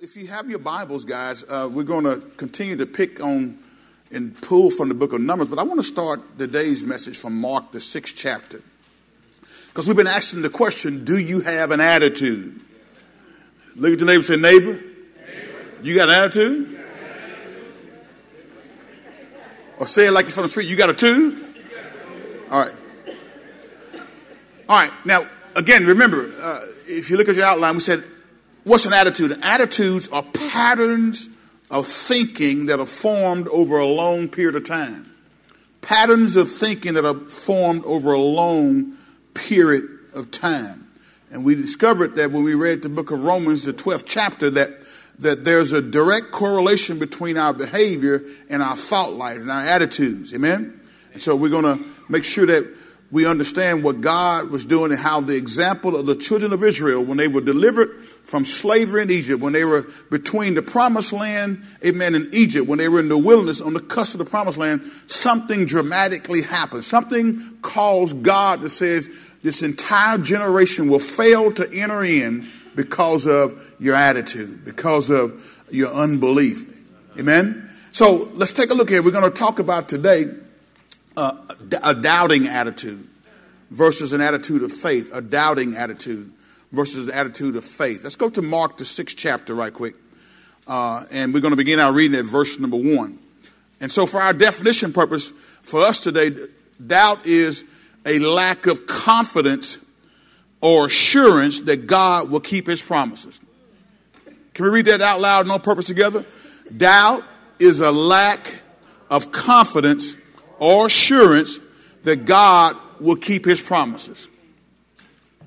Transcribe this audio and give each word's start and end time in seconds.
if 0.00 0.16
you 0.16 0.28
have 0.28 0.48
your 0.48 0.60
Bibles, 0.60 1.04
guys, 1.04 1.44
uh, 1.48 1.68
we're 1.70 1.82
going 1.82 2.04
to 2.04 2.20
continue 2.36 2.76
to 2.76 2.86
pick 2.86 3.20
on 3.20 3.58
and 4.12 4.40
pull 4.40 4.70
from 4.70 4.88
the 4.88 4.94
book 4.94 5.12
of 5.12 5.20
Numbers, 5.20 5.48
but 5.48 5.58
I 5.58 5.64
want 5.64 5.80
to 5.80 5.84
start 5.84 6.38
today's 6.38 6.84
message 6.84 7.18
from 7.18 7.40
Mark, 7.40 7.72
the 7.72 7.80
sixth 7.80 8.14
chapter. 8.16 8.62
Because 9.68 9.88
we've 9.88 9.96
been 9.96 10.06
asking 10.06 10.42
the 10.42 10.50
question 10.50 11.04
do 11.04 11.18
you 11.18 11.40
have 11.40 11.72
an 11.72 11.80
attitude? 11.80 12.60
Look 13.74 13.92
at 13.92 13.98
your 13.98 14.06
neighbor 14.06 14.22
say, 14.22 14.36
neighbor, 14.36 14.74
neighbor. 14.74 14.82
you 15.82 15.96
got 15.96 16.10
an 16.10 16.14
attitude? 16.14 16.80
Or 19.78 19.86
say 19.88 20.06
it 20.06 20.12
like 20.12 20.26
you're 20.26 20.32
from 20.32 20.44
the 20.44 20.48
street, 20.48 20.68
you 20.68 20.76
got 20.76 20.90
a 20.90 20.94
tude? 20.94 21.44
All 22.52 22.60
right. 22.60 22.74
All 24.68 24.80
right, 24.80 24.92
now, 25.04 25.26
again, 25.56 25.86
remember, 25.86 26.30
uh, 26.40 26.60
if 26.86 27.10
you 27.10 27.16
look 27.16 27.28
at 27.28 27.34
your 27.34 27.46
outline, 27.46 27.74
we 27.74 27.80
said 27.80 28.04
What's 28.68 28.84
an 28.84 28.92
attitude? 28.92 29.38
Attitudes 29.40 30.10
are 30.10 30.22
patterns 30.22 31.26
of 31.70 31.86
thinking 31.86 32.66
that 32.66 32.78
are 32.78 32.84
formed 32.84 33.48
over 33.48 33.78
a 33.78 33.86
long 33.86 34.28
period 34.28 34.56
of 34.56 34.64
time. 34.64 35.10
Patterns 35.80 36.36
of 36.36 36.50
thinking 36.50 36.92
that 36.92 37.06
are 37.06 37.14
formed 37.14 37.82
over 37.86 38.12
a 38.12 38.20
long 38.20 38.92
period 39.32 39.84
of 40.12 40.30
time. 40.30 40.86
And 41.30 41.46
we 41.46 41.54
discovered 41.54 42.16
that 42.16 42.30
when 42.30 42.44
we 42.44 42.54
read 42.54 42.82
the 42.82 42.90
book 42.90 43.10
of 43.10 43.24
Romans, 43.24 43.64
the 43.64 43.72
12th 43.72 44.04
chapter, 44.04 44.50
that, 44.50 44.82
that 45.20 45.44
there's 45.44 45.72
a 45.72 45.80
direct 45.80 46.30
correlation 46.30 46.98
between 46.98 47.38
our 47.38 47.54
behavior 47.54 48.22
and 48.50 48.62
our 48.62 48.76
thought 48.76 49.14
life 49.14 49.38
and 49.38 49.50
our 49.50 49.64
attitudes. 49.64 50.34
Amen? 50.34 50.78
And 51.14 51.22
so 51.22 51.34
we're 51.34 51.48
going 51.48 51.78
to 51.78 51.82
make 52.10 52.24
sure 52.24 52.44
that 52.44 52.70
we 53.10 53.24
understand 53.24 53.82
what 53.82 54.02
God 54.02 54.50
was 54.50 54.66
doing 54.66 54.90
and 54.92 55.00
how 55.00 55.20
the 55.20 55.36
example 55.36 55.96
of 55.96 56.04
the 56.04 56.14
children 56.14 56.52
of 56.52 56.62
Israel, 56.62 57.02
when 57.02 57.16
they 57.16 57.28
were 57.28 57.40
delivered 57.40 58.04
from 58.28 58.44
slavery 58.44 59.00
in 59.00 59.10
Egypt, 59.10 59.40
when 59.40 59.54
they 59.54 59.64
were 59.64 59.86
between 60.10 60.52
the 60.52 60.60
promised 60.60 61.14
land, 61.14 61.64
amen, 61.82 62.14
in 62.14 62.28
Egypt, 62.34 62.68
when 62.68 62.78
they 62.78 62.86
were 62.86 63.00
in 63.00 63.08
the 63.08 63.16
wilderness 63.16 63.62
on 63.62 63.72
the 63.72 63.80
cusp 63.80 64.12
of 64.12 64.18
the 64.18 64.26
promised 64.26 64.58
land, 64.58 64.82
something 65.06 65.64
dramatically 65.64 66.42
happened. 66.42 66.84
Something 66.84 67.40
caused 67.62 68.22
God 68.22 68.60
to 68.60 68.68
says 68.68 69.08
this 69.42 69.62
entire 69.62 70.18
generation 70.18 70.90
will 70.90 70.98
fail 70.98 71.50
to 71.52 71.72
enter 71.72 72.04
in 72.04 72.46
because 72.76 73.26
of 73.26 73.74
your 73.80 73.94
attitude, 73.94 74.62
because 74.62 75.08
of 75.08 75.64
your 75.70 75.90
unbelief. 75.94 76.84
Amen? 77.18 77.70
So 77.92 78.28
let's 78.34 78.52
take 78.52 78.70
a 78.70 78.74
look 78.74 78.90
here. 78.90 79.02
We're 79.02 79.10
going 79.10 79.24
to 79.24 79.36
talk 79.36 79.58
about 79.58 79.88
today 79.88 80.26
uh, 81.16 81.32
a 81.82 81.94
doubting 81.94 82.46
attitude 82.46 83.08
versus 83.70 84.12
an 84.12 84.20
attitude 84.20 84.62
of 84.62 84.70
faith, 84.70 85.14
a 85.14 85.22
doubting 85.22 85.76
attitude 85.76 86.30
versus 86.72 87.06
the 87.06 87.16
attitude 87.16 87.56
of 87.56 87.64
faith. 87.64 88.04
Let's 88.04 88.16
go 88.16 88.28
to 88.30 88.42
Mark, 88.42 88.76
the 88.76 88.84
sixth 88.84 89.16
chapter, 89.16 89.54
right 89.54 89.72
quick. 89.72 89.94
Uh, 90.66 91.04
and 91.10 91.32
we're 91.32 91.40
going 91.40 91.52
to 91.52 91.56
begin 91.56 91.80
our 91.80 91.92
reading 91.92 92.18
at 92.18 92.26
verse 92.26 92.58
number 92.58 92.76
one. 92.76 93.18
And 93.80 93.90
so, 93.90 94.06
for 94.06 94.20
our 94.20 94.32
definition 94.32 94.92
purpose, 94.92 95.30
for 95.62 95.80
us 95.80 96.02
today, 96.02 96.30
doubt 96.84 97.26
is 97.26 97.64
a 98.04 98.18
lack 98.18 98.66
of 98.66 98.86
confidence 98.86 99.78
or 100.60 100.86
assurance 100.86 101.60
that 101.60 101.86
God 101.86 102.30
will 102.30 102.40
keep 102.40 102.66
his 102.66 102.82
promises. 102.82 103.40
Can 104.54 104.64
we 104.64 104.70
read 104.70 104.86
that 104.86 105.00
out 105.00 105.20
loud 105.20 105.42
and 105.42 105.52
on 105.52 105.60
purpose 105.60 105.86
together? 105.86 106.24
Doubt 106.76 107.22
is 107.58 107.80
a 107.80 107.92
lack 107.92 108.56
of 109.10 109.30
confidence 109.30 110.16
or 110.58 110.86
assurance 110.86 111.60
that 112.02 112.24
God 112.24 112.76
will 113.00 113.16
keep 113.16 113.44
his 113.44 113.60
promises. 113.60 114.28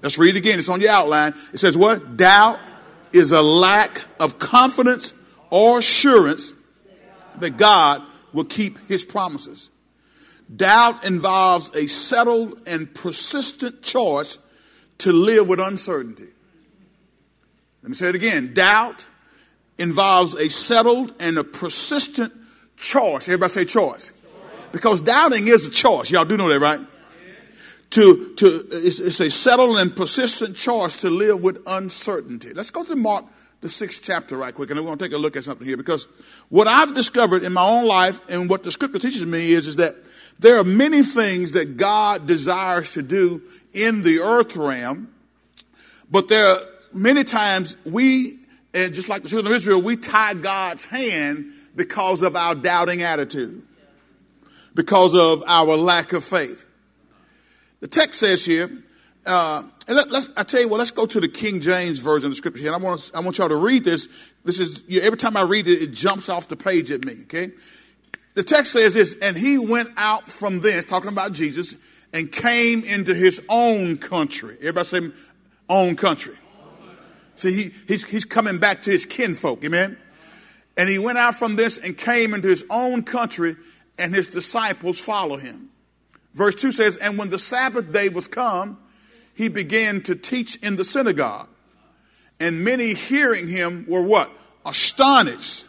Let's 0.01 0.17
read 0.17 0.35
it 0.35 0.39
again. 0.39 0.59
It's 0.59 0.69
on 0.69 0.81
your 0.81 0.91
outline. 0.91 1.33
It 1.53 1.59
says 1.59 1.77
what? 1.77 2.17
Doubt 2.17 2.59
is 3.13 3.31
a 3.31 3.41
lack 3.41 4.01
of 4.19 4.39
confidence 4.39 5.13
or 5.49 5.79
assurance 5.79 6.53
that 7.37 7.57
God 7.57 8.01
will 8.33 8.45
keep 8.45 8.79
his 8.87 9.03
promises. 9.03 9.69
Doubt 10.53 11.05
involves 11.05 11.69
a 11.75 11.87
settled 11.87 12.61
and 12.67 12.93
persistent 12.93 13.81
choice 13.81 14.37
to 14.99 15.11
live 15.11 15.47
with 15.47 15.59
uncertainty. 15.59 16.27
Let 17.81 17.89
me 17.89 17.95
say 17.95 18.09
it 18.09 18.15
again. 18.15 18.53
Doubt 18.53 19.05
involves 19.77 20.35
a 20.35 20.49
settled 20.49 21.13
and 21.19 21.37
a 21.37 21.43
persistent 21.43 22.33
choice. 22.77 23.27
Everybody 23.27 23.51
say 23.51 23.65
choice. 23.65 24.11
Because 24.71 25.01
doubting 25.01 25.47
is 25.47 25.65
a 25.65 25.71
choice. 25.71 26.11
Y'all 26.11 26.25
do 26.25 26.37
know 26.37 26.49
that, 26.49 26.59
right? 26.59 26.79
To, 27.91 28.33
to, 28.35 28.45
it's, 28.71 28.99
it's 28.99 29.19
a 29.19 29.29
settled 29.29 29.77
and 29.77 29.93
persistent 29.93 30.55
choice 30.55 31.01
to 31.01 31.09
live 31.09 31.43
with 31.43 31.61
uncertainty. 31.67 32.53
Let's 32.53 32.71
go 32.71 32.83
to 32.85 32.95
Mark, 32.95 33.25
the 33.59 33.69
sixth 33.69 34.01
chapter, 34.03 34.37
right 34.37 34.53
quick, 34.53 34.69
and 34.69 34.79
we're 34.79 34.85
going 34.85 34.97
to 34.97 35.05
take 35.05 35.13
a 35.13 35.17
look 35.17 35.35
at 35.35 35.43
something 35.43 35.67
here. 35.67 35.75
Because 35.75 36.07
what 36.49 36.67
I've 36.67 36.93
discovered 36.93 37.43
in 37.43 37.51
my 37.51 37.67
own 37.67 37.85
life 37.85 38.21
and 38.29 38.49
what 38.49 38.63
the 38.63 38.71
scripture 38.71 38.99
teaches 38.99 39.25
me 39.25 39.51
is, 39.51 39.67
is 39.67 39.75
that 39.75 39.95
there 40.39 40.57
are 40.57 40.63
many 40.63 41.03
things 41.03 41.51
that 41.51 41.75
God 41.75 42.27
desires 42.27 42.93
to 42.93 43.01
do 43.01 43.41
in 43.73 44.03
the 44.03 44.21
earth 44.21 44.55
realm, 44.55 45.13
but 46.09 46.29
there 46.29 46.45
are 46.45 46.59
many 46.93 47.25
times 47.25 47.75
we, 47.85 48.39
and 48.73 48.93
just 48.93 49.09
like 49.09 49.23
the 49.23 49.29
children 49.29 49.53
of 49.53 49.57
Israel, 49.57 49.81
we 49.81 49.97
tie 49.97 50.33
God's 50.33 50.85
hand 50.85 51.51
because 51.75 52.21
of 52.21 52.35
our 52.37 52.55
doubting 52.55 53.01
attitude 53.01 53.63
because 54.73 55.13
of 55.13 55.43
our 55.47 55.75
lack 55.75 56.13
of 56.13 56.23
faith. 56.23 56.65
The 57.81 57.87
text 57.87 58.19
says 58.19 58.45
here, 58.45 58.71
uh, 59.25 59.63
and 59.87 59.97
let, 59.97 60.07
us 60.11 60.29
I 60.37 60.43
tell 60.43 60.61
you 60.61 60.69
what, 60.69 60.77
let's 60.77 60.91
go 60.91 61.05
to 61.05 61.19
the 61.19 61.27
King 61.27 61.59
James 61.59 61.99
version 61.99 62.27
of 62.27 62.31
the 62.31 62.35
scripture 62.35 62.61
here. 62.61 62.73
And 62.73 62.81
I 62.81 62.85
want, 62.85 63.11
I 63.13 63.19
want 63.19 63.37
y'all 63.37 63.49
to 63.49 63.55
read 63.55 63.83
this. 63.83 64.07
This 64.45 64.59
is, 64.59 64.83
you 64.87 65.01
every 65.01 65.17
time 65.17 65.35
I 65.35 65.41
read 65.41 65.67
it, 65.67 65.81
it 65.81 65.91
jumps 65.91 66.29
off 66.29 66.47
the 66.47 66.55
page 66.55 66.89
at 66.91 67.05
me, 67.05 67.17
okay? 67.23 67.51
The 68.35 68.43
text 68.43 68.71
says 68.71 68.93
this, 68.93 69.15
and 69.21 69.35
he 69.35 69.57
went 69.57 69.89
out 69.97 70.23
from 70.23 70.61
thence, 70.61 70.85
talking 70.85 71.11
about 71.11 71.33
Jesus, 71.33 71.75
and 72.13 72.31
came 72.31 72.83
into 72.83 73.13
his 73.13 73.41
own 73.49 73.97
country. 73.97 74.55
Everybody 74.59 74.87
say 74.87 75.11
own 75.67 75.95
country. 75.95 76.35
See, 77.35 77.53
he, 77.53 77.71
he's, 77.87 78.05
he's 78.05 78.25
coming 78.25 78.59
back 78.59 78.83
to 78.83 78.91
his 78.91 79.05
kinfolk, 79.05 79.63
amen? 79.65 79.97
And 80.77 80.87
he 80.87 80.99
went 80.99 81.17
out 81.17 81.35
from 81.35 81.55
this 81.55 81.77
and 81.77 81.97
came 81.97 82.33
into 82.33 82.47
his 82.47 82.63
own 82.69 83.03
country, 83.03 83.55
and 83.97 84.13
his 84.13 84.27
disciples 84.27 85.01
follow 85.01 85.37
him. 85.37 85.70
Verse 86.33 86.55
2 86.55 86.71
says, 86.71 86.97
And 86.97 87.17
when 87.17 87.29
the 87.29 87.39
Sabbath 87.39 87.91
day 87.91 88.09
was 88.09 88.27
come, 88.27 88.77
he 89.33 89.49
began 89.49 90.01
to 90.03 90.15
teach 90.15 90.55
in 90.57 90.75
the 90.75 90.85
synagogue. 90.85 91.47
And 92.39 92.63
many 92.63 92.93
hearing 92.93 93.47
him 93.47 93.85
were 93.87 94.01
what? 94.01 94.31
Astonished, 94.65 95.65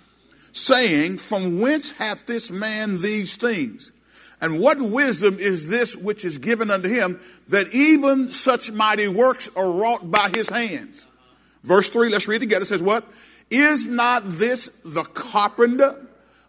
saying, 0.53 1.19
From 1.19 1.61
whence 1.61 1.91
hath 1.93 2.27
this 2.27 2.51
man 2.51 3.01
these 3.01 3.37
things? 3.37 3.93
And 4.41 4.59
what 4.59 4.81
wisdom 4.81 5.37
is 5.39 5.69
this 5.69 5.95
which 5.95 6.25
is 6.25 6.39
given 6.39 6.71
unto 6.71 6.89
him 6.89 7.21
that 7.49 7.69
even 7.73 8.33
such 8.33 8.73
mighty 8.73 9.07
works 9.07 9.49
are 9.55 9.71
wrought 9.71 10.11
by 10.11 10.31
his 10.31 10.51
hands? 10.51 11.07
Verse 11.63 11.89
3, 11.89 12.09
let's 12.09 12.27
read 12.27 12.41
together. 12.41 12.63
It 12.63 12.67
says, 12.67 12.83
What? 12.83 13.05
Is 13.51 13.87
not 13.87 14.23
this 14.25 14.71
the 14.85 15.05
carpenter? 15.05 16.07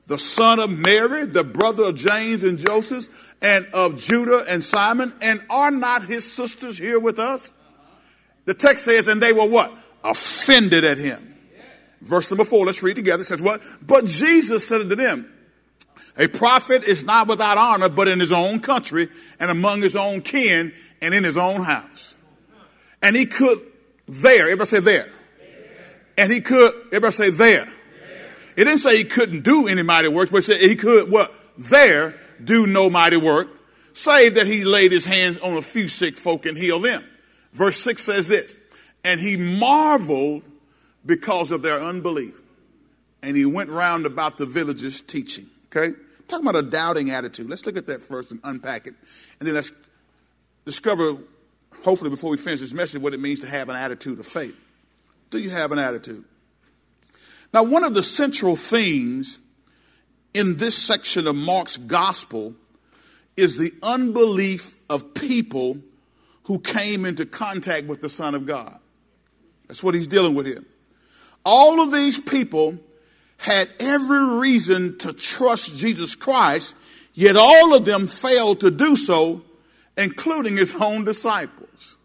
The 0.07 0.19
son 0.19 0.59
of 0.59 0.77
Mary, 0.77 1.25
the 1.25 1.43
brother 1.43 1.85
of 1.85 1.95
James 1.95 2.43
and 2.43 2.57
Joseph, 2.57 3.35
and 3.41 3.65
of 3.73 3.97
Judah 3.97 4.43
and 4.49 4.63
Simon, 4.63 5.13
and 5.21 5.41
are 5.49 5.71
not 5.71 6.05
his 6.05 6.29
sisters 6.29 6.77
here 6.77 6.99
with 6.99 7.19
us? 7.19 7.51
The 8.45 8.53
text 8.53 8.85
says, 8.85 9.07
and 9.07 9.21
they 9.21 9.33
were 9.33 9.47
what? 9.47 9.71
Offended 10.03 10.83
at 10.83 10.97
him. 10.97 11.35
Verse 12.01 12.29
number 12.29 12.43
four, 12.43 12.65
let's 12.65 12.83
read 12.83 12.97
together. 12.97 13.21
It 13.21 13.25
says 13.25 13.41
what? 13.41 13.61
But 13.81 14.05
Jesus 14.05 14.67
said 14.67 14.81
unto 14.81 14.95
them, 14.95 15.31
a 16.17 16.27
prophet 16.27 16.83
is 16.83 17.03
not 17.03 17.27
without 17.27 17.57
honor, 17.57 17.89
but 17.89 18.07
in 18.07 18.19
his 18.19 18.31
own 18.31 18.59
country 18.59 19.09
and 19.39 19.49
among 19.49 19.81
his 19.81 19.95
own 19.95 20.21
kin 20.21 20.73
and 21.01 21.13
in 21.13 21.23
his 21.23 21.37
own 21.37 21.63
house. 21.63 22.15
And 23.01 23.15
he 23.15 23.25
could 23.25 23.59
there, 24.07 24.43
everybody 24.43 24.67
say 24.67 24.79
there. 24.79 25.09
And 26.17 26.31
he 26.31 26.41
could, 26.41 26.73
everybody 26.87 27.13
say 27.13 27.29
there. 27.31 27.67
It 28.55 28.65
didn't 28.65 28.79
say 28.79 28.97
he 28.97 29.03
couldn't 29.03 29.43
do 29.43 29.67
any 29.67 29.83
mighty 29.83 30.07
works, 30.07 30.31
but 30.31 30.37
it 30.37 30.43
said 30.43 30.61
he 30.61 30.75
could 30.75 31.09
what? 31.09 31.33
There 31.57 32.15
do 32.43 32.67
no 32.67 32.89
mighty 32.89 33.17
work, 33.17 33.47
save 33.93 34.35
that 34.35 34.47
he 34.47 34.65
laid 34.65 34.91
his 34.91 35.05
hands 35.05 35.37
on 35.37 35.55
a 35.55 35.61
few 35.61 35.87
sick 35.87 36.17
folk 36.17 36.45
and 36.45 36.57
healed 36.57 36.83
them. 36.83 37.03
Verse 37.53 37.79
6 37.79 38.03
says 38.03 38.27
this, 38.27 38.57
and 39.03 39.19
he 39.19 39.37
marveled 39.37 40.43
because 41.05 41.51
of 41.51 41.61
their 41.61 41.79
unbelief. 41.79 42.41
And 43.21 43.37
he 43.37 43.45
went 43.45 43.69
round 43.69 44.05
about 44.05 44.37
the 44.37 44.45
villages 44.45 45.01
teaching. 45.01 45.45
Okay? 45.67 45.95
Talking 46.27 46.47
about 46.47 46.63
a 46.63 46.67
doubting 46.67 47.11
attitude. 47.11 47.49
Let's 47.49 47.65
look 47.65 47.77
at 47.77 47.87
that 47.87 48.01
first 48.01 48.31
and 48.31 48.39
unpack 48.43 48.87
it. 48.87 48.95
And 49.39 49.47
then 49.47 49.55
let's 49.55 49.71
discover, 50.65 51.17
hopefully, 51.83 52.09
before 52.09 52.31
we 52.31 52.37
finish 52.37 52.59
this 52.59 52.73
message, 52.73 53.01
what 53.01 53.13
it 53.13 53.19
means 53.19 53.39
to 53.41 53.47
have 53.47 53.69
an 53.69 53.75
attitude 53.75 54.19
of 54.19 54.25
faith. 54.25 54.55
Do 55.29 55.39
you 55.39 55.51
have 55.51 55.71
an 55.71 55.79
attitude? 55.79 56.25
Now, 57.53 57.63
one 57.63 57.83
of 57.83 57.93
the 57.93 58.03
central 58.03 58.55
themes 58.55 59.37
in 60.33 60.57
this 60.57 60.75
section 60.75 61.27
of 61.27 61.35
Mark's 61.35 61.77
gospel 61.77 62.55
is 63.37 63.57
the 63.57 63.71
unbelief 63.83 64.75
of 64.89 65.13
people 65.13 65.77
who 66.43 66.59
came 66.59 67.05
into 67.05 67.25
contact 67.25 67.85
with 67.87 68.01
the 68.01 68.09
Son 68.09 68.35
of 68.35 68.45
God. 68.45 68.77
That's 69.67 69.83
what 69.83 69.95
he's 69.95 70.07
dealing 70.07 70.35
with 70.35 70.45
here. 70.45 70.63
all 71.45 71.81
of 71.81 71.91
these 71.91 72.19
people 72.19 72.77
had 73.37 73.69
every 73.79 74.23
reason 74.39 74.97
to 74.99 75.11
trust 75.11 75.75
Jesus 75.75 76.15
Christ, 76.15 76.75
yet 77.13 77.35
all 77.35 77.73
of 77.73 77.83
them 77.83 78.07
failed 78.07 78.61
to 78.61 78.71
do 78.71 78.95
so, 78.95 79.43
including 79.97 80.55
his 80.55 80.73
own 80.73 81.03
disciples, 81.03 81.97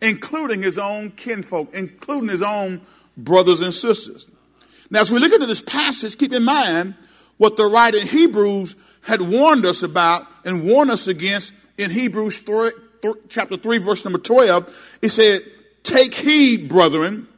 including 0.00 0.62
his 0.62 0.78
own 0.78 1.10
kinfolk, 1.10 1.68
including 1.74 2.30
his 2.30 2.42
own 2.42 2.80
brothers 3.16 3.60
and 3.60 3.74
sisters. 3.74 4.26
Now, 4.90 5.00
as 5.00 5.10
we 5.10 5.20
look 5.20 5.32
into 5.32 5.46
this 5.46 5.62
passage, 5.62 6.18
keep 6.18 6.32
in 6.32 6.44
mind 6.44 6.94
what 7.36 7.56
the 7.56 7.66
writer 7.66 7.98
in 7.98 8.06
Hebrews 8.08 8.74
had 9.02 9.22
warned 9.22 9.64
us 9.64 9.82
about 9.82 10.22
and 10.44 10.64
warned 10.64 10.90
us 10.90 11.06
against 11.06 11.52
in 11.78 11.90
Hebrews 11.90 12.38
3, 12.38 12.72
chapter 13.28 13.56
3, 13.56 13.78
verse 13.78 14.04
number 14.04 14.18
12. 14.18 14.98
He 15.00 15.08
said, 15.08 15.40
Take 15.84 16.12
heed, 16.14 16.68
brethren, 16.68 17.28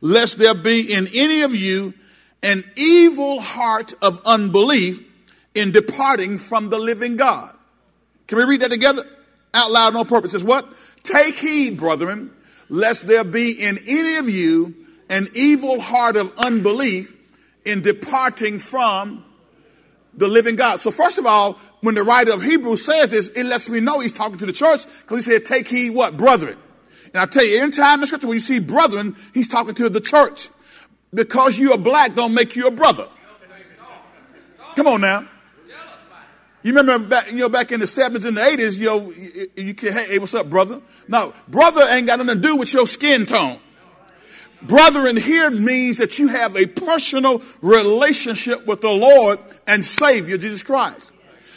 lest 0.00 0.38
there 0.38 0.54
be 0.54 0.92
in 0.92 1.06
any 1.14 1.42
of 1.42 1.54
you 1.54 1.92
an 2.42 2.64
evil 2.76 3.40
heart 3.40 3.94
of 4.00 4.20
unbelief 4.24 5.06
in 5.54 5.72
departing 5.72 6.38
from 6.38 6.70
the 6.70 6.78
living 6.78 7.16
God. 7.16 7.54
Can 8.26 8.38
we 8.38 8.44
read 8.44 8.60
that 8.60 8.70
together? 8.70 9.02
Out 9.52 9.70
loud, 9.70 9.92
no 9.92 10.04
purpose. 10.04 10.30
It 10.30 10.38
says 10.38 10.44
what? 10.44 10.66
Take 11.02 11.34
heed, 11.34 11.78
brethren, 11.78 12.30
lest 12.68 13.06
there 13.06 13.24
be 13.24 13.52
in 13.60 13.76
any 13.86 14.14
of 14.16 14.28
you 14.28 14.74
an 15.12 15.28
evil 15.34 15.78
heart 15.78 16.16
of 16.16 16.32
unbelief 16.38 17.14
in 17.66 17.82
departing 17.82 18.58
from 18.58 19.22
the 20.14 20.26
living 20.26 20.56
God. 20.56 20.80
So 20.80 20.90
first 20.90 21.18
of 21.18 21.26
all, 21.26 21.54
when 21.82 21.94
the 21.94 22.02
writer 22.02 22.32
of 22.32 22.42
Hebrews 22.42 22.84
says 22.84 23.10
this, 23.10 23.28
it 23.28 23.44
lets 23.44 23.68
me 23.68 23.80
know 23.80 24.00
he's 24.00 24.12
talking 24.12 24.38
to 24.38 24.46
the 24.46 24.52
church 24.52 24.86
because 25.02 25.26
he 25.26 25.32
said, 25.32 25.44
take 25.44 25.68
heed 25.68 25.90
what? 25.90 26.16
Brethren. 26.16 26.56
And 27.06 27.16
I 27.16 27.26
tell 27.26 27.44
you, 27.44 27.60
anytime 27.60 27.94
in 27.94 28.00
the 28.00 28.06
scripture 28.06 28.26
when 28.26 28.36
you 28.36 28.40
see 28.40 28.58
brethren, 28.58 29.14
he's 29.34 29.48
talking 29.48 29.74
to 29.74 29.90
the 29.90 30.00
church. 30.00 30.48
Because 31.12 31.58
you 31.58 31.72
are 31.72 31.78
black 31.78 32.14
don't 32.14 32.32
make 32.32 32.56
you 32.56 32.66
a 32.66 32.70
brother. 32.70 33.06
Come 34.76 34.86
on 34.86 35.02
now. 35.02 35.28
You 36.62 36.74
remember 36.74 37.06
back, 37.06 37.30
you 37.30 37.38
know, 37.38 37.48
back 37.50 37.70
in 37.70 37.80
the 37.80 37.86
70s 37.86 38.24
and 38.24 38.36
the 38.36 38.40
80s, 38.40 38.78
you 38.78 38.86
know, 38.86 39.10
you, 39.10 39.50
you 39.56 39.74
can, 39.74 39.92
hey, 39.92 40.18
what's 40.18 40.32
up, 40.32 40.48
brother? 40.48 40.80
No, 41.06 41.34
brother 41.48 41.82
ain't 41.90 42.06
got 42.06 42.18
nothing 42.18 42.40
to 42.40 42.40
do 42.40 42.56
with 42.56 42.72
your 42.72 42.86
skin 42.86 43.26
tone. 43.26 43.58
Brethren 44.62 45.16
here 45.16 45.50
means 45.50 45.96
that 45.98 46.18
you 46.18 46.28
have 46.28 46.56
a 46.56 46.66
personal 46.66 47.42
relationship 47.60 48.66
with 48.66 48.80
the 48.80 48.90
Lord 48.90 49.38
and 49.66 49.84
Savior, 49.84 50.36
Jesus 50.38 50.62
Christ. 50.62 51.10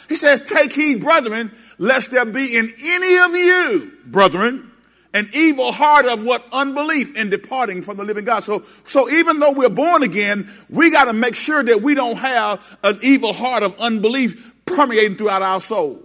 He 0.08 0.16
says, 0.16 0.40
take 0.40 0.72
heed, 0.72 1.02
brethren, 1.02 1.52
lest 1.78 2.10
there 2.10 2.24
be 2.24 2.56
in 2.56 2.72
any 2.80 3.16
of 3.18 3.34
you, 3.34 3.92
brethren, 4.06 4.70
an 5.14 5.30
evil 5.32 5.72
heart 5.72 6.06
of 6.06 6.24
what 6.24 6.44
unbelief 6.52 7.16
in 7.16 7.30
departing 7.30 7.82
from 7.82 7.96
the 7.96 8.04
living 8.04 8.24
God. 8.24 8.40
So, 8.40 8.62
so 8.84 9.08
even 9.10 9.40
though 9.40 9.52
we're 9.52 9.68
born 9.68 10.02
again, 10.02 10.48
we 10.68 10.90
got 10.90 11.06
to 11.06 11.12
make 11.12 11.34
sure 11.34 11.62
that 11.62 11.80
we 11.80 11.94
don't 11.94 12.16
have 12.16 12.78
an 12.84 12.98
evil 13.02 13.32
heart 13.32 13.62
of 13.62 13.74
unbelief 13.80 14.52
permeating 14.66 15.16
throughout 15.16 15.42
our 15.42 15.60
soul. 15.60 16.02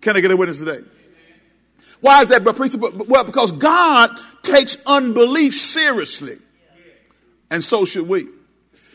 Can 0.00 0.16
I 0.16 0.20
get 0.20 0.30
a 0.30 0.36
witness 0.36 0.58
today? 0.58 0.84
Why 2.00 2.22
is 2.22 2.28
that, 2.28 2.44
preacher? 2.56 2.78
Well, 2.78 3.24
because 3.24 3.52
God 3.52 4.10
takes 4.42 4.78
unbelief 4.86 5.54
seriously. 5.54 6.38
And 7.50 7.62
so 7.62 7.84
should 7.84 8.08
we. 8.08 8.26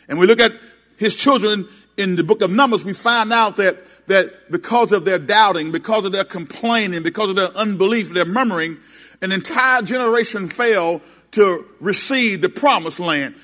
And 0.08 0.20
we 0.20 0.28
look 0.28 0.40
at 0.40 0.54
his 0.98 1.16
children 1.16 1.68
in 1.98 2.16
the 2.16 2.24
book 2.24 2.42
of 2.42 2.52
Numbers, 2.52 2.84
we 2.84 2.94
find 2.94 3.32
out 3.32 3.56
that, 3.58 3.78
that 4.08 4.52
because 4.52 4.92
of 4.92 5.06
their 5.06 5.20
doubting, 5.20 5.72
because 5.72 6.06
of 6.06 6.12
their 6.12 6.24
complaining, 6.24 7.04
because 7.04 7.30
of 7.30 7.36
their 7.36 7.50
unbelief, 7.56 8.10
their 8.10 8.26
murmuring, 8.26 8.78
an 9.22 9.32
entire 9.32 9.82
generation 9.82 10.48
failed 10.48 11.02
to 11.32 11.66
receive 11.80 12.42
the 12.42 12.50
promised 12.50 13.00
land. 13.00 13.36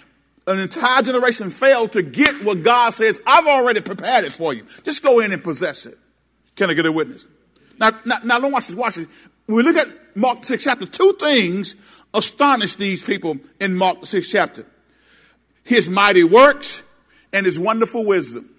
An 0.47 0.59
entire 0.59 1.01
generation 1.01 1.49
failed 1.49 1.93
to 1.93 2.01
get 2.01 2.43
what 2.43 2.63
God 2.63 2.91
says, 2.91 3.21
I've 3.25 3.47
already 3.47 3.81
prepared 3.81 4.25
it 4.25 4.31
for 4.31 4.53
you. 4.53 4.65
Just 4.83 5.03
go 5.03 5.19
in 5.19 5.31
and 5.31 5.43
possess 5.43 5.85
it. 5.85 5.95
Can 6.55 6.69
I 6.69 6.73
get 6.73 6.85
a 6.85 6.91
witness? 6.91 7.27
Now, 7.79 7.91
now, 8.05 8.17
now 8.23 8.39
don't 8.39 8.51
watch 8.51 8.67
this, 8.67 8.75
watch 8.75 8.95
this. 8.95 9.29
When 9.51 9.65
we 9.65 9.69
look 9.69 9.85
at 9.85 10.15
Mark 10.15 10.45
6 10.45 10.63
chapter, 10.63 10.85
two 10.85 11.11
things 11.19 11.75
astonish 12.13 12.75
these 12.75 13.03
people 13.03 13.35
in 13.59 13.75
Mark 13.75 14.05
6 14.05 14.31
chapter. 14.31 14.65
His 15.65 15.89
mighty 15.89 16.23
works 16.23 16.81
and 17.33 17.45
his 17.45 17.59
wonderful 17.59 18.05
wisdom. 18.05 18.49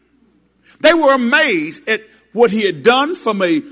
They 0.80 0.92
were 0.92 1.14
amazed 1.14 1.88
at 1.88 2.02
what 2.34 2.50
he 2.50 2.66
had 2.66 2.82
done 2.82 3.14
from 3.14 3.40
a 3.40 3.62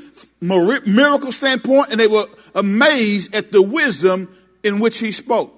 miracle 0.41 1.31
standpoint, 1.31 1.91
and 1.91 2.01
they 2.01 2.07
were 2.07 2.25
amazed 2.55 3.35
at 3.35 3.53
the 3.53 3.61
wisdom 3.61 4.35
in 4.65 4.81
which 4.81 4.99
he 4.99 5.13
spoke. 5.13 5.55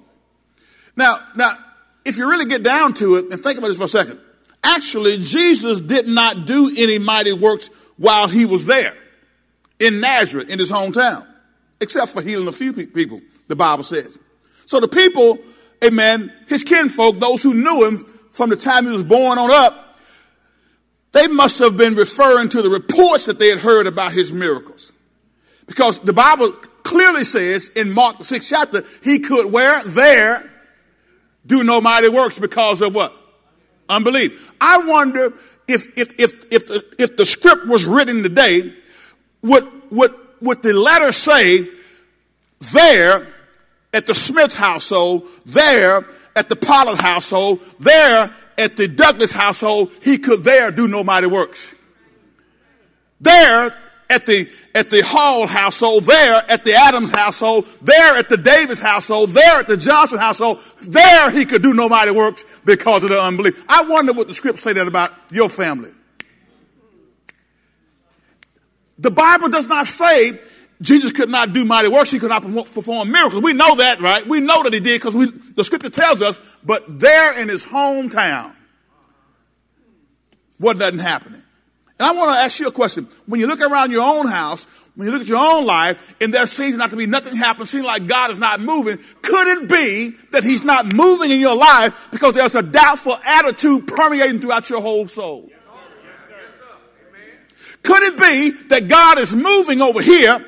Now, 0.96 1.14
now, 1.36 1.52
if 2.04 2.16
you 2.16 2.28
really 2.28 2.46
get 2.46 2.64
down 2.64 2.92
to 2.94 3.14
it 3.14 3.32
and 3.32 3.40
think 3.40 3.58
about 3.58 3.68
this 3.68 3.76
for 3.78 3.84
a 3.84 3.88
second, 3.88 4.18
actually, 4.64 5.18
Jesus 5.18 5.78
did 5.78 6.08
not 6.08 6.44
do 6.44 6.74
any 6.76 6.98
mighty 6.98 7.32
works 7.32 7.70
while 7.98 8.26
he 8.26 8.46
was 8.46 8.64
there 8.64 8.96
in 9.78 10.00
Nazareth, 10.00 10.50
in 10.50 10.58
his 10.58 10.72
hometown, 10.72 11.28
except 11.82 12.12
for 12.12 12.22
healing 12.22 12.48
a 12.48 12.52
few 12.52 12.72
people, 12.72 13.20
the 13.48 13.56
Bible 13.56 13.84
says. 13.84 14.16
So 14.66 14.80
the 14.80 14.88
people, 14.88 15.38
amen, 15.84 16.32
his 16.46 16.64
kinfolk, 16.64 17.18
those 17.18 17.42
who 17.42 17.52
knew 17.52 17.86
him 17.86 17.98
from 18.30 18.48
the 18.48 18.56
time 18.56 18.86
he 18.86 18.92
was 18.92 19.02
born 19.02 19.38
on 19.38 19.50
up, 19.50 19.98
they 21.12 21.26
must 21.26 21.58
have 21.58 21.76
been 21.76 21.94
referring 21.94 22.48
to 22.50 22.62
the 22.62 22.70
reports 22.70 23.26
that 23.26 23.38
they 23.38 23.48
had 23.48 23.58
heard 23.58 23.86
about 23.86 24.12
his 24.12 24.32
miracles. 24.32 24.92
Because 25.66 25.98
the 25.98 26.14
Bible 26.14 26.52
clearly 26.82 27.24
says 27.24 27.68
in 27.68 27.92
Mark 27.92 28.18
the 28.18 28.24
sixth 28.24 28.48
chapter, 28.48 28.82
he 29.02 29.18
could 29.18 29.52
where? 29.52 29.82
There 29.84 30.50
do 31.44 31.64
no 31.64 31.80
mighty 31.80 32.08
works 32.08 32.38
because 32.38 32.80
of 32.80 32.94
what? 32.94 33.14
Unbelief. 33.88 34.52
I 34.60 34.86
wonder 34.86 35.34
if, 35.68 35.98
if, 35.98 36.18
if, 36.18 36.46
if, 36.52 36.66
the, 36.66 36.84
if 36.98 37.16
the 37.16 37.26
script 37.26 37.66
was 37.66 37.84
written 37.84 38.22
today, 38.22 38.72
would, 39.42 39.70
would, 39.90 40.14
would 40.42 40.62
the 40.62 40.72
letter 40.72 41.12
say, 41.12 41.68
there 42.72 43.26
at 43.92 44.06
the 44.06 44.14
Smith 44.14 44.54
household, 44.54 45.26
there 45.46 46.06
at 46.36 46.48
the 46.48 46.56
Pollard 46.56 47.00
household, 47.00 47.60
there 47.78 48.30
at 48.58 48.76
the 48.76 48.88
Douglas 48.88 49.32
household, 49.32 49.92
he 50.02 50.18
could 50.18 50.44
there 50.44 50.70
do 50.70 50.88
no 50.88 51.02
mighty 51.04 51.26
works. 51.26 51.74
There 53.20 53.74
at 54.10 54.26
the, 54.26 54.50
at 54.74 54.90
the 54.90 55.02
Hall 55.02 55.46
household, 55.46 56.04
there 56.04 56.44
at 56.48 56.64
the 56.64 56.74
Adams 56.74 57.10
household, 57.10 57.66
there 57.80 58.16
at 58.16 58.28
the 58.28 58.36
Davis 58.36 58.78
household, 58.78 59.30
there 59.30 59.60
at 59.60 59.68
the 59.68 59.76
Johnson 59.76 60.18
household, 60.18 60.60
there 60.82 61.30
he 61.30 61.44
could 61.44 61.62
do 61.62 61.72
no 61.72 61.88
mighty 61.88 62.10
works 62.10 62.44
because 62.64 63.02
of 63.02 63.10
the 63.10 63.20
unbelief. 63.20 63.64
I 63.68 63.84
wonder 63.86 64.12
what 64.12 64.28
the 64.28 64.34
script 64.34 64.58
say 64.58 64.72
that 64.74 64.86
about 64.86 65.12
your 65.30 65.48
family. 65.48 65.90
The 69.02 69.10
Bible 69.10 69.48
does 69.48 69.66
not 69.66 69.88
say 69.88 70.38
Jesus 70.80 71.10
could 71.10 71.28
not 71.28 71.52
do 71.52 71.64
mighty 71.64 71.88
works. 71.88 72.10
He 72.10 72.20
could 72.20 72.30
not 72.30 72.42
perform 72.42 73.10
miracles. 73.10 73.42
We 73.42 73.52
know 73.52 73.76
that, 73.76 74.00
right? 74.00 74.26
We 74.26 74.40
know 74.40 74.62
that 74.62 74.72
he 74.72 74.80
did 74.80 75.02
because 75.02 75.14
the 75.14 75.64
scripture 75.64 75.90
tells 75.90 76.22
us, 76.22 76.40
but 76.64 77.00
there 77.00 77.38
in 77.38 77.48
his 77.48 77.64
hometown, 77.64 78.54
what 80.58 80.78
doesn't 80.78 81.00
happen? 81.00 81.34
And 81.34 81.42
I 82.00 82.12
want 82.12 82.32
to 82.32 82.38
ask 82.38 82.60
you 82.60 82.68
a 82.68 82.72
question. 82.72 83.08
When 83.26 83.40
you 83.40 83.48
look 83.48 83.60
around 83.60 83.90
your 83.90 84.02
own 84.02 84.26
house, 84.26 84.66
when 84.94 85.06
you 85.06 85.12
look 85.12 85.22
at 85.22 85.28
your 85.28 85.38
own 85.38 85.66
life, 85.66 86.14
and 86.20 86.32
there 86.32 86.46
seems 86.46 86.76
not 86.76 86.90
to 86.90 86.96
be 86.96 87.06
nothing 87.06 87.36
happening, 87.36 87.66
seems 87.66 87.84
like 87.84 88.06
God 88.06 88.30
is 88.30 88.38
not 88.38 88.60
moving, 88.60 88.98
could 89.22 89.48
it 89.48 89.68
be 89.68 90.10
that 90.30 90.44
he's 90.44 90.62
not 90.62 90.92
moving 90.94 91.32
in 91.32 91.40
your 91.40 91.56
life 91.56 92.08
because 92.12 92.34
there's 92.34 92.54
a 92.54 92.62
doubtful 92.62 93.18
attitude 93.24 93.88
permeating 93.88 94.40
throughout 94.40 94.70
your 94.70 94.80
whole 94.80 95.08
soul? 95.08 95.50
Could 97.82 98.02
it 98.02 98.16
be 98.16 98.50
that 98.68 98.88
God 98.88 99.18
is 99.18 99.34
moving 99.34 99.82
over 99.82 100.00
here 100.00 100.44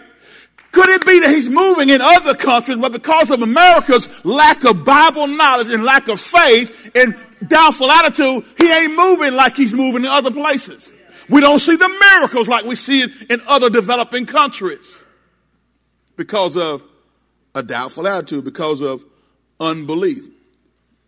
could 0.75 0.89
it 0.89 1.07
be 1.07 1.21
that 1.21 1.31
he's 1.31 1.49
moving 1.49 1.91
in 1.91 2.01
other 2.01 2.35
countries, 2.35 2.79
but 2.79 2.91
because 2.91 3.31
of 3.31 3.41
America's 3.41 4.25
lack 4.25 4.65
of 4.65 4.85
Bible 4.85 5.29
knowledge 5.29 5.71
and 5.71 5.85
lack 5.85 6.09
of 6.09 6.19
faith 6.19 6.91
and 6.97 7.17
doubtful 7.47 7.89
attitude, 7.89 8.45
he 8.59 8.73
ain't 8.73 8.97
moving 8.97 9.35
like 9.35 9.55
he's 9.55 9.73
moving 9.73 10.03
in 10.03 10.11
other 10.11 10.33
places. 10.33 10.93
We 11.31 11.41
don't 11.41 11.61
see 11.61 11.77
the 11.77 11.89
miracles 11.89 12.49
like 12.49 12.65
we 12.65 12.75
see 12.75 13.03
it 13.03 13.31
in 13.31 13.41
other 13.47 13.71
developing 13.71 14.27
countries 14.27 15.05
because 16.17 16.57
of 16.57 16.85
a 17.55 17.63
doubtful 17.63 18.09
attitude, 18.09 18.45
because 18.45 18.81
of 18.81 19.05
unbelief. 19.61 20.27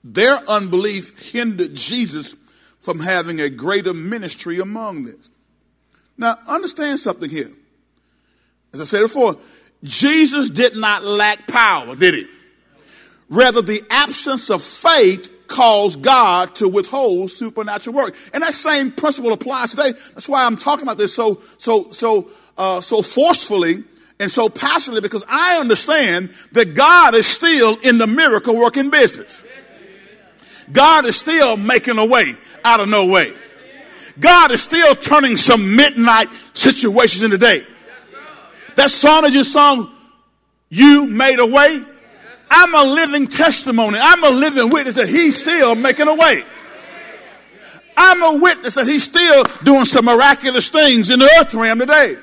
Their 0.04 0.36
unbelief 0.48 1.32
hindered 1.32 1.74
Jesus 1.74 2.36
from 2.78 3.00
having 3.00 3.40
a 3.40 3.50
greater 3.50 3.92
ministry 3.92 4.60
among 4.60 5.06
them. 5.06 5.20
Now, 6.18 6.36
understand 6.46 6.98
something 6.98 7.28
here. 7.28 7.50
As 8.72 8.80
I 8.80 8.84
said 8.84 9.02
before, 9.02 9.36
Jesus 9.82 10.48
did 10.48 10.76
not 10.76 11.04
lack 11.04 11.46
power, 11.46 11.94
did 11.94 12.14
he? 12.14 12.26
Rather, 13.28 13.62
the 13.62 13.82
absence 13.90 14.50
of 14.50 14.62
faith 14.62 15.30
caused 15.48 16.02
God 16.02 16.54
to 16.56 16.68
withhold 16.68 17.30
supernatural 17.30 17.94
work. 17.94 18.14
And 18.32 18.42
that 18.42 18.54
same 18.54 18.90
principle 18.90 19.32
applies 19.32 19.70
today. 19.70 19.92
That's 20.14 20.28
why 20.28 20.44
I'm 20.44 20.56
talking 20.56 20.82
about 20.82 20.98
this 20.98 21.14
so, 21.14 21.40
so, 21.58 21.90
so, 21.90 22.28
uh, 22.56 22.80
so 22.80 23.02
forcefully 23.02 23.84
and 24.18 24.30
so 24.30 24.48
passionately 24.48 25.02
because 25.02 25.24
I 25.28 25.58
understand 25.60 26.30
that 26.52 26.74
God 26.74 27.14
is 27.14 27.26
still 27.26 27.76
in 27.82 27.98
the 27.98 28.06
miracle 28.06 28.56
working 28.56 28.90
business. 28.90 29.44
God 30.72 31.06
is 31.06 31.16
still 31.16 31.56
making 31.56 31.98
a 31.98 32.06
way 32.06 32.34
out 32.64 32.80
of 32.80 32.88
no 32.88 33.06
way. 33.06 33.32
God 34.18 34.50
is 34.50 34.62
still 34.62 34.94
turning 34.94 35.36
some 35.36 35.76
midnight 35.76 36.32
situations 36.54 37.22
into 37.22 37.38
day. 37.38 37.64
That 38.76 38.90
song 38.90 39.22
that 39.22 39.32
you 39.32 39.44
sung, 39.44 39.90
You 40.68 41.06
Made 41.06 41.38
a 41.38 41.46
Way, 41.46 41.84
I'm 42.50 42.74
a 42.74 42.84
living 42.84 43.26
testimony. 43.26 43.98
I'm 44.00 44.22
a 44.22 44.30
living 44.30 44.70
witness 44.70 44.94
that 44.94 45.08
He's 45.08 45.36
still 45.36 45.74
making 45.74 46.08
a 46.08 46.14
way. 46.14 46.44
I'm 47.96 48.22
a 48.22 48.40
witness 48.40 48.74
that 48.74 48.86
He's 48.86 49.04
still 49.04 49.44
doing 49.64 49.84
some 49.84 50.04
miraculous 50.04 50.68
things 50.68 51.10
in 51.10 51.18
the 51.18 51.30
earth 51.40 51.54
realm 51.54 51.78
today. 51.80 52.16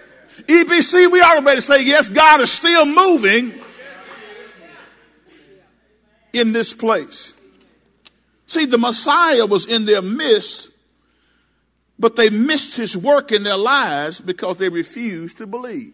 EBC, 0.48 1.12
we 1.12 1.20
be 1.20 1.26
able 1.26 1.52
to 1.56 1.62
say, 1.62 1.84
yes, 1.84 2.10
God 2.10 2.42
is 2.42 2.52
still 2.52 2.86
moving 2.86 3.54
in 6.34 6.52
this 6.52 6.74
place. 6.74 7.34
See, 8.48 8.66
the 8.66 8.78
Messiah 8.78 9.46
was 9.46 9.66
in 9.66 9.86
their 9.86 10.02
midst, 10.02 10.70
but 12.04 12.18
they 12.18 12.30
missed 12.30 12.76
his 12.76 12.98
work 12.98 13.32
in 13.32 13.44
their 13.44 13.56
lives 13.56 14.20
because 14.20 14.58
they 14.58 14.68
refused 14.68 15.38
to 15.38 15.48
believe. 15.48 15.94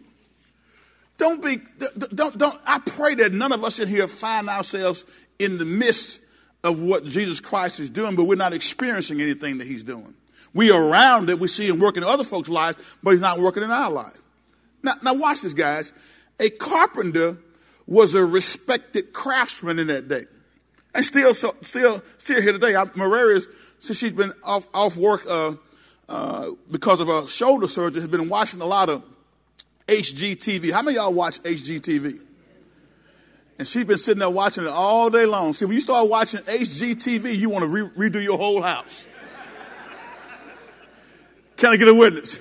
Don't 1.18 1.40
be, 1.40 1.58
don't, 2.12 2.36
don't, 2.36 2.60
I 2.66 2.80
pray 2.80 3.14
that 3.14 3.32
none 3.32 3.52
of 3.52 3.62
us 3.62 3.78
in 3.78 3.86
here 3.86 4.08
find 4.08 4.48
ourselves 4.48 5.04
in 5.38 5.56
the 5.56 5.64
midst 5.64 6.20
of 6.64 6.82
what 6.82 7.04
Jesus 7.04 7.38
Christ 7.38 7.78
is 7.78 7.90
doing, 7.90 8.16
but 8.16 8.24
we're 8.24 8.34
not 8.34 8.52
experiencing 8.52 9.20
anything 9.20 9.58
that 9.58 9.68
he's 9.68 9.84
doing. 9.84 10.12
We 10.52 10.72
are 10.72 10.82
around 10.82 11.30
it, 11.30 11.38
we 11.38 11.46
see 11.46 11.68
him 11.68 11.78
working 11.78 12.02
in 12.02 12.08
other 12.08 12.24
folks' 12.24 12.48
lives, 12.48 12.96
but 13.04 13.12
he's 13.12 13.20
not 13.20 13.38
working 13.38 13.62
in 13.62 13.70
our 13.70 13.92
life. 13.92 14.18
Now, 14.82 14.94
now 15.04 15.14
watch 15.14 15.42
this, 15.42 15.54
guys. 15.54 15.92
A 16.40 16.50
carpenter 16.50 17.38
was 17.86 18.16
a 18.16 18.26
respected 18.26 19.12
craftsman 19.12 19.78
in 19.78 19.86
that 19.86 20.08
day. 20.08 20.24
And 20.92 21.04
still, 21.04 21.34
so, 21.34 21.54
still, 21.62 22.02
still 22.18 22.42
here 22.42 22.50
today. 22.50 22.74
Maria, 22.96 23.42
since 23.78 23.96
she's 23.96 24.10
been 24.10 24.32
off, 24.42 24.66
off 24.74 24.96
work 24.96 25.24
uh, 25.30 25.52
uh, 26.10 26.50
because 26.68 27.00
of 27.00 27.08
a 27.08 27.28
shoulder 27.28 27.68
surgery, 27.68 28.00
has 28.00 28.08
been 28.08 28.28
watching 28.28 28.60
a 28.60 28.66
lot 28.66 28.88
of 28.88 29.04
HGTV. 29.86 30.72
How 30.72 30.82
many 30.82 30.96
y'all 30.96 31.14
watch 31.14 31.40
HGTV? 31.44 32.20
And 33.58 33.68
she's 33.68 33.84
been 33.84 33.96
sitting 33.96 34.18
there 34.18 34.28
watching 34.28 34.64
it 34.64 34.70
all 34.70 35.08
day 35.08 35.24
long. 35.24 35.52
See, 35.52 35.66
when 35.66 35.74
you 35.74 35.80
start 35.80 36.08
watching 36.08 36.40
HGTV, 36.40 37.36
you 37.36 37.48
want 37.48 37.62
to 37.62 37.68
re- 37.68 38.10
redo 38.10 38.22
your 38.22 38.38
whole 38.38 38.60
house. 38.60 39.06
Can 41.56 41.72
I 41.72 41.76
get 41.76 41.86
a 41.86 41.94
witness? 41.94 42.38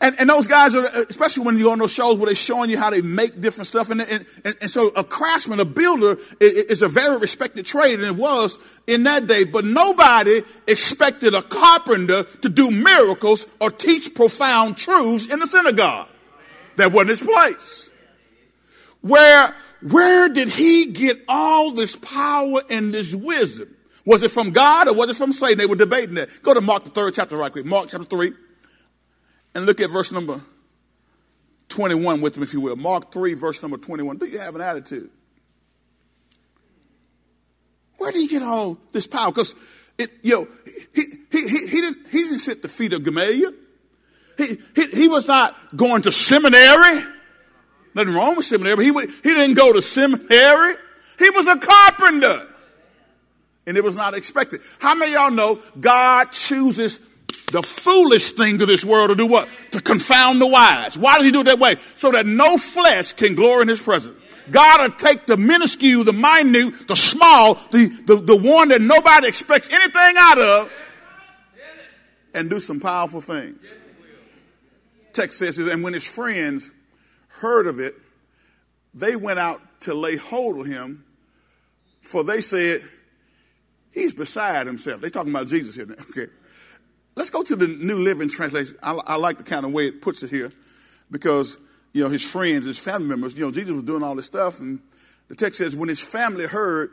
And, 0.00 0.16
and 0.18 0.28
those 0.28 0.46
guys 0.46 0.74
are, 0.74 0.84
especially 1.08 1.46
when 1.46 1.56
you're 1.56 1.72
on 1.72 1.78
those 1.78 1.92
shows 1.92 2.16
where 2.16 2.26
they're 2.26 2.34
showing 2.34 2.68
you 2.68 2.76
how 2.76 2.90
they 2.90 3.00
make 3.00 3.40
different 3.40 3.68
stuff. 3.68 3.90
And, 3.90 4.00
and, 4.02 4.26
and 4.44 4.70
so 4.70 4.88
a 4.88 5.04
craftsman, 5.04 5.60
a 5.60 5.64
builder 5.64 6.18
is 6.40 6.82
a 6.82 6.88
very 6.88 7.16
respected 7.16 7.64
trade, 7.64 7.94
and 7.94 8.04
it 8.04 8.16
was 8.16 8.58
in 8.86 9.04
that 9.04 9.26
day. 9.26 9.44
But 9.44 9.64
nobody 9.64 10.42
expected 10.66 11.34
a 11.34 11.40
carpenter 11.40 12.24
to 12.24 12.48
do 12.48 12.70
miracles 12.70 13.46
or 13.60 13.70
teach 13.70 14.14
profound 14.14 14.76
truths 14.76 15.32
in 15.32 15.38
the 15.38 15.46
synagogue. 15.46 16.08
That 16.76 16.92
wasn't 16.92 17.10
his 17.10 17.22
place. 17.22 17.90
Where, 19.00 19.54
where 19.80 20.28
did 20.28 20.48
he 20.48 20.86
get 20.86 21.22
all 21.28 21.72
this 21.72 21.96
power 21.96 22.62
and 22.68 22.92
this 22.92 23.14
wisdom? 23.14 23.74
Was 24.04 24.22
it 24.22 24.32
from 24.32 24.50
God 24.50 24.88
or 24.88 24.94
was 24.94 25.08
it 25.08 25.16
from 25.16 25.32
Satan? 25.32 25.56
They 25.56 25.66
were 25.66 25.76
debating 25.76 26.16
that. 26.16 26.28
Go 26.42 26.52
to 26.52 26.60
Mark 26.60 26.84
the 26.84 26.90
third 26.90 27.14
chapter 27.14 27.38
right 27.38 27.50
quick. 27.50 27.64
Mark 27.64 27.88
chapter 27.88 28.04
three. 28.04 28.34
And 29.54 29.66
look 29.66 29.80
at 29.80 29.90
verse 29.90 30.10
number 30.10 30.40
21 31.68 32.20
with 32.20 32.34
them, 32.34 32.42
if 32.42 32.52
you 32.52 32.60
will. 32.60 32.76
Mark 32.76 33.12
3, 33.12 33.34
verse 33.34 33.62
number 33.62 33.76
21. 33.76 34.18
Do 34.18 34.26
you 34.26 34.38
have 34.38 34.54
an 34.54 34.60
attitude? 34.60 35.10
Where 37.98 38.12
did 38.12 38.20
he 38.20 38.28
get 38.28 38.42
all 38.42 38.78
this 38.92 39.06
power? 39.06 39.30
Because, 39.30 39.54
you 40.22 40.32
know, 40.32 40.48
he, 40.94 41.02
he, 41.30 41.48
he, 41.48 41.66
he, 41.68 41.80
didn't, 41.80 42.06
he 42.08 42.18
didn't 42.18 42.40
sit 42.40 42.56
at 42.58 42.62
the 42.62 42.68
feet 42.68 42.92
of 42.92 43.02
Gamaliel. 43.04 43.52
He, 44.36 44.58
he, 44.74 44.86
he 44.88 45.08
was 45.08 45.28
not 45.28 45.56
going 45.76 46.02
to 46.02 46.12
seminary. 46.12 47.04
Nothing 47.94 48.14
wrong 48.14 48.36
with 48.36 48.44
seminary, 48.44 48.90
but 48.90 49.04
he, 49.04 49.12
he 49.22 49.34
didn't 49.34 49.54
go 49.54 49.72
to 49.72 49.80
seminary. 49.80 50.74
He 51.18 51.30
was 51.30 51.46
a 51.46 51.56
carpenter. 51.58 52.48
And 53.66 53.76
it 53.78 53.84
was 53.84 53.96
not 53.96 54.16
expected. 54.16 54.60
How 54.78 54.94
many 54.94 55.12
y'all 55.12 55.30
know 55.30 55.60
God 55.80 56.32
chooses 56.32 57.00
the 57.52 57.62
foolish 57.62 58.30
things 58.30 58.62
of 58.62 58.68
this 58.68 58.84
world 58.84 59.10
to 59.10 59.14
do 59.14 59.26
what? 59.26 59.48
To 59.72 59.80
confound 59.80 60.40
the 60.40 60.46
wise. 60.46 60.96
Why 60.96 61.16
does 61.16 61.26
he 61.26 61.32
do 61.32 61.40
it 61.40 61.44
that 61.44 61.58
way? 61.58 61.76
So 61.94 62.10
that 62.12 62.26
no 62.26 62.56
flesh 62.56 63.12
can 63.12 63.34
glory 63.34 63.62
in 63.62 63.68
his 63.68 63.82
presence. 63.82 64.18
God 64.50 64.82
will 64.82 64.96
take 64.96 65.26
the 65.26 65.36
minuscule, 65.36 66.04
the 66.04 66.12
minute, 66.12 66.86
the 66.86 66.96
small, 66.96 67.54
the, 67.70 67.86
the, 68.06 68.16
the 68.16 68.36
one 68.36 68.68
that 68.68 68.80
nobody 68.80 69.26
expects 69.26 69.72
anything 69.72 70.14
out 70.18 70.38
of, 70.38 70.72
and 72.34 72.50
do 72.50 72.60
some 72.60 72.80
powerful 72.80 73.20
things. 73.20 73.74
Text 75.12 75.38
says, 75.38 75.58
and 75.58 75.82
when 75.82 75.94
his 75.94 76.06
friends 76.06 76.70
heard 77.28 77.66
of 77.66 77.78
it, 77.78 77.94
they 78.92 79.16
went 79.16 79.38
out 79.38 79.60
to 79.82 79.94
lay 79.94 80.16
hold 80.16 80.60
of 80.60 80.66
him, 80.66 81.04
for 82.00 82.24
they 82.24 82.40
said, 82.40 82.82
He's 83.94 84.12
beside 84.12 84.66
himself. 84.66 85.00
They're 85.00 85.08
talking 85.08 85.30
about 85.30 85.46
Jesus 85.46 85.76
here. 85.76 85.86
now. 85.88 85.94
Okay. 86.10 86.26
Let's 87.16 87.30
go 87.30 87.42
to 87.42 87.56
the 87.56 87.68
New 87.68 87.98
Living 87.98 88.28
Translation. 88.28 88.76
I, 88.82 88.92
I, 88.92 89.16
like 89.16 89.38
the 89.38 89.44
kind 89.44 89.64
of 89.64 89.72
way 89.72 89.86
it 89.86 90.02
puts 90.02 90.22
it 90.22 90.30
here 90.30 90.52
because, 91.10 91.58
you 91.92 92.02
know, 92.02 92.10
his 92.10 92.24
friends, 92.24 92.64
his 92.64 92.78
family 92.78 93.06
members, 93.06 93.38
you 93.38 93.44
know, 93.44 93.52
Jesus 93.52 93.72
was 93.72 93.84
doing 93.84 94.02
all 94.02 94.16
this 94.16 94.26
stuff. 94.26 94.58
And 94.58 94.80
the 95.28 95.36
text 95.36 95.58
says, 95.58 95.76
when 95.76 95.88
his 95.88 96.00
family 96.00 96.46
heard 96.46 96.90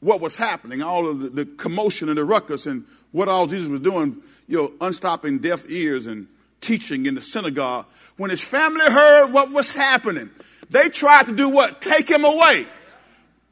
what 0.00 0.20
was 0.20 0.36
happening, 0.36 0.82
all 0.82 1.08
of 1.08 1.20
the, 1.20 1.30
the 1.30 1.44
commotion 1.44 2.08
and 2.08 2.18
the 2.18 2.24
ruckus 2.24 2.66
and 2.66 2.84
what 3.12 3.28
all 3.28 3.46
Jesus 3.46 3.68
was 3.68 3.80
doing, 3.80 4.20
you 4.48 4.56
know, 4.56 4.72
unstopping 4.80 5.38
deaf 5.38 5.70
ears 5.70 6.06
and 6.06 6.26
teaching 6.60 7.06
in 7.06 7.14
the 7.14 7.22
synagogue, 7.22 7.86
when 8.16 8.30
his 8.30 8.42
family 8.42 8.84
heard 8.84 9.32
what 9.32 9.52
was 9.52 9.70
happening, 9.70 10.30
they 10.70 10.88
tried 10.88 11.26
to 11.26 11.32
do 11.34 11.48
what? 11.48 11.80
Take 11.80 12.08
him 12.08 12.24
away. 12.24 12.66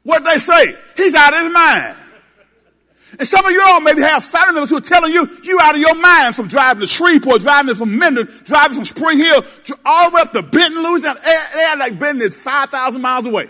What 0.03 0.23
they 0.25 0.37
say? 0.37 0.75
He's 0.97 1.15
out 1.15 1.33
of 1.33 1.39
his 1.41 1.53
mind. 1.53 1.97
And 3.17 3.27
some 3.27 3.45
of 3.45 3.51
you 3.51 3.61
all 3.65 3.81
maybe 3.81 4.01
have 4.01 4.23
family 4.23 4.53
members 4.53 4.69
who 4.69 4.77
are 4.77 4.81
telling 4.81 5.11
you, 5.11 5.27
you're 5.43 5.61
out 5.61 5.75
of 5.75 5.81
your 5.81 5.95
mind 5.95 6.35
from 6.35 6.47
driving 6.47 6.81
to 6.81 6.87
Shreveport, 6.87 7.41
driving 7.41 7.73
from 7.75 7.97
Minden, 7.97 8.27
driving 8.43 8.75
from 8.75 8.85
Spring 8.85 9.17
Hill, 9.17 9.43
all 9.85 10.09
the 10.09 10.15
way 10.15 10.21
up 10.21 10.31
to 10.33 10.43
Benton, 10.43 10.83
Louisiana. 10.83 11.19
They 11.23 11.63
are 11.63 11.77
like 11.77 11.97
Benton 11.97 12.27
is 12.27 12.41
5,000 12.41 13.01
miles 13.01 13.25
away. 13.25 13.49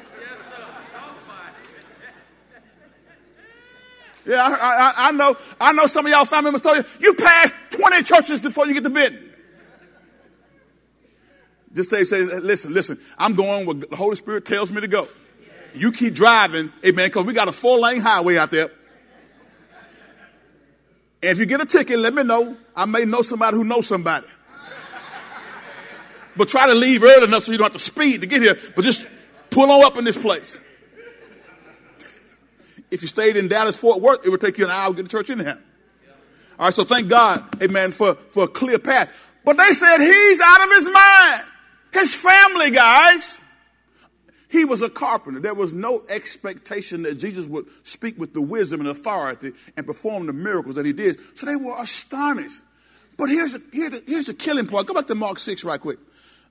Yeah, 4.25 4.43
I, 4.43 4.51
I, 4.51 4.93
I, 5.07 5.11
know. 5.11 5.35
I 5.59 5.73
know 5.73 5.87
some 5.87 6.05
of 6.05 6.11
y'all 6.11 6.23
family 6.23 6.51
members 6.51 6.61
told 6.61 6.77
you, 6.77 6.83
you 6.99 7.13
passed 7.15 7.55
20 7.71 8.03
churches 8.03 8.41
before 8.41 8.67
you 8.67 8.75
get 8.75 8.83
to 8.83 8.89
Benton. 8.91 9.31
Just 11.73 11.89
say, 11.89 12.03
say, 12.03 12.23
listen, 12.23 12.73
listen, 12.73 12.99
I'm 13.17 13.35
going 13.35 13.65
where 13.65 13.75
the 13.75 13.95
Holy 13.95 14.15
Spirit 14.15 14.45
tells 14.45 14.71
me 14.71 14.81
to 14.81 14.87
go. 14.87 15.07
You 15.73 15.91
keep 15.91 16.13
driving, 16.13 16.71
amen, 16.85 17.07
because 17.07 17.25
we 17.25 17.33
got 17.33 17.47
a 17.47 17.51
four 17.51 17.79
lane 17.79 18.01
highway 18.01 18.37
out 18.37 18.51
there. 18.51 18.69
If 21.21 21.37
you 21.37 21.45
get 21.45 21.61
a 21.61 21.65
ticket, 21.65 21.99
let 21.99 22.13
me 22.13 22.23
know. 22.23 22.55
I 22.75 22.85
may 22.85 23.05
know 23.05 23.21
somebody 23.21 23.57
who 23.57 23.63
knows 23.63 23.87
somebody. 23.87 24.27
but 26.35 26.47
try 26.47 26.67
to 26.67 26.73
leave 26.73 27.03
early 27.03 27.25
enough 27.25 27.43
so 27.43 27.51
you 27.51 27.57
don't 27.57 27.65
have 27.65 27.73
to 27.73 27.79
speed 27.79 28.21
to 28.21 28.27
get 28.27 28.41
here. 28.41 28.57
But 28.75 28.85
just 28.85 29.07
pull 29.49 29.69
on 29.69 29.83
up 29.83 29.97
in 29.97 30.05
this 30.05 30.17
place. 30.17 30.59
If 32.91 33.01
you 33.01 33.07
stayed 33.07 33.35
in 33.35 33.47
Dallas, 33.47 33.77
Fort 33.77 34.01
Worth, 34.01 34.25
it 34.25 34.29
would 34.29 34.41
take 34.41 34.57
you 34.57 34.65
an 34.65 34.71
hour 34.71 34.89
to 34.89 34.95
get 34.95 35.05
to 35.05 35.11
church 35.11 35.29
anyhow. 35.29 35.57
All 36.57 36.65
right, 36.65 36.73
so 36.73 36.83
thank 36.83 37.07
God, 37.07 37.61
amen, 37.61 37.91
for, 37.91 38.15
for 38.15 38.45
a 38.45 38.47
clear 38.47 38.79
path. 38.79 39.33
But 39.45 39.57
they 39.57 39.71
said 39.71 39.97
he's 39.99 40.39
out 40.41 40.63
of 40.63 40.69
his 40.71 40.89
mind. 40.89 41.43
His 41.93 42.15
family, 42.15 42.71
guys. 42.71 43.41
He 44.49 44.65
was 44.65 44.81
a 44.81 44.89
carpenter. 44.89 45.39
There 45.39 45.53
was 45.53 45.73
no 45.73 46.03
expectation 46.09 47.03
that 47.03 47.15
Jesus 47.15 47.45
would 47.45 47.67
speak 47.83 48.17
with 48.17 48.33
the 48.33 48.41
wisdom 48.41 48.79
and 48.79 48.89
authority 48.89 49.51
and 49.77 49.85
perform 49.85 50.25
the 50.25 50.33
miracles 50.33 50.75
that 50.75 50.87
he 50.87 50.93
did. 50.93 51.19
So 51.37 51.45
they 51.45 51.55
were 51.55 51.75
astonished. 51.77 52.61
But 53.15 53.29
here's 53.29 53.53
the, 53.53 53.61
here's 53.71 53.91
the, 53.91 54.03
here's 54.07 54.25
the 54.25 54.33
killing 54.33 54.65
point. 54.65 54.87
Go 54.87 54.95
back 54.95 55.05
to 55.07 55.15
Mark 55.15 55.37
6 55.37 55.63
right 55.63 55.79
quick. 55.79 55.99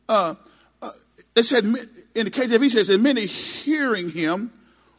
Uh, 0.09 0.37
uh, 0.81 0.90
it 1.35 1.43
said, 1.43 1.64
in 1.64 1.75
the 2.25 2.31
KJV 2.31 2.71
says, 2.71 2.87
that 2.87 3.00
many 3.00 3.26
hearing 3.26 4.11
him 4.11 4.52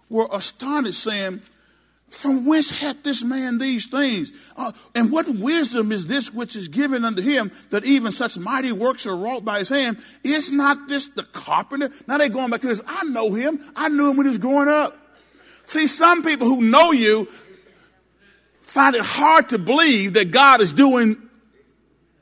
were 0.10 0.28
astonished, 0.32 1.02
saying, 1.02 1.42
from 2.10 2.46
whence 2.46 2.70
hath 2.70 3.04
this 3.04 3.24
man 3.24 3.58
these 3.58 3.88
things? 3.88 4.32
Uh, 4.58 4.72
and 4.96 5.12
what 5.12 5.28
wisdom 5.28 5.92
is 5.92 6.08
this 6.08 6.34
which 6.34 6.56
is 6.56 6.68
given 6.68 7.06
unto 7.06 7.22
him 7.22 7.52
that 7.70 7.86
even 7.86 8.12
such 8.12 8.38
mighty 8.38 8.72
works 8.72 9.06
are 9.06 9.16
wrought 9.16 9.46
by 9.46 9.60
his 9.60 9.70
hand? 9.70 9.98
Is 10.24 10.52
not 10.52 10.88
this 10.88 11.08
the 11.08 11.24
carpenter? 11.24 11.90
Now 12.08 12.18
they're 12.18 12.30
going 12.30 12.50
back 12.50 12.62
to 12.62 12.68
this. 12.68 12.84
I 12.88 13.04
know 13.06 13.34
him. 13.34 13.60
I 13.76 13.90
knew 13.90 14.10
him 14.10 14.18
when 14.18 14.26
he 14.26 14.30
was 14.30 14.40
growing 14.40 14.68
up. 14.68 14.98
See, 15.66 15.88
some 15.88 16.24
people 16.24 16.48
who 16.48 16.62
know 16.62 16.92
you 16.92 17.28
find 18.62 18.96
it 18.96 19.04
hard 19.04 19.50
to 19.50 19.58
believe 19.58 20.14
that 20.14 20.32
God 20.32 20.62
is 20.62 20.72
doing 20.72 21.30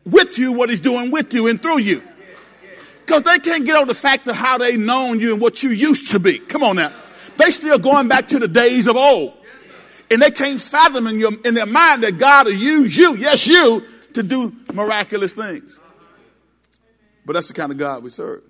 with 0.06 0.38
you 0.38 0.53
what 0.53 0.70
he's 0.70 0.79
doing 0.82 1.12
with 1.12 1.34
you 1.34 1.48
and 1.48 1.62
through 1.62 1.79
you. 1.79 2.01
Because 3.06 3.24
they 3.24 3.39
can't 3.39 3.65
get 3.65 3.77
over 3.77 3.86
the 3.86 3.94
fact 3.94 4.27
of 4.27 4.36
how 4.36 4.58
they 4.58 4.75
known 4.75 5.22
you 5.22 5.32
and 5.32 5.41
what 5.41 5.63
you 5.63 5.70
used 5.70 6.12
to 6.12 6.20
be. 6.20 6.39
Come 6.39 6.63
on 6.63 6.75
now. 6.75 6.91
They 7.38 7.51
still 7.51 7.77
going 7.77 8.08
back 8.10 8.27
to 8.29 8.39
the 8.39 8.48
days 8.48 8.88
of 8.88 8.98
old. 8.98 9.37
And 10.09 10.21
they 10.21 10.31
can't 10.31 10.59
fathom 10.59 11.07
in, 11.07 11.19
your, 11.19 11.31
in 11.43 11.53
their 11.53 11.65
mind 11.65 12.03
that 12.03 12.17
God 12.17 12.47
will 12.47 12.53
use 12.53 12.95
you, 12.95 13.15
yes, 13.17 13.47
you, 13.47 13.83
to 14.13 14.23
do 14.23 14.55
miraculous 14.73 15.33
things. 15.33 15.79
But 17.25 17.33
that's 17.33 17.49
the 17.49 17.53
kind 17.53 17.71
of 17.71 17.77
God 17.77 18.03
we 18.03 18.09
serve. 18.09 18.41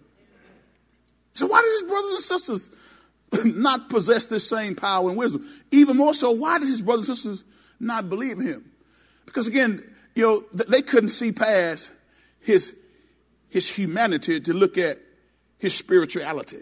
So 1.33 1.47
why 1.47 1.61
did 1.61 1.71
his 1.81 1.89
brothers 1.89 2.13
and 2.13 2.21
sisters 2.21 2.69
not 3.55 3.89
possess 3.89 4.25
this 4.25 4.47
same 4.47 4.75
power 4.75 5.09
and 5.09 5.17
wisdom? 5.17 5.47
Even 5.71 5.97
more 5.97 6.13
so, 6.13 6.31
why 6.31 6.59
did 6.59 6.67
his 6.67 6.81
brothers 6.81 7.09
and 7.09 7.17
sisters 7.17 7.43
not 7.79 8.09
believe 8.09 8.39
him? 8.39 8.71
Because 9.25 9.47
again, 9.47 9.81
you 10.15 10.23
know, 10.23 10.43
they 10.51 10.81
couldn't 10.81 11.09
see 11.09 11.31
past 11.31 11.91
his, 12.39 12.75
his 13.49 13.69
humanity 13.69 14.39
to 14.39 14.53
look 14.53 14.77
at 14.77 14.99
his 15.59 15.75
spirituality. 15.75 16.61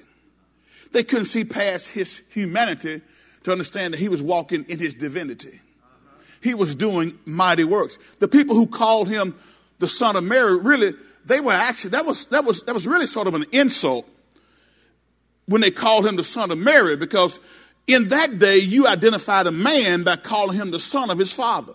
They 0.92 1.04
couldn't 1.04 1.26
see 1.26 1.44
past 1.44 1.90
his 1.90 2.22
humanity 2.30 3.02
to 3.46 3.52
understand 3.52 3.94
that 3.94 4.00
he 4.00 4.10
was 4.10 4.22
walking 4.22 4.66
in 4.68 4.78
his 4.78 4.94
divinity. 4.94 5.62
He 6.42 6.54
was 6.54 6.76
doing 6.76 7.18
mighty 7.26 7.64
works. 7.64 7.98
The 8.20 8.28
people 8.28 8.56
who 8.56 8.68
called 8.68 9.08
him 9.08 9.34
the 9.80 9.90
son 9.90 10.16
of 10.16 10.24
Mary, 10.24 10.58
really, 10.58 10.94
they 11.26 11.40
were 11.40 11.52
actually, 11.52 11.92
that 11.92 12.06
was, 12.06 12.26
that 12.28 12.44
was, 12.44 12.62
that 12.64 12.74
was 12.74 12.86
really 12.86 13.08
sort 13.08 13.28
of 13.28 13.34
an 13.34 13.46
insult 13.52 14.08
when 15.48 15.62
they 15.62 15.72
called 15.72 16.06
him 16.06 16.16
the 16.16 16.24
son 16.24 16.52
of 16.52 16.58
Mary, 16.58 16.98
because 16.98 17.40
in 17.88 18.08
that 18.10 18.40
day 18.40 18.58
you 18.58 18.88
identified 18.88 19.48
a 19.48 19.52
man 19.52 20.04
by 20.04 20.16
calling 20.16 20.58
him 20.58 20.72
the 20.72 20.80
son 20.80 21.10
of 21.10 21.18
his 21.18 21.32
father, 21.32 21.74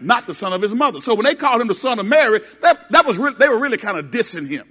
not 0.00 0.26
the 0.26 0.34
son 0.34 0.52
of 0.52 0.60
his 0.60 0.74
mother. 0.74 1.00
So 1.00 1.14
when 1.14 1.24
they 1.24 1.34
called 1.34 1.60
him 1.60 1.68
the 1.68 1.74
son 1.74 2.00
of 2.00 2.06
Mary, 2.06 2.40
that, 2.62 2.90
that 2.90 3.06
was 3.06 3.16
re- 3.16 3.34
they 3.38 3.48
were 3.48 3.60
really 3.60 3.78
kind 3.78 3.96
of 3.96 4.06
dissing 4.06 4.48
him. 4.48 4.66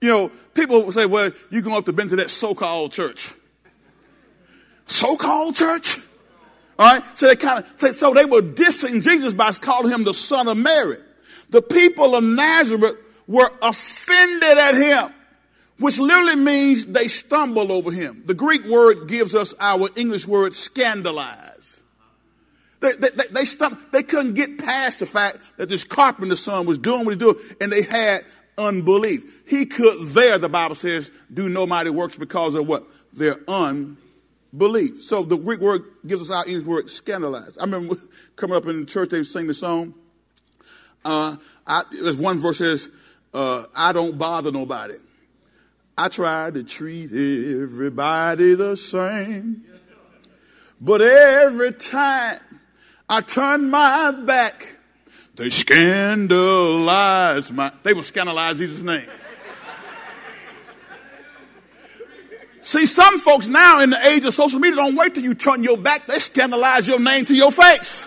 You 0.00 0.10
know, 0.10 0.32
people 0.54 0.84
would 0.84 0.94
say, 0.94 1.06
well, 1.06 1.30
you 1.50 1.62
go 1.62 1.76
up 1.76 1.86
to 1.86 1.92
been 1.92 2.08
to 2.10 2.16
that 2.16 2.30
so-called 2.30 2.92
church. 2.92 3.34
So-called 4.88 5.54
church? 5.54 5.98
All 6.78 6.94
right. 6.94 7.18
So 7.18 7.28
they 7.28 7.36
kind 7.36 7.64
of, 7.64 7.94
so 7.94 8.12
they 8.12 8.24
were 8.24 8.42
dissing 8.42 9.02
Jesus 9.02 9.32
by 9.32 9.52
calling 9.52 9.92
him 9.92 10.04
the 10.04 10.14
son 10.14 10.48
of 10.48 10.56
Mary. 10.56 10.98
The 11.50 11.62
people 11.62 12.14
of 12.14 12.24
Nazareth 12.24 12.96
were 13.26 13.50
offended 13.62 14.58
at 14.58 14.74
him 14.74 15.14
which 15.78 15.98
literally 15.98 16.36
means 16.36 16.84
they 16.86 17.08
stumble 17.08 17.72
over 17.72 17.90
him. 17.90 18.22
The 18.26 18.34
Greek 18.34 18.64
word 18.64 19.08
gives 19.08 19.34
us 19.34 19.54
our 19.60 19.88
English 19.96 20.26
word 20.26 20.54
scandalize. 20.54 21.82
They, 22.80 22.92
they, 22.92 23.08
they, 23.10 23.24
they, 23.30 23.68
they 23.92 24.02
couldn't 24.02 24.34
get 24.34 24.58
past 24.58 25.00
the 25.00 25.06
fact 25.06 25.38
that 25.56 25.68
this 25.68 25.84
carpenter's 25.84 26.40
son 26.40 26.66
was 26.66 26.78
doing 26.78 27.04
what 27.04 27.12
he 27.12 27.18
doing, 27.18 27.36
and 27.60 27.72
they 27.72 27.82
had 27.82 28.22
unbelief. 28.56 29.42
He 29.46 29.66
could 29.66 30.08
there, 30.08 30.38
the 30.38 30.48
Bible 30.48 30.74
says, 30.74 31.10
do 31.32 31.48
no 31.48 31.66
mighty 31.66 31.90
works 31.90 32.16
because 32.16 32.54
of 32.54 32.66
what? 32.66 32.84
Their 33.12 33.38
unbelief. 33.48 34.04
So 34.52 35.22
the 35.22 35.36
Greek 35.36 35.60
word 35.60 35.82
gives 36.06 36.22
us 36.22 36.34
our 36.34 36.46
English 36.46 36.66
word 36.66 36.90
scandalized. 36.90 37.58
I 37.60 37.64
remember 37.64 37.96
coming 38.36 38.56
up 38.56 38.66
in 38.66 38.80
the 38.80 38.86
church, 38.86 39.10
they 39.10 39.22
sing 39.22 39.46
the 39.46 39.54
song. 39.54 39.94
Uh, 41.04 41.36
I, 41.66 41.82
there's 41.92 42.16
one 42.16 42.38
verse 42.38 42.58
says, 42.58 42.90
uh, 43.34 43.64
I 43.74 43.92
don't 43.92 44.18
bother 44.18 44.50
nobody. 44.50 44.94
I 45.96 46.08
try 46.08 46.50
to 46.50 46.62
treat 46.62 47.12
everybody 47.12 48.54
the 48.54 48.76
same. 48.76 49.64
But 50.80 51.02
every 51.02 51.72
time 51.72 52.38
I 53.08 53.20
turn 53.20 53.70
my 53.70 54.12
back, 54.12 54.76
they 55.34 55.50
scandalize 55.50 57.52
my, 57.52 57.72
they 57.82 57.92
will 57.92 58.04
scandalize 58.04 58.58
Jesus' 58.58 58.82
name. 58.82 59.08
See, 62.68 62.84
some 62.84 63.18
folks 63.18 63.46
now 63.48 63.80
in 63.80 63.88
the 63.88 64.06
age 64.08 64.26
of 64.26 64.34
social 64.34 64.60
media 64.60 64.76
don't 64.76 64.94
wait 64.94 65.14
till 65.14 65.24
you 65.24 65.32
turn 65.32 65.64
your 65.64 65.78
back, 65.78 66.04
they 66.04 66.18
scandalize 66.18 66.86
your 66.86 67.00
name 67.00 67.24
to 67.24 67.34
your 67.34 67.50
face. 67.50 68.06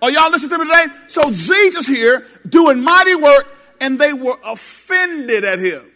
Are 0.00 0.12
y'all 0.12 0.30
listening 0.30 0.56
to 0.56 0.64
me 0.64 0.70
today? 0.70 0.94
So 1.08 1.32
Jesus 1.32 1.88
here 1.88 2.24
doing 2.48 2.84
mighty 2.84 3.16
work 3.16 3.48
and 3.80 3.98
they 3.98 4.12
were 4.12 4.36
offended 4.44 5.42
at 5.42 5.58
him 5.58 5.90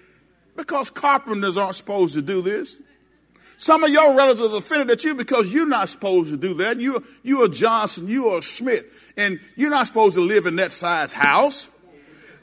because 0.56 0.90
carpenters 0.90 1.56
aren't 1.56 1.76
supposed 1.76 2.14
to 2.14 2.22
do 2.22 2.42
this. 2.42 2.78
Some 3.58 3.84
of 3.84 3.90
your 3.90 4.16
relatives 4.16 4.52
offended 4.52 4.90
at 4.90 5.04
you 5.04 5.14
because 5.14 5.54
you're 5.54 5.68
not 5.68 5.88
supposed 5.88 6.30
to 6.30 6.36
do 6.36 6.54
that. 6.54 6.80
You, 6.80 7.00
you 7.22 7.44
are 7.44 7.48
Johnson, 7.48 8.08
you 8.08 8.30
are 8.30 8.42
Smith, 8.42 9.12
and 9.16 9.38
you're 9.54 9.70
not 9.70 9.86
supposed 9.86 10.16
to 10.16 10.20
live 10.20 10.46
in 10.46 10.56
that 10.56 10.72
size 10.72 11.12
house. 11.12 11.68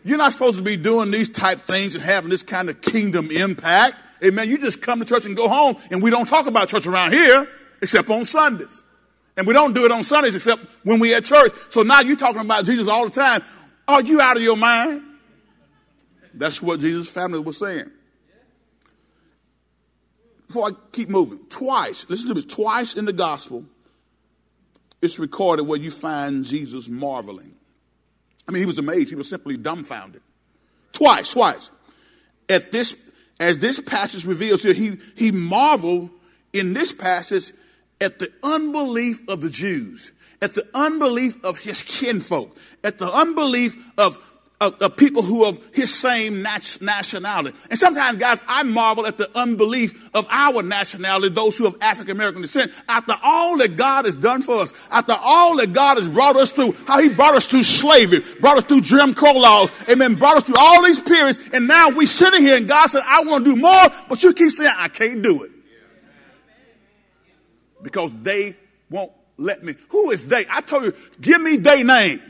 You're 0.05 0.17
not 0.17 0.31
supposed 0.31 0.59
to 0.59 0.63
be 0.63 0.77
doing 0.77 1.11
these 1.11 1.27
type 1.27 1.59
things 1.59 1.93
and 1.93 2.01
having 2.01 2.29
this 2.29 2.41
kind 2.41 2.69
of 2.69 2.79
kingdom 2.79 3.31
impact. 3.31 3.95
Amen. 4.23 4.49
You 4.49 4.57
just 4.57 4.81
come 4.81 4.99
to 4.99 5.05
church 5.05 5.25
and 5.25 5.35
go 5.35 5.47
home, 5.47 5.75
and 5.91 6.01
we 6.01 6.09
don't 6.09 6.27
talk 6.27 6.47
about 6.47 6.69
church 6.69 6.87
around 6.87 7.11
here 7.11 7.47
except 7.81 8.09
on 8.09 8.25
Sundays. 8.25 8.83
And 9.35 9.45
we 9.45 9.53
don't 9.53 9.73
do 9.73 9.85
it 9.85 9.91
on 9.91 10.03
Sundays 10.03 10.35
except 10.35 10.65
when 10.83 10.99
we 10.99 11.13
at 11.13 11.23
church. 11.25 11.51
So 11.69 11.83
now 11.83 12.01
you're 12.01 12.15
talking 12.15 12.41
about 12.41 12.65
Jesus 12.65 12.87
all 12.87 13.07
the 13.07 13.11
time. 13.11 13.41
Are 13.87 14.01
you 14.01 14.19
out 14.19 14.35
of 14.35 14.43
your 14.43 14.57
mind? 14.57 15.03
That's 16.33 16.61
what 16.61 16.79
Jesus' 16.79 17.09
family 17.09 17.39
was 17.39 17.57
saying 17.57 17.91
before 20.47 20.69
I 20.69 20.71
keep 20.91 21.09
moving, 21.09 21.39
twice, 21.49 22.05
listen 22.09 22.29
to 22.29 22.35
me, 22.35 22.41
twice 22.41 22.95
in 22.95 23.05
the 23.05 23.13
gospel, 23.13 23.65
it's 25.01 25.19
recorded 25.19 25.63
where 25.63 25.77
you 25.77 25.91
find 25.91 26.43
Jesus 26.43 26.87
marveling. 26.87 27.53
I 28.47 28.51
mean, 28.51 28.61
he 28.61 28.65
was 28.65 28.77
amazed. 28.77 29.09
He 29.09 29.15
was 29.15 29.29
simply 29.29 29.57
dumbfounded. 29.57 30.21
Twice, 30.93 31.33
twice. 31.33 31.69
At 32.49 32.71
this, 32.71 32.95
as 33.39 33.57
this 33.59 33.79
passage 33.79 34.25
reveals 34.25 34.63
here, 34.63 34.73
he, 34.73 34.97
he 35.15 35.31
marveled 35.31 36.09
in 36.53 36.73
this 36.73 36.91
passage 36.91 37.51
at 38.01 38.19
the 38.19 38.31
unbelief 38.43 39.27
of 39.27 39.41
the 39.41 39.49
Jews, 39.49 40.11
at 40.41 40.53
the 40.53 40.67
unbelief 40.73 41.43
of 41.43 41.57
his 41.59 41.81
kinfolk, 41.81 42.55
at 42.83 42.97
the 42.97 43.11
unbelief 43.11 43.75
of 43.97 44.17
of, 44.59 44.73
of, 44.81 44.97
people 44.97 45.21
who 45.21 45.45
of 45.45 45.59
his 45.73 45.93
same 45.93 46.41
nationality. 46.41 47.55
And 47.69 47.77
sometimes, 47.77 48.17
guys, 48.17 48.43
I 48.47 48.63
marvel 48.63 49.05
at 49.05 49.17
the 49.17 49.29
unbelief 49.37 50.09
of 50.15 50.27
our 50.31 50.63
nationality, 50.63 51.29
those 51.29 51.57
who 51.57 51.65
have 51.65 51.75
African 51.79 52.11
American 52.11 52.41
descent. 52.41 52.71
After 52.89 53.15
all 53.21 53.57
that 53.57 53.77
God 53.77 54.05
has 54.05 54.15
done 54.15 54.41
for 54.41 54.55
us, 54.55 54.73
after 54.89 55.13
all 55.13 55.57
that 55.57 55.73
God 55.73 55.97
has 55.97 56.09
brought 56.09 56.35
us 56.35 56.49
through, 56.49 56.73
how 56.87 56.99
he 56.99 57.09
brought 57.09 57.35
us 57.35 57.45
through 57.45 57.63
slavery, 57.63 58.21
brought 58.39 58.57
us 58.57 58.63
through 58.63 58.81
Jim 58.81 59.13
Crow 59.13 59.33
laws, 59.33 59.71
amen, 59.89 60.15
brought 60.15 60.37
us 60.37 60.43
through 60.43 60.55
all 60.57 60.83
these 60.83 60.99
periods, 60.99 61.39
and 61.53 61.67
now 61.67 61.89
we're 61.89 62.07
sitting 62.07 62.41
here 62.41 62.57
and 62.57 62.67
God 62.67 62.87
said, 62.87 63.03
I 63.05 63.23
want 63.25 63.45
to 63.45 63.55
do 63.55 63.61
more, 63.61 63.89
but 64.09 64.23
you 64.23 64.33
keep 64.33 64.51
saying, 64.51 64.73
I 64.75 64.87
can't 64.87 65.21
do 65.21 65.43
it. 65.43 65.51
Because 67.83 68.11
they 68.23 68.55
won't 68.89 69.11
let 69.37 69.63
me. 69.63 69.75
Who 69.89 70.09
is 70.09 70.25
they? 70.25 70.45
I 70.49 70.61
told 70.61 70.85
you, 70.85 70.93
give 71.21 71.39
me 71.39 71.57
their 71.57 71.83
name. 71.83 72.21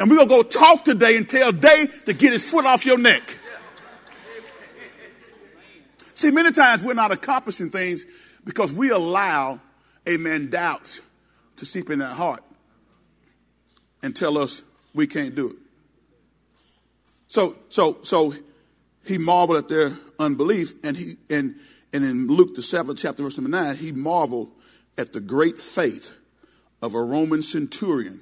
And 0.00 0.10
we're 0.10 0.16
going 0.16 0.28
to 0.28 0.34
go 0.34 0.42
talk 0.42 0.84
today 0.84 1.16
and 1.16 1.28
tell 1.28 1.52
Day 1.52 1.86
to 2.06 2.12
get 2.12 2.32
his 2.32 2.48
foot 2.48 2.64
off 2.64 2.86
your 2.86 2.98
neck. 2.98 3.36
See, 6.14 6.30
many 6.30 6.50
times 6.52 6.82
we're 6.82 6.94
not 6.94 7.12
accomplishing 7.12 7.70
things 7.70 8.04
because 8.44 8.72
we 8.72 8.90
allow, 8.90 9.60
amen, 10.08 10.50
doubts 10.50 11.00
to 11.56 11.66
seep 11.66 11.90
in 11.90 12.02
our 12.02 12.14
heart 12.14 12.42
and 14.02 14.14
tell 14.14 14.38
us 14.38 14.62
we 14.94 15.06
can't 15.06 15.34
do 15.34 15.50
it. 15.50 15.56
So, 17.28 17.56
so, 17.68 17.98
so 18.02 18.34
he 19.04 19.18
marveled 19.18 19.58
at 19.58 19.68
their 19.68 19.92
unbelief, 20.18 20.74
and 20.82 20.96
he 20.96 21.16
and 21.30 21.56
and 21.92 22.04
in 22.04 22.26
Luke 22.26 22.54
the 22.54 22.62
seventh 22.62 22.98
chapter, 22.98 23.22
verse 23.22 23.38
number 23.38 23.50
nine, 23.50 23.76
he 23.76 23.92
marveled 23.92 24.50
at 24.96 25.12
the 25.12 25.20
great 25.20 25.58
faith 25.58 26.14
of 26.82 26.94
a 26.94 27.02
Roman 27.02 27.42
centurion 27.42 28.20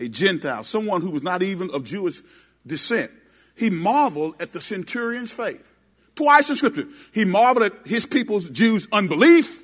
a 0.00 0.08
Gentile, 0.08 0.64
someone 0.64 1.00
who 1.00 1.10
was 1.10 1.22
not 1.22 1.42
even 1.42 1.70
of 1.72 1.84
Jewish 1.84 2.20
descent. 2.66 3.10
He 3.56 3.70
marveled 3.70 4.40
at 4.40 4.52
the 4.52 4.60
centurion's 4.60 5.30
faith. 5.30 5.70
Twice 6.16 6.50
in 6.50 6.56
scripture, 6.56 6.86
he 7.12 7.24
marveled 7.24 7.64
at 7.64 7.86
his 7.86 8.06
people's 8.06 8.48
Jews' 8.48 8.86
unbelief, 8.92 9.60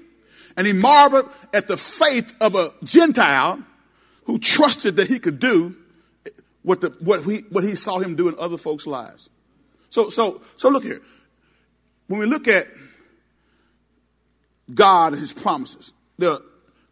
and 0.57 0.67
he 0.67 0.73
marveled 0.73 1.31
at 1.55 1.69
the 1.69 1.77
faith 1.77 2.35
of 2.41 2.55
a 2.55 2.69
Gentile 2.85 3.63
who 4.25 4.39
trusted 4.39 4.97
that 4.97 5.09
he 5.09 5.19
could 5.19 5.39
do 5.39 5.77
what, 6.63 6.81
the, 6.81 6.91
what, 7.01 7.25
he, 7.25 7.39
what 7.51 7.65
he 7.65 7.75
saw 7.75 7.99
him 7.99 8.17
do 8.17 8.29
in 8.29 8.35
other 8.39 8.59
folks' 8.59 8.87
lives. 8.87 9.31
So, 9.91 10.11
so, 10.11 10.43
so 10.57 10.69
look 10.69 10.85
here. 10.85 11.01
When 12.07 12.21
we 12.21 12.27
look 12.27 12.49
at 12.49 12.67
God 14.73 15.13
and 15.13 15.21
his 15.21 15.33
promises, 15.33 15.93
there, 16.19 16.37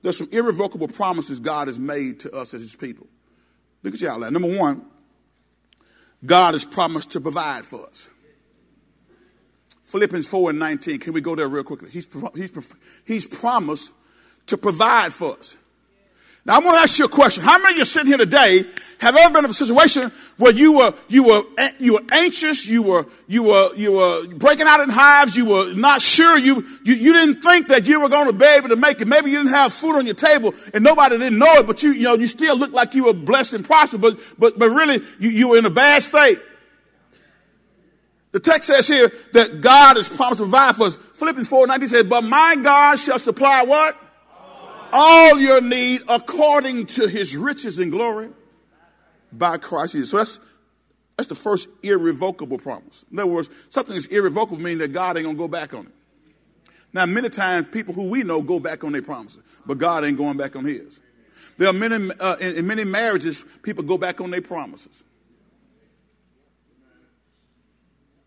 there's 0.03 0.17
some 0.17 0.29
irrevocable 0.33 0.89
promises 0.89 1.41
God 1.41 1.69
has 1.69 1.79
made 1.79 2.21
to 2.21 2.35
us 2.35 2.55
as 2.55 2.61
his 2.61 2.77
people. 2.77 3.07
Look 3.83 3.95
at 3.95 4.01
your 4.01 4.13
outline. 4.13 4.33
Number 4.33 4.57
one, 4.57 4.85
God 6.25 6.55
has 6.55 6.65
promised 6.65 7.11
to 7.13 7.21
provide 7.21 7.65
for 7.65 7.87
us. 7.87 8.09
Philippians 9.85 10.29
4 10.29 10.51
and 10.51 10.59
19. 10.59 10.99
Can 10.99 11.13
we 11.13 11.21
go 11.21 11.35
there 11.35 11.49
real 11.49 11.65
quickly? 11.65 11.89
He's, 11.91 12.09
he's, 12.35 12.75
he's 13.07 13.27
promised 13.27 13.93
to 14.47 14.59
provide 14.59 15.13
for 15.13 15.39
us. 15.39 15.57
Now 16.49 16.55
I 16.55 16.59
want 16.61 16.77
to 16.77 16.81
ask 16.81 16.99
you 16.99 17.05
a 17.05 17.09
question. 17.11 17.45
How 17.45 17.59
many 17.59 17.75
of 17.75 17.79
you 17.81 17.85
sitting 17.85 18.07
here 18.07 18.17
today 18.17 18.65
have 19.01 19.15
ever 19.15 19.35
been 19.35 19.45
in 19.45 19.51
a 19.51 19.55
situation 19.55 20.11
where 20.39 20.51
you 20.51 20.79
were, 20.79 20.95
you 21.07 21.25
were, 21.25 21.43
you 21.79 21.93
were 21.93 22.03
anxious, 22.11 22.67
you 22.67 22.83
were, 22.83 23.05
you 23.27 23.43
were, 23.43 23.75
you 23.77 23.93
were 23.93 24.27
breaking 24.29 24.67
out 24.67 24.81
in 24.81 24.89
hives, 24.89 25.37
you 25.37 25.45
were 25.45 25.75
not 25.75 26.01
sure, 26.01 26.39
you, 26.39 26.67
you, 26.85 26.95
you 26.95 27.13
didn't 27.13 27.43
think 27.43 27.69
that 27.69 27.87
you 27.87 28.01
were 28.01 28.09
going 28.09 28.29
to 28.29 28.33
be 28.33 28.47
able 28.47 28.71
to 28.71 28.77
make 28.77 28.99
it. 29.03 29.07
Maybe 29.07 29.31
you 29.31 29.37
didn't 29.37 29.53
have 29.53 29.75
food 29.75 29.99
on 29.99 30.07
your 30.07 30.15
table 30.15 30.55
and 30.73 30.83
nobody 30.83 31.19
didn't 31.19 31.39
know 31.39 31.53
it, 31.57 31.67
but 31.67 31.83
you, 31.83 31.93
you 31.93 32.05
know, 32.05 32.15
you 32.15 32.27
still 32.27 32.57
looked 32.57 32.73
like 32.73 32.95
you 32.95 33.05
were 33.05 33.13
blessed 33.13 33.53
and 33.53 33.63
prosperous, 33.63 34.01
but, 34.01 34.19
but, 34.39 34.59
but 34.59 34.71
really 34.71 35.05
you, 35.21 35.29
you 35.29 35.49
were 35.49 35.59
in 35.59 35.67
a 35.67 35.71
bad 35.71 36.03
state. 36.03 36.39
The 38.33 38.41
text 38.41 38.69
says 38.69 38.89
here 38.89 39.13
that 39.35 39.61
God 39.61 39.99
has 39.99 40.09
promised 40.09 40.39
to 40.39 40.45
provide 40.45 40.77
for 40.77 40.85
us. 40.85 40.97
Philippians 40.97 41.51
4 41.51 41.67
19 41.67 41.89
says, 41.89 42.05
But 42.05 42.25
my 42.25 42.57
God 42.57 42.99
shall 42.99 43.19
supply 43.19 43.65
what? 43.65 44.08
All 44.93 45.39
your 45.39 45.61
need 45.61 46.03
according 46.09 46.87
to 46.87 47.09
his 47.09 47.37
riches 47.37 47.79
and 47.79 47.91
glory 47.91 48.31
by 49.33 49.59
Christ 49.59 49.95
Jesus. 49.95 50.11
So 50.11 50.17
that's 50.19 50.41
that's 51.19 51.29
the 51.29 51.35
first 51.35 51.69
irrevocable 51.83 52.59
promise. 52.59 53.05
In 53.11 53.19
other 53.19 53.29
words, 53.29 53.51
something 53.71 53.97
is 53.97 54.07
irrevocable 54.07 54.61
means 54.61 54.79
that 54.79 54.93
God 54.93 55.17
ain't 55.17 55.27
gonna 55.27 55.37
go 55.37 55.49
back 55.49 55.75
on 55.75 55.87
it. 55.87 55.93
Now, 56.93 57.07
many 57.07 57.29
times 57.29 57.67
people 57.73 57.93
who 57.93 58.09
we 58.09 58.23
know 58.23 58.41
go 58.41 58.61
back 58.61 58.85
on 58.85 58.93
their 58.93 59.03
promises, 59.03 59.43
but 59.67 59.79
God 59.79 60.05
ain't 60.05 60.17
going 60.17 60.37
back 60.37 60.55
on 60.55 60.65
His. 60.65 61.01
There 61.57 61.69
are 61.69 61.73
many 61.73 62.11
uh, 62.21 62.37
in, 62.41 62.59
in 62.59 62.67
many 62.69 62.85
marriages 62.85 63.45
people 63.63 63.83
go 63.83 63.99
back 63.99 64.21
on 64.21 64.31
their 64.31 64.41
promises. 64.41 65.03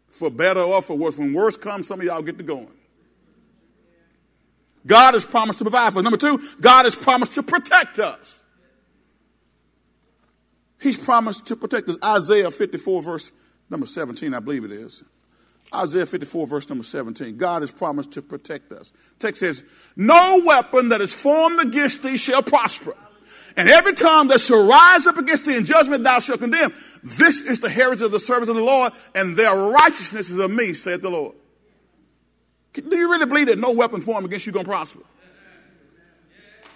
For 0.10 0.30
better 0.30 0.60
or 0.60 0.82
for 0.82 0.98
worse. 0.98 1.18
When 1.18 1.34
worse 1.34 1.56
comes, 1.56 1.88
some 1.88 2.02
of 2.02 2.06
y'all 2.06 2.22
get 2.22 2.38
to 2.38 2.44
going. 2.44 2.68
God 4.86 5.14
has 5.14 5.26
promised 5.26 5.60
to 5.60 5.66
provide 5.66 5.94
for 5.94 6.00
us. 6.00 6.04
Number 6.04 6.18
two, 6.18 6.40
God 6.60 6.86
has 6.86 6.96
promised 6.96 7.34
to 7.34 7.44
protect 7.44 8.00
us. 8.00 8.42
He's 10.80 10.98
promised 10.98 11.46
to 11.48 11.56
protect 11.56 11.88
us. 11.90 11.98
Isaiah 12.04 12.50
54, 12.50 13.04
verse 13.04 13.32
number 13.70 13.86
17, 13.86 14.34
I 14.34 14.40
believe 14.40 14.64
it 14.64 14.72
is. 14.72 15.04
Isaiah 15.74 16.06
54, 16.06 16.48
verse 16.48 16.68
number 16.68 16.84
17. 16.84 17.38
God 17.38 17.62
has 17.62 17.72
promised 17.72 18.12
to 18.14 18.22
protect 18.22 18.72
us. 18.72 18.92
text 19.20 19.40
says, 19.40 19.64
No 19.96 20.42
weapon 20.46 20.90
that 20.90 21.00
is 21.00 21.14
formed 21.14 21.60
against 21.60 22.04
thee 22.04 22.18
shall 22.18 22.44
prosper. 22.44 22.96
And 23.56 23.70
every 23.70 23.94
tongue 23.94 24.30
that 24.30 24.42
shall 24.42 24.66
rise 24.66 25.06
up 25.06 25.18
against 25.18 25.46
thee 25.46 25.56
in 25.56 25.66
judgment 25.66 26.04
thou 26.04 26.20
shalt 26.20 26.40
condemn. 26.40 26.74
This 27.04 27.42
is 27.42 27.60
the 27.60 27.70
heritage 27.70 28.02
of 28.02 28.12
the 28.12 28.20
servants 28.20 28.50
of 28.50 28.56
the 28.56 28.64
Lord, 28.64 28.94
and 29.14 29.36
their 29.36 29.56
righteousness 29.56 30.30
is 30.30 30.40
of 30.40 30.52
me, 30.52 30.74
saith 30.74 31.02
the 31.02 31.12
Lord. 31.12 31.36
Do 32.74 32.96
you 32.96 33.12
really 33.12 33.26
believe 33.26 33.48
that 33.48 33.60
no 33.60 33.72
weapon 33.72 34.02
formed 34.02 34.26
against 34.26 34.46
you 34.46 34.52
going 34.52 34.66
to 34.66 34.70
prosper? 34.70 35.02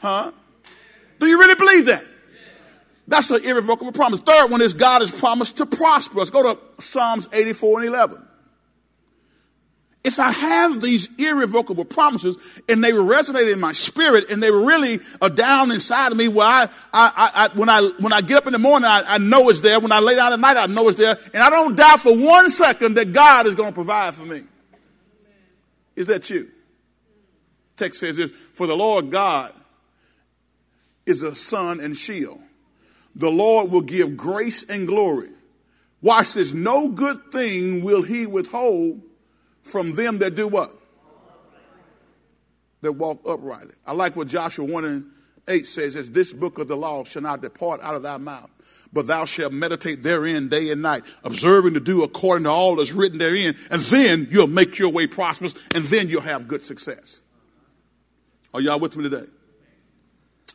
Huh? 0.02 0.32
Do 1.20 1.26
you 1.26 1.40
really 1.40 1.56
believe 1.56 1.86
that? 1.86 2.06
That's 3.08 3.30
an 3.30 3.46
irrevocable 3.46 3.92
promise. 3.92 4.20
Third 4.20 4.50
one 4.50 4.62
is 4.62 4.74
God 4.74 5.02
has 5.02 5.12
promised 5.12 5.58
to 5.58 5.66
prosper 5.66 6.20
us. 6.20 6.30
Go 6.30 6.54
to 6.54 6.82
Psalms 6.82 7.28
84 7.32 7.82
and 7.82 7.88
11. 7.90 8.28
If 10.04 10.20
I 10.20 10.32
have 10.32 10.82
these 10.82 11.10
irrevocable 11.18 11.86
promises 11.86 12.38
and 12.70 12.84
they 12.84 12.94
were 12.94 13.04
resonating 13.04 13.54
in 13.54 13.60
my 13.60 13.72
spirit 13.72 14.30
and 14.30 14.42
they 14.42 14.52
were 14.52 14.64
really 14.64 15.00
uh, 15.20 15.30
down 15.30 15.72
inside 15.72 16.12
of 16.12 16.18
me 16.18 16.28
where 16.28 16.46
I, 16.46 16.68
I, 16.94 17.32
I, 17.34 17.50
when 17.56 17.70
I, 17.70 17.90
when 18.00 18.14
I 18.14 18.22
get 18.22 18.38
up 18.38 18.46
in 18.46 18.54
the 18.54 18.60
morning, 18.60 18.86
I, 18.86 19.02
I 19.08 19.18
know 19.18 19.50
it's 19.50 19.62
there. 19.62 19.80
When 19.80 19.92
I 19.92 20.00
lay 20.00 20.16
down 20.16 20.32
at 20.32 20.40
night, 20.40 20.58
I 20.58 20.68
know 20.68 20.88
it's 20.90 20.98
there. 20.98 21.18
And 21.34 21.42
I 21.42 21.50
don't 21.50 21.76
doubt 21.76 22.02
for 22.02 22.16
one 22.16 22.52
second 22.52 22.96
that 22.96 23.14
God 23.14 23.48
is 23.48 23.56
going 23.56 23.70
to 23.70 23.74
provide 23.74 24.14
for 24.14 24.26
me. 24.26 24.44
Is 25.96 26.08
that 26.08 26.30
you? 26.30 26.52
Text 27.78 28.00
says 28.00 28.18
this 28.18 28.32
For 28.32 28.68
the 28.68 28.76
Lord 28.76 29.12
God 29.12 29.54
is 31.06 31.22
a 31.22 31.36
sun 31.36 31.80
and 31.80 31.96
shield. 31.96 32.40
The 33.16 33.30
Lord 33.30 33.72
will 33.72 33.82
give 33.82 34.18
grace 34.18 34.64
and 34.70 34.88
glory. 34.88 35.30
Watch 36.02 36.34
this. 36.34 36.54
No 36.54 36.90
good 36.90 37.32
thing 37.32 37.84
will 37.84 38.02
he 38.02 38.26
withhold 38.26 39.02
from 39.62 39.94
them 39.94 40.20
that 40.20 40.36
do 40.36 40.48
what? 40.48 40.72
That 42.82 42.92
walk 42.92 43.22
uprightly. 43.28 43.74
I 43.86 43.94
like 43.94 44.16
what 44.16 44.28
Joshua 44.28 44.66
1 44.66 44.86
and 44.86 45.06
8 45.48 45.66
says, 45.66 45.96
as 45.96 46.12
this 46.12 46.34
book 46.34 46.60
of 46.60 46.68
the 46.68 46.76
law 46.76 47.04
shall 47.04 47.22
not 47.22 47.42
depart 47.42 47.82
out 47.82 47.96
of 47.96 48.04
thy 48.04 48.18
mouth, 48.18 48.50
but 48.96 49.08
thou 49.08 49.26
shalt 49.26 49.52
meditate 49.52 50.02
therein 50.02 50.48
day 50.48 50.72
and 50.72 50.82
night, 50.82 51.04
observing 51.26 51.74
to 51.74 51.82
do 51.82 52.02
according 52.04 52.46
to 52.46 52.50
all 52.50 52.78
that's 52.78 52.94
written 52.94 53.18
therein, 53.18 53.54
and 53.70 53.82
then 53.82 54.26
you'll 54.32 54.48
make 54.48 54.80
your 54.80 54.90
way 54.90 55.06
prosperous, 55.06 55.54
and 55.76 55.84
then 55.84 56.08
you'll 56.08 56.22
have 56.22 56.48
good 56.48 56.64
success. 56.64 57.20
Are 58.54 58.62
y'all 58.62 58.80
with 58.80 58.96
me 58.96 59.04
today? 59.04 59.30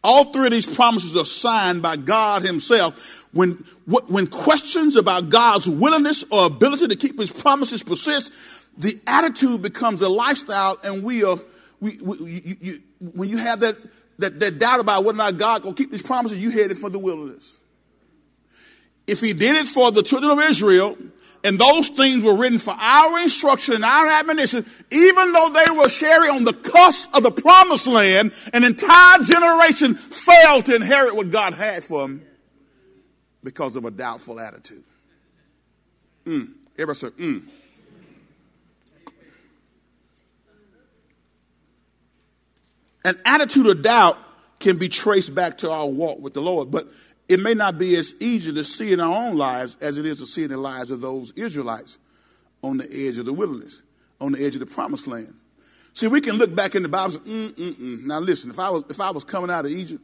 All 0.03 0.33
three 0.33 0.47
of 0.47 0.53
these 0.53 0.65
promises 0.65 1.15
are 1.17 1.27
signed 1.27 1.83
by 1.83 1.97
God 1.97 2.43
Himself. 2.43 3.27
When, 3.33 3.63
when 3.85 4.27
questions 4.27 4.97
about 4.97 5.29
God's 5.29 5.69
willingness 5.69 6.25
or 6.33 6.47
ability 6.47 6.89
to 6.89 6.97
keep 6.97 7.21
His 7.21 7.31
promises 7.31 7.83
persist, 7.83 8.33
the 8.79 8.99
attitude 9.07 9.61
becomes 9.61 10.01
a 10.01 10.09
lifestyle, 10.09 10.79
and 10.83 11.03
we 11.03 11.25
are, 11.25 11.37
we, 11.81 11.99
we 12.03 12.17
you, 12.17 12.57
you, 12.59 12.81
when 13.15 13.29
you 13.29 13.37
have 13.37 13.61
that, 13.61 13.77
that, 14.19 14.41
that 14.41 14.59
doubt 14.59 14.81
about 14.81 15.05
whether 15.05 15.17
or 15.17 15.25
not 15.25 15.37
God 15.37 15.63
will 15.63 15.75
keep 15.75 15.93
His 15.93 16.01
promises, 16.01 16.43
you 16.43 16.49
headed 16.49 16.79
for 16.79 16.89
the 16.89 16.99
wilderness 16.99 17.59
if 19.11 19.21
he 19.21 19.33
did 19.33 19.57
it 19.57 19.67
for 19.67 19.91
the 19.91 20.03
children 20.03 20.31
of 20.31 20.39
Israel, 20.39 20.97
and 21.43 21.59
those 21.59 21.89
things 21.89 22.23
were 22.23 22.37
written 22.37 22.59
for 22.59 22.75
our 22.79 23.19
instruction 23.19 23.75
and 23.75 23.85
our 23.85 24.07
admonition, 24.07 24.65
even 24.91 25.33
though 25.33 25.49
they 25.49 25.73
were 25.77 25.89
sharing 25.89 26.31
on 26.31 26.45
the 26.45 26.53
cusp 26.53 27.15
of 27.15 27.23
the 27.23 27.31
promised 27.31 27.87
land, 27.87 28.33
an 28.53 28.63
entire 28.63 29.19
generation 29.23 29.95
failed 29.95 30.67
to 30.67 30.77
inherit 30.77 31.17
what 31.17 31.31
God 31.31 31.55
had 31.55 31.83
for 31.83 32.03
them 32.03 32.23
because 33.43 33.77
of 33.77 33.85
a 33.85 33.91
doubtful 33.91 34.39
attitude. 34.39 34.85
Mm. 36.27 36.53
Everybody 36.75 36.99
said, 36.99 37.13
mm. 37.13 37.43
An 43.03 43.19
attitude 43.25 43.67
of 43.67 43.83
doubt 43.83 44.19
can 44.59 44.77
be 44.77 44.89
traced 44.89 45.35
back 45.35 45.59
to 45.59 45.71
our 45.71 45.89
walk 45.89 46.21
with 46.21 46.35
the 46.35 46.43
Lord, 46.43 46.71
but 46.71 46.87
it 47.31 47.39
may 47.39 47.55
not 47.55 47.79
be 47.79 47.95
as 47.95 48.13
easy 48.19 48.53
to 48.53 48.65
see 48.65 48.93
in 48.93 48.99
our 48.99 49.15
own 49.15 49.37
lives 49.37 49.77
as 49.81 49.97
it 49.97 50.05
is 50.05 50.19
to 50.19 50.27
see 50.27 50.43
in 50.43 50.51
the 50.51 50.57
lives 50.57 50.91
of 50.91 51.01
those 51.01 51.31
Israelites 51.37 51.97
on 52.61 52.77
the 52.77 52.89
edge 52.91 53.19
of 53.19 53.25
the 53.25 53.33
wilderness, 53.33 53.83
on 54.21 54.33
the 54.33 54.45
edge 54.45 54.55
of 54.55 54.61
the 54.61 54.67
promised 54.67 55.07
land. 55.07 55.33
See, 55.95 56.09
we 56.09 56.21
can 56.21 56.35
look 56.35 56.53
back 56.57 56.75
in 56.75 56.83
the 56.83 56.89
Bible 56.89 57.15
and 57.15 57.25
say, 57.25 57.33
mm, 57.33 57.51
mm, 57.53 57.75
mm. 57.75 58.05
now 58.05 58.19
listen, 58.19 58.51
if 58.51 58.59
I, 58.59 58.71
was, 58.71 58.85
if 58.91 59.01
I 59.01 59.13
was 59.13 59.23
coming 59.23 59.49
out 59.49 59.65
of 59.65 59.71
Egypt 59.71 60.03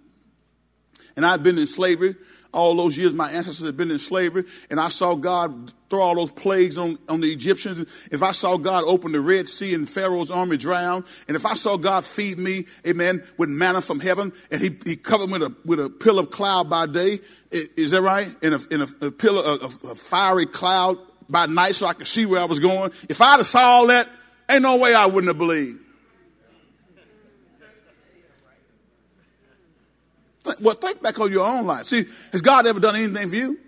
and 1.16 1.26
I'd 1.26 1.42
been 1.42 1.58
in 1.58 1.66
slavery, 1.66 2.14
all 2.54 2.76
those 2.76 2.96
years 2.96 3.12
my 3.12 3.28
ancestors 3.28 3.66
had 3.66 3.76
been 3.76 3.90
in 3.90 3.98
slavery, 3.98 4.44
and 4.70 4.78
I 4.78 4.88
saw 4.88 5.16
God 5.16 5.72
throw 5.88 6.00
all 6.00 6.14
those 6.16 6.32
plagues 6.32 6.76
on, 6.76 6.98
on 7.08 7.20
the 7.20 7.28
Egyptians, 7.28 7.78
if 8.10 8.22
I 8.22 8.32
saw 8.32 8.56
God 8.56 8.84
open 8.86 9.12
the 9.12 9.20
Red 9.20 9.48
Sea 9.48 9.74
and 9.74 9.88
Pharaoh's 9.88 10.30
army 10.30 10.56
drown, 10.56 11.04
and 11.28 11.36
if 11.36 11.46
I 11.46 11.54
saw 11.54 11.76
God 11.76 12.04
feed 12.04 12.38
me, 12.38 12.66
amen, 12.86 13.22
with 13.38 13.48
manna 13.48 13.80
from 13.80 14.00
heaven, 14.00 14.32
and 14.50 14.60
he, 14.60 14.70
he 14.84 14.96
covered 14.96 15.28
me 15.28 15.38
with 15.38 15.42
a, 15.42 15.54
with 15.64 15.80
a 15.80 15.90
pillar 15.90 16.22
of 16.22 16.30
cloud 16.30 16.68
by 16.68 16.86
day, 16.86 17.20
is 17.50 17.92
that 17.92 18.02
right? 18.02 18.28
In 18.42 18.52
a, 18.52 18.58
in 18.70 18.82
a, 18.82 19.06
a 19.06 19.10
pillar 19.10 19.42
of 19.42 19.76
a 19.84 19.94
fiery 19.94 20.46
cloud 20.46 20.98
by 21.28 21.46
night 21.46 21.74
so 21.74 21.86
I 21.86 21.94
could 21.94 22.06
see 22.06 22.26
where 22.26 22.40
I 22.40 22.44
was 22.44 22.58
going. 22.58 22.92
If 23.08 23.20
I'd 23.20 23.38
have 23.38 23.46
saw 23.46 23.60
all 23.60 23.86
that, 23.88 24.08
ain't 24.50 24.62
no 24.62 24.78
way 24.78 24.94
I 24.94 25.06
wouldn't 25.06 25.28
have 25.28 25.38
believed. 25.38 25.80
Well, 30.60 30.76
think 30.76 31.02
back 31.02 31.18
on 31.18 31.32
your 31.32 31.44
own 31.44 31.66
life. 31.66 31.86
See, 31.86 32.04
has 32.30 32.40
God 32.40 32.66
ever 32.66 32.78
done 32.78 32.94
anything 32.94 33.28
for 33.28 33.34
you? 33.34 33.58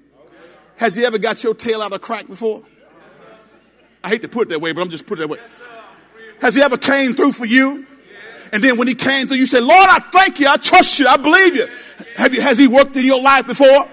Has 0.79 0.95
he 0.95 1.05
ever 1.05 1.19
got 1.19 1.43
your 1.43 1.55
tail 1.55 1.83
out 1.83 1.93
of 1.93 2.01
crack 2.01 2.27
before? 2.27 2.63
I 4.03 4.09
hate 4.11 4.23
to 4.23 4.29
put 4.29 4.47
it 4.47 4.51
that 4.51 4.61
way, 4.61 4.73
but 4.73 4.81
I'm 4.81 4.91
just 4.91 5.07
putting 5.07 5.25
it 5.25 5.29
that 5.29 5.33
way. 5.35 5.45
Has 6.41 6.55
he 6.55 6.63
ever 6.63 6.79
came 6.79 7.15
through 7.15 7.33
for 7.33 7.47
you? 7.47 7.85
And 8.53 8.63
then 8.63 8.79
when 8.79 8.87
he 8.87 8.95
came 8.95 9.27
through, 9.27 9.39
you 9.39 9.47
said, 9.47 9.65
Lord, 9.65 9.89
I 9.91 9.99
thank 9.99 10.39
you. 10.39 10.47
I 10.49 10.57
trust 10.57 10.99
you. 11.01 11.07
I 11.07 11.17
believe 11.17 11.57
you. 11.57 11.67
Have 12.15 12.33
you, 12.33 12.41
has 12.41 12.57
he 12.57 12.69
worked 12.69 12.97
in 12.97 13.05
your 13.05 13.21
life 13.21 13.47
before? 13.47 13.89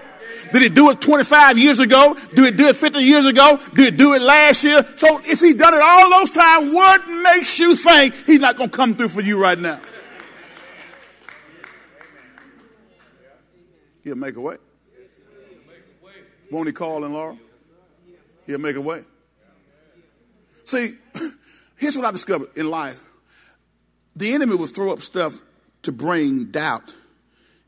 Did 0.52 0.62
he 0.62 0.68
do 0.68 0.90
it 0.90 1.00
25 1.00 1.58
years 1.58 1.80
ago? 1.80 2.16
Did 2.34 2.44
he 2.44 2.50
do 2.52 2.68
it 2.68 2.76
50 2.76 3.00
years 3.00 3.26
ago? 3.26 3.60
Did 3.74 3.92
he 3.92 3.98
do 3.98 4.14
it 4.14 4.22
last 4.22 4.62
year? 4.62 4.82
So 4.94 5.20
if 5.24 5.40
he 5.40 5.54
done 5.54 5.74
it 5.74 5.80
all 5.82 6.10
those 6.20 6.30
times, 6.30 6.72
what 6.72 7.08
makes 7.08 7.58
you 7.58 7.74
think 7.74 8.14
he's 8.26 8.40
not 8.40 8.56
going 8.56 8.70
to 8.70 8.76
come 8.76 8.94
through 8.94 9.08
for 9.08 9.22
you 9.22 9.40
right 9.40 9.58
now? 9.58 9.80
He'll 14.04 14.14
make 14.14 14.36
a 14.36 14.40
way. 14.40 14.56
Won't 16.56 16.68
he 16.68 16.72
call 16.72 17.04
in 17.04 17.12
Laura? 17.12 17.36
He'll 18.46 18.58
make 18.58 18.76
a 18.76 18.80
way. 18.80 19.02
See, 20.64 20.94
here's 21.76 21.98
what 21.98 22.06
I 22.06 22.10
discovered 22.10 22.48
in 22.56 22.70
life. 22.70 22.98
The 24.16 24.32
enemy 24.32 24.56
will 24.56 24.66
throw 24.66 24.90
up 24.90 25.02
stuff 25.02 25.38
to 25.82 25.92
bring 25.92 26.46
doubt 26.46 26.94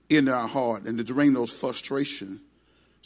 into 0.08 0.32
our 0.32 0.48
heart 0.48 0.84
and 0.84 0.96
to 0.96 1.04
bring 1.04 1.34
those 1.34 1.50
frustrations 1.50 2.40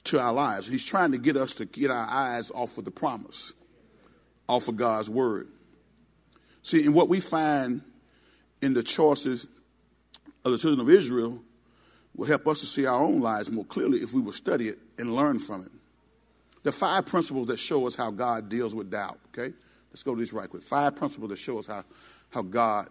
to 0.04 0.20
our 0.20 0.32
lives. 0.32 0.68
He's 0.68 0.84
trying 0.84 1.10
to 1.10 1.18
get 1.18 1.36
us 1.36 1.52
to 1.54 1.64
get 1.64 1.90
our 1.90 2.06
eyes 2.08 2.52
off 2.52 2.78
of 2.78 2.84
the 2.84 2.92
promise, 2.92 3.52
off 4.48 4.68
of 4.68 4.76
God's 4.76 5.10
word. 5.10 5.48
See, 6.62 6.86
and 6.86 6.94
what 6.94 7.08
we 7.08 7.18
find 7.18 7.82
in 8.62 8.72
the 8.72 8.84
choices 8.84 9.48
of 10.44 10.52
the 10.52 10.58
children 10.58 10.78
of 10.78 10.94
Israel 10.94 11.42
will 12.14 12.26
help 12.26 12.46
us 12.46 12.60
to 12.60 12.66
see 12.66 12.86
our 12.86 13.02
own 13.02 13.20
lives 13.20 13.50
more 13.50 13.64
clearly 13.64 13.98
if 13.98 14.12
we 14.12 14.20
will 14.20 14.32
study 14.32 14.68
it 14.68 14.78
and 14.98 15.14
learn 15.14 15.38
from 15.38 15.62
it. 15.62 15.72
The 16.62 16.72
five 16.72 17.06
principles 17.06 17.48
that 17.48 17.58
show 17.58 17.86
us 17.86 17.94
how 17.94 18.10
God 18.10 18.48
deals 18.48 18.74
with 18.74 18.90
doubt, 18.90 19.18
okay? 19.28 19.52
Let's 19.90 20.02
go 20.02 20.14
to 20.14 20.18
these 20.18 20.32
right 20.32 20.48
quick. 20.48 20.62
Five 20.62 20.96
principles 20.96 21.30
that 21.30 21.38
show 21.38 21.58
us 21.58 21.66
how, 21.66 21.84
how 22.30 22.42
God 22.42 22.88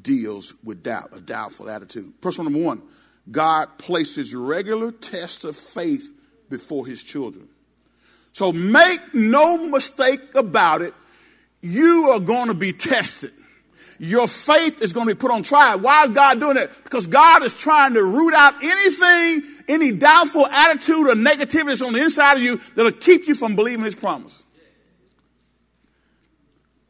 deals 0.00 0.54
with 0.64 0.82
doubt, 0.82 1.10
a 1.12 1.20
doubtful 1.20 1.70
attitude. 1.70 2.20
Principle 2.20 2.50
number 2.50 2.66
one 2.66 2.82
God 3.30 3.78
places 3.78 4.34
regular 4.34 4.90
tests 4.90 5.44
of 5.44 5.56
faith 5.56 6.12
before 6.50 6.86
his 6.86 7.02
children. 7.02 7.48
So 8.32 8.52
make 8.52 9.14
no 9.14 9.58
mistake 9.68 10.34
about 10.34 10.82
it, 10.82 10.92
you 11.62 12.10
are 12.12 12.20
going 12.20 12.48
to 12.48 12.54
be 12.54 12.72
tested. 12.72 13.32
Your 13.98 14.26
faith 14.26 14.82
is 14.82 14.92
going 14.92 15.08
to 15.08 15.14
be 15.14 15.18
put 15.18 15.30
on 15.30 15.42
trial. 15.42 15.78
Why 15.78 16.04
is 16.04 16.10
God 16.10 16.40
doing 16.40 16.54
that? 16.54 16.70
Because 16.82 17.06
God 17.06 17.42
is 17.42 17.54
trying 17.54 17.94
to 17.94 18.02
root 18.02 18.34
out 18.34 18.54
anything, 18.62 19.42
any 19.68 19.92
doubtful 19.92 20.46
attitude 20.46 21.08
or 21.08 21.14
negativity 21.14 21.66
that's 21.66 21.82
on 21.82 21.92
the 21.92 22.02
inside 22.02 22.34
of 22.36 22.42
you 22.42 22.60
that'll 22.74 22.92
keep 22.92 23.28
you 23.28 23.34
from 23.34 23.54
believing 23.54 23.84
his 23.84 23.94
promise. 23.94 24.44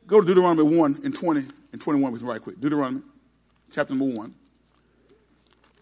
Go 0.07 0.21
to 0.21 0.27
Deuteronomy 0.27 0.77
1 0.77 1.01
and 1.05 1.15
20 1.15 1.45
and 1.73 1.81
21 1.81 2.13
with 2.13 2.23
me 2.23 2.29
right 2.29 2.43
quick. 2.43 2.61
Deuteronomy 2.61 3.03
chapter 3.73 3.95
number 3.95 4.17
1, 4.17 4.35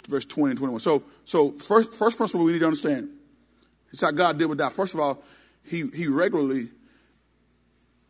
verse 0.09 0.25
20 0.25 0.51
and 0.51 0.59
21. 0.59 0.81
So, 0.81 1.03
so 1.25 1.51
first, 1.53 1.93
first 1.93 2.17
principle 2.17 2.45
we 2.45 2.53
need 2.53 2.61
to 2.61 2.67
understand 2.67 3.11
is 3.91 4.01
how 4.01 4.11
God 4.11 4.39
did 4.39 4.47
with 4.47 4.59
that. 4.59 4.73
First 4.73 4.95
of 4.95 5.01
all, 5.01 5.23
he, 5.65 5.89
he 5.95 6.09
regularly 6.09 6.69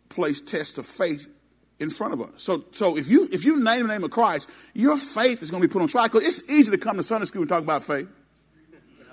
placed 0.08 0.46
tests 0.46 0.78
of 0.78 0.86
faith 0.86 1.28
in 1.82 1.90
front 1.90 2.14
of 2.14 2.22
us. 2.22 2.30
So, 2.38 2.64
so 2.70 2.96
if 2.96 3.10
you 3.10 3.28
if 3.32 3.44
you 3.44 3.62
name 3.62 3.82
the 3.82 3.88
name 3.88 4.04
of 4.04 4.10
Christ, 4.10 4.48
your 4.72 4.96
faith 4.96 5.42
is 5.42 5.50
going 5.50 5.62
to 5.62 5.68
be 5.68 5.72
put 5.72 5.82
on 5.82 5.88
trial. 5.88 6.08
Because 6.08 6.22
it's 6.22 6.48
easy 6.48 6.70
to 6.70 6.78
come 6.78 6.96
to 6.96 7.02
Sunday 7.02 7.26
school 7.26 7.42
and 7.42 7.48
talk 7.48 7.62
about 7.62 7.82
faith. 7.82 8.08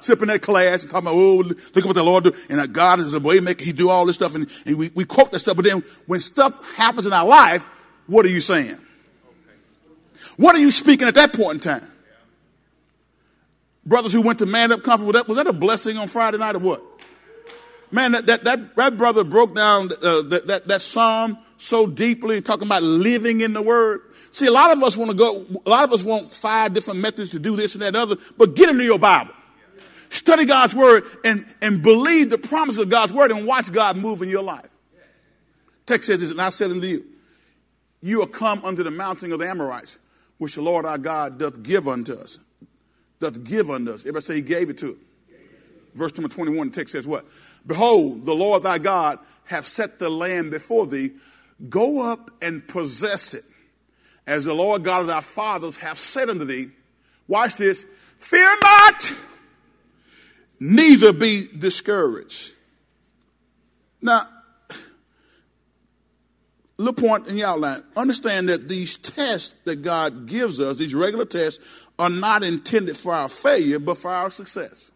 Sit 0.02 0.22
in 0.22 0.30
that 0.30 0.42
class 0.42 0.84
and 0.84 0.92
talk 0.92 1.02
about, 1.02 1.16
oh, 1.16 1.38
look 1.38 1.78
at 1.78 1.84
what 1.84 1.96
the 1.96 2.04
Lord 2.04 2.24
do. 2.24 2.32
And 2.50 2.72
God 2.72 3.00
is 3.00 3.14
a 3.14 3.20
way 3.20 3.42
maker. 3.42 3.66
He 3.66 3.74
do 3.74 3.90
all 3.90 4.06
this 4.06 4.16
stuff. 4.16 4.34
And, 4.34 4.50
and 4.66 4.78
we, 4.78 4.90
we 4.96 5.04
quote 5.04 5.32
that 5.34 5.40
stuff. 5.40 5.58
But 5.58 5.66
then 5.66 5.84
when 6.06 6.22
stuff 6.22 6.76
happens 6.76 7.06
in 7.06 7.12
our 7.12 7.26
life, 7.26 7.66
what 8.08 8.26
are 8.26 8.30
you 8.30 8.40
saying? 8.40 8.78
What 10.38 10.56
are 10.56 10.60
you 10.60 10.72
speaking 10.72 11.06
at 11.08 11.16
that 11.16 11.34
point 11.34 11.56
in 11.56 11.60
time? 11.60 11.92
Brothers 13.86 14.14
who 14.14 14.22
went 14.22 14.40
to 14.40 14.46
man 14.46 14.72
up 14.72 14.84
conference, 14.84 15.28
was 15.28 15.36
that 15.36 15.48
a 15.48 15.54
blessing 15.54 15.98
on 15.98 16.08
Friday 16.08 16.38
night 16.38 16.56
or 16.56 16.60
what? 16.60 16.84
Man, 17.92 18.14
that, 18.14 18.28
that, 18.28 18.44
that, 18.46 18.76
that 18.76 18.98
brother 18.98 19.26
broke 19.26 19.54
down 19.54 19.90
uh, 19.92 20.22
that, 20.22 20.48
that, 20.48 20.68
that 20.68 20.82
psalm 20.82 21.40
so 21.60 21.86
deeply, 21.86 22.42
talking 22.42 22.66
about 22.66 22.84
living 22.84 23.42
in 23.42 23.52
the 23.54 23.62
word. 23.62 24.02
See, 24.32 24.48
a 24.48 24.52
lot 24.52 24.72
of 24.72 24.82
us 24.82 24.96
want 24.96 25.12
to 25.12 25.18
go, 25.18 25.46
a 25.66 25.70
lot 25.70 25.84
of 25.84 25.94
us 25.94 26.04
want 26.04 26.26
five 26.26 26.74
different 26.74 27.02
methods 27.02 27.32
to 27.32 27.40
do 27.40 27.56
this 27.56 27.76
and 27.76 27.82
that 27.82 27.96
other, 27.96 28.16
but 28.38 28.56
get 28.56 28.70
into 28.70 28.84
your 28.84 28.98
Bible. 28.98 29.34
Study 30.10 30.46
God's 30.46 30.74
word 30.74 31.04
and, 31.24 31.46
and 31.62 31.84
believe 31.84 32.30
the 32.30 32.38
promise 32.38 32.78
of 32.78 32.90
God's 32.90 33.14
word 33.14 33.32
and 33.32 33.46
watch 33.46 33.72
God 33.72 33.98
move 33.98 34.22
in 34.22 34.30
your 34.30 34.42
life. 34.42 34.70
Text 35.86 36.08
says 36.08 36.22
this, 36.22 36.32
and 36.32 36.42
I 36.42 36.50
said 36.50 36.72
unto 36.72 36.88
you, 36.88 37.06
you 38.02 38.22
are 38.22 38.28
come 38.28 38.64
unto 38.64 38.82
the 38.82 38.92
mountain 38.92 39.32
of 39.34 39.40
the 39.40 39.48
Amorites, 39.48 39.98
which 40.38 40.56
the 40.56 40.62
Lord 40.62 40.86
our 40.86 40.98
God 40.98 41.38
doth 41.38 41.62
give 41.62 41.88
unto 41.88 42.14
us. 42.14 42.40
Doth 43.20 43.44
give 43.44 43.70
unto 43.70 43.92
us. 43.92 44.02
Everybody 44.04 44.24
say 44.24 44.36
he 44.36 44.42
gave 44.42 44.70
it 44.70 44.78
to 44.78 44.92
us. 44.92 44.98
Verse 45.94 46.16
number 46.16 46.34
21, 46.34 46.70
the 46.70 46.76
text 46.76 46.94
says 46.94 47.06
what? 47.06 47.26
Behold, 47.68 48.24
the 48.24 48.34
Lord 48.34 48.64
thy 48.64 48.78
God 48.78 49.20
hath 49.44 49.66
set 49.66 50.00
the 50.00 50.10
land 50.10 50.52
before 50.52 50.86
thee. 50.88 51.12
Go 51.68 52.10
up 52.10 52.32
and 52.42 52.66
possess 52.66 53.34
it, 53.34 53.44
as 54.26 54.46
the 54.46 54.54
Lord 54.54 54.84
God 54.84 55.02
of 55.02 55.08
thy 55.08 55.22
fathers 55.22 55.76
hath 55.76 55.98
said 55.98 56.30
unto 56.30 56.46
thee. 56.46 56.70
Watch 57.28 57.56
this. 57.56 57.86
Fear 58.18 58.56
not, 58.62 59.14
neither 60.60 61.12
be 61.14 61.48
discouraged. 61.58 62.54
Now, 64.02 64.28
little 66.78 66.94
point 66.94 67.28
in 67.28 67.38
your 67.38 67.50
outline. 67.50 67.84
Understand 67.96 68.50
that 68.50 68.70
these 68.70 68.98
tests 68.98 69.54
that 69.66 69.82
God 69.82 70.28
gives 70.28 70.60
us, 70.60 70.78
these 70.78 70.96
regular 70.96 71.26
tests, 71.26 71.64
are 71.98 72.10
not 72.10 72.44
intended 72.44 72.96
for 72.96 73.14
our 73.14 73.28
failure, 73.28 73.80
but 73.80 73.98
for 73.98 74.10
our 74.10 74.32
success. 74.32 74.92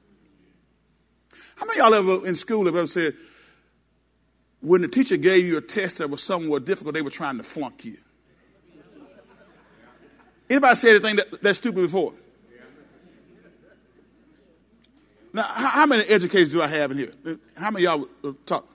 How 1.56 1.66
many 1.66 1.80
y'all 1.80 1.94
ever 1.94 2.26
in 2.26 2.36
school 2.36 2.66
have 2.66 2.76
ever 2.76 2.88
said, 2.88 3.14
when 4.64 4.82
the 4.82 4.88
teacher 4.88 5.18
gave 5.18 5.46
you 5.46 5.58
a 5.58 5.62
test 5.62 5.98
that 5.98 6.10
was 6.10 6.24
somewhat 6.24 6.64
difficult, 6.64 6.96
they 6.96 7.02
were 7.02 7.10
trying 7.10 7.36
to 7.36 7.44
flunk 7.44 7.84
you? 7.84 7.98
Anybody 10.50 10.76
say 10.76 10.92
anything 10.92 11.18
that, 11.18 11.42
that's 11.42 11.58
stupid 11.58 11.82
before? 11.82 12.14
Now, 15.34 15.44
how 15.44 15.86
many 15.86 16.04
educators 16.04 16.52
do 16.52 16.62
I 16.62 16.68
have 16.68 16.92
in 16.92 16.98
here? 16.98 17.12
How 17.58 17.72
many 17.72 17.84
y'all 17.84 18.08
uh, 18.24 18.32
talk? 18.46 18.66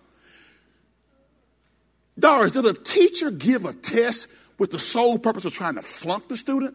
Doris, 2.18 2.50
did 2.50 2.66
a 2.66 2.74
teacher 2.74 3.30
give 3.30 3.64
a 3.64 3.72
test 3.72 4.26
with 4.58 4.72
the 4.72 4.78
sole 4.78 5.18
purpose 5.18 5.46
of 5.46 5.54
trying 5.54 5.76
to 5.76 5.82
flunk 5.82 6.28
the 6.28 6.36
student? 6.36 6.74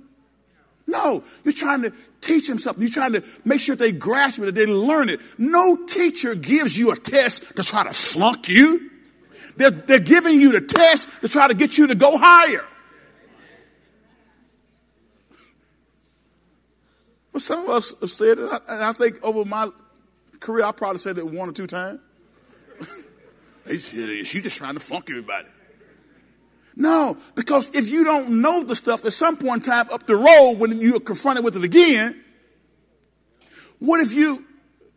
No, 0.87 1.23
you're 1.43 1.53
trying 1.53 1.83
to 1.83 1.93
teach 2.21 2.47
them 2.47 2.57
something. 2.57 2.81
You're 2.81 2.91
trying 2.91 3.13
to 3.13 3.23
make 3.45 3.59
sure 3.59 3.75
they 3.75 3.91
grasp 3.91 4.39
it, 4.39 4.45
that 4.45 4.55
they 4.55 4.65
learn 4.65 5.09
it. 5.09 5.19
No 5.37 5.85
teacher 5.85 6.33
gives 6.33 6.79
you 6.79 6.91
a 6.91 6.95
test 6.95 7.55
to 7.57 7.63
try 7.63 7.83
to 7.83 7.93
flunk 7.93 8.49
you. 8.49 8.89
They're, 9.55 9.71
they're 9.71 9.99
giving 9.99 10.41
you 10.41 10.51
the 10.51 10.61
test 10.61 11.09
to 11.21 11.29
try 11.29 11.47
to 11.47 11.53
get 11.53 11.77
you 11.77 11.87
to 11.87 11.95
go 11.95 12.17
higher. 12.17 12.65
But 17.31 17.41
some 17.41 17.63
of 17.63 17.69
us 17.69 17.93
have 17.99 18.11
said 18.11 18.37
it, 18.37 18.61
and 18.69 18.83
I 18.83 18.93
think 18.93 19.23
over 19.23 19.43
my 19.43 19.69
career, 20.39 20.65
I 20.65 20.71
probably 20.71 20.99
said 20.99 21.17
it 21.17 21.25
one 21.25 21.49
or 21.49 21.51
two 21.51 21.67
times. 21.67 21.99
She's 23.67 24.43
just 24.43 24.57
trying 24.57 24.75
to 24.75 24.79
flunk 24.79 25.09
everybody. 25.09 25.47
No, 26.75 27.17
because 27.35 27.69
if 27.73 27.89
you 27.89 28.03
don't 28.03 28.41
know 28.41 28.63
the 28.63 28.75
stuff 28.75 29.05
at 29.05 29.13
some 29.13 29.37
point 29.37 29.65
in 29.65 29.71
time 29.71 29.87
up 29.91 30.07
the 30.07 30.15
road 30.15 30.53
when 30.57 30.81
you're 30.81 30.99
confronted 30.99 31.43
with 31.43 31.55
it 31.55 31.63
again, 31.63 32.23
what 33.79 33.99
if 33.99 34.13
you, 34.13 34.45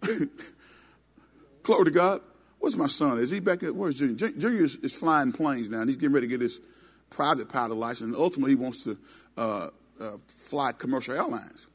glory 1.62 1.84
to 1.86 1.90
God, 1.90 2.20
where's 2.66 2.76
my 2.76 2.88
son? 2.88 3.16
Is 3.18 3.30
he 3.30 3.38
back 3.38 3.62
at, 3.62 3.76
where's 3.76 3.94
Junior? 3.94 4.28
Junior 4.32 4.64
is, 4.64 4.74
is, 4.76 4.92
flying 4.92 5.32
planes 5.32 5.70
now 5.70 5.82
and 5.82 5.88
he's 5.88 5.96
getting 5.96 6.12
ready 6.12 6.26
to 6.26 6.30
get 6.32 6.40
his 6.40 6.60
private 7.10 7.48
pilot 7.48 7.76
license. 7.76 8.08
And 8.08 8.16
ultimately 8.16 8.50
he 8.50 8.56
wants 8.56 8.82
to 8.82 8.98
uh, 9.36 9.68
uh, 10.00 10.16
fly 10.26 10.72
commercial 10.72 11.14
airlines. 11.14 11.68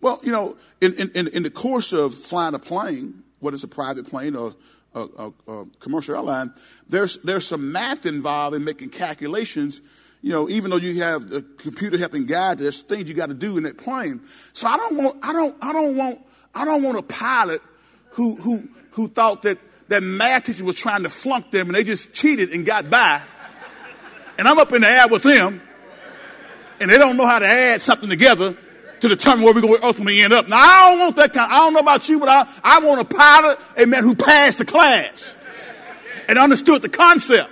Well, 0.00 0.20
you 0.22 0.32
know, 0.32 0.56
in, 0.80 0.94
in, 0.94 1.28
in 1.28 1.42
the 1.42 1.50
course 1.50 1.92
of 1.92 2.14
flying 2.14 2.54
a 2.54 2.58
plane, 2.58 3.24
whether 3.40 3.56
it's 3.56 3.62
a 3.62 3.68
private 3.68 4.08
plane 4.08 4.34
or 4.34 4.54
a, 4.94 5.00
a, 5.00 5.32
a, 5.48 5.66
commercial 5.80 6.14
airline, 6.14 6.54
there's 6.88 7.18
there's 7.18 7.46
some 7.46 7.70
math 7.70 8.06
involved 8.06 8.56
in 8.56 8.64
making 8.64 8.88
calculations. 8.88 9.82
You 10.22 10.30
know, 10.30 10.48
even 10.48 10.70
though 10.70 10.78
you 10.78 11.02
have 11.02 11.28
the 11.28 11.42
computer 11.42 11.98
helping 11.98 12.24
guide, 12.24 12.56
there's 12.56 12.80
things 12.80 13.04
you 13.06 13.12
got 13.12 13.28
to 13.28 13.34
do 13.34 13.58
in 13.58 13.64
that 13.64 13.76
plane. 13.76 14.22
So 14.54 14.66
I 14.66 14.78
don't 14.78 14.96
want 14.96 15.18
I 15.22 15.34
don't 15.34 15.56
I 15.60 15.74
don't 15.74 15.94
want 15.94 16.20
I 16.54 16.64
don't 16.64 16.82
want 16.82 16.96
a 16.96 17.02
pilot 17.02 17.60
who 18.12 18.36
who 18.36 18.66
who 18.92 19.08
thought 19.08 19.42
that 19.42 19.58
that 19.88 20.02
math 20.02 20.44
teacher 20.44 20.64
was 20.64 20.76
trying 20.76 21.02
to 21.02 21.10
flunk 21.10 21.50
them 21.50 21.68
and 21.68 21.74
they 21.74 21.84
just 21.84 22.12
cheated 22.12 22.50
and 22.50 22.64
got 22.64 22.90
by. 22.90 23.20
And 24.38 24.48
I'm 24.48 24.58
up 24.58 24.72
in 24.72 24.82
the 24.82 24.88
air 24.88 25.08
with 25.08 25.22
them, 25.22 25.62
and 26.80 26.90
they 26.90 26.98
don't 26.98 27.16
know 27.16 27.26
how 27.26 27.38
to 27.38 27.46
add 27.46 27.80
something 27.82 28.08
together 28.08 28.56
to 29.00 29.08
determine 29.08 29.44
where 29.44 29.54
we're 29.54 29.60
going 29.60 29.76
to 29.76 29.84
ultimately 29.84 30.22
end 30.22 30.32
up. 30.32 30.48
Now, 30.48 30.56
I 30.58 30.90
don't 30.90 30.98
want 31.00 31.16
that 31.16 31.32
kind. 31.32 31.52
I 31.52 31.56
don't 31.56 31.74
know 31.74 31.80
about 31.80 32.08
you, 32.08 32.18
but 32.18 32.28
I, 32.28 32.48
I 32.64 32.80
want 32.80 33.00
a 33.00 33.04
pilot, 33.04 33.58
a 33.82 33.86
man 33.86 34.04
who 34.04 34.14
passed 34.14 34.58
the 34.58 34.64
class 34.64 35.36
and 36.28 36.38
understood 36.38 36.82
the 36.82 36.88
concept. 36.88 37.50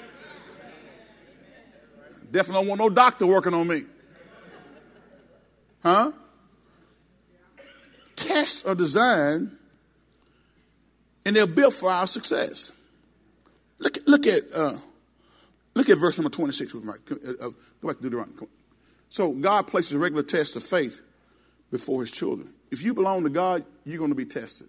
Definitely 2.30 2.62
don't 2.62 2.68
want 2.68 2.80
no 2.80 2.88
doctor 2.88 3.26
working 3.26 3.52
on 3.52 3.66
me. 3.66 3.82
Huh? 5.82 6.12
Tests 8.16 8.64
are 8.64 8.74
designed 8.74 9.56
and 11.24 11.36
they're 11.36 11.46
built 11.46 11.74
for 11.74 11.90
our 11.90 12.06
success. 12.06 12.72
Look, 13.78 13.98
look 14.06 14.26
at 14.26 14.42
uh, 14.54 14.76
look 15.74 15.88
at 15.88 15.98
verse 15.98 16.18
number 16.18 16.30
26 16.30 16.74
with 16.74 16.84
me. 16.84 16.92
Uh, 17.10 17.30
uh, 17.30 17.50
go 17.80 17.88
back 17.88 17.96
to 17.96 18.02
Deuteronomy. 18.02 18.36
So 19.08 19.32
God 19.32 19.66
places 19.66 19.92
a 19.92 19.98
regular 19.98 20.22
test 20.22 20.56
of 20.56 20.62
faith 20.62 21.00
before 21.70 22.00
his 22.00 22.10
children. 22.10 22.52
If 22.70 22.82
you 22.82 22.94
belong 22.94 23.24
to 23.24 23.30
God, 23.30 23.64
you're 23.84 23.98
going 23.98 24.10
to 24.10 24.16
be 24.16 24.24
tested 24.24 24.68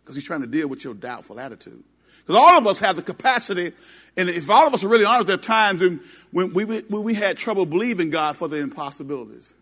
because 0.00 0.16
he's 0.16 0.24
trying 0.24 0.40
to 0.40 0.46
deal 0.46 0.68
with 0.68 0.82
your 0.82 0.94
doubtful 0.94 1.38
attitude. 1.38 1.84
Because 2.18 2.36
all 2.36 2.58
of 2.58 2.66
us 2.66 2.78
have 2.80 2.96
the 2.96 3.02
capacity, 3.02 3.72
and 4.16 4.28
if 4.28 4.50
all 4.50 4.66
of 4.66 4.74
us 4.74 4.84
are 4.84 4.88
really 4.88 5.04
honest, 5.04 5.28
there 5.28 5.36
are 5.36 5.38
times 5.38 5.80
when, 5.80 6.00
when, 6.32 6.52
we, 6.52 6.80
when 6.80 7.02
we 7.02 7.14
had 7.14 7.36
trouble 7.36 7.64
believing 7.64 8.10
God 8.10 8.36
for 8.36 8.46
the 8.48 8.58
impossibilities, 8.58 9.54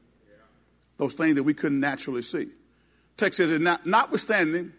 those 0.96 1.14
things 1.14 1.36
that 1.36 1.44
we 1.44 1.54
couldn't 1.54 1.80
naturally 1.80 2.22
see. 2.22 2.48
Text 3.16 3.36
says, 3.36 3.58
not, 3.60 3.86
notwithstanding, 3.86 4.72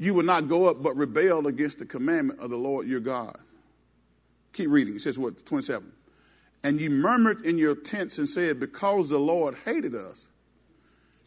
you 0.00 0.14
will 0.14 0.24
not 0.24 0.48
go 0.48 0.66
up 0.66 0.82
but 0.82 0.96
rebel 0.96 1.46
against 1.46 1.78
the 1.78 1.84
commandment 1.84 2.40
of 2.40 2.48
the 2.48 2.56
Lord 2.56 2.88
your 2.88 3.00
God. 3.00 3.36
Keep 4.54 4.70
reading. 4.70 4.96
It 4.96 5.02
says 5.02 5.18
what? 5.18 5.44
27. 5.44 5.92
And 6.64 6.80
ye 6.80 6.88
murmured 6.88 7.44
in 7.44 7.58
your 7.58 7.74
tents 7.74 8.16
and 8.16 8.26
said, 8.26 8.58
Because 8.58 9.10
the 9.10 9.18
Lord 9.18 9.54
hated 9.66 9.94
us, 9.94 10.26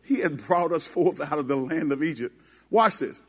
He 0.04 0.22
has 0.22 0.32
brought 0.32 0.72
us 0.72 0.88
forth 0.88 1.22
out 1.22 1.38
of 1.38 1.48
the 1.48 1.56
land 1.56 1.92
of 1.92 2.02
Egypt. 2.02 2.36
Watch 2.72 2.98
this. 2.98 3.22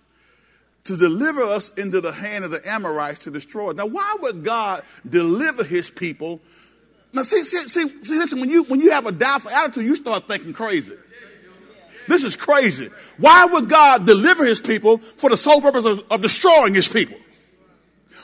To 0.84 0.96
deliver 0.96 1.42
us 1.42 1.68
into 1.74 2.00
the 2.00 2.12
hand 2.12 2.44
of 2.44 2.50
the 2.50 2.66
Amorites 2.66 3.20
to 3.20 3.30
destroy 3.30 3.68
us. 3.68 3.76
Now, 3.76 3.86
why 3.86 4.16
would 4.22 4.44
God 4.44 4.82
deliver 5.08 5.62
his 5.62 5.90
people? 5.90 6.40
Now, 7.12 7.22
see, 7.22 7.44
see, 7.44 7.68
see, 7.68 8.02
see 8.02 8.18
listen, 8.18 8.40
when 8.40 8.50
you, 8.50 8.64
when 8.64 8.80
you 8.80 8.92
have 8.92 9.06
a 9.06 9.12
doubtful 9.12 9.50
attitude, 9.50 9.84
you 9.84 9.96
start 9.96 10.26
thinking 10.26 10.54
crazy. 10.54 10.94
This 12.08 12.24
is 12.24 12.36
crazy. 12.36 12.90
Why 13.18 13.46
would 13.46 13.68
God 13.68 14.06
deliver 14.06 14.44
his 14.44 14.60
people 14.60 14.98
for 14.98 15.30
the 15.30 15.36
sole 15.36 15.60
purpose 15.60 15.84
of, 15.84 16.02
of 16.10 16.22
destroying 16.22 16.74
his 16.74 16.88
people? 16.88 17.18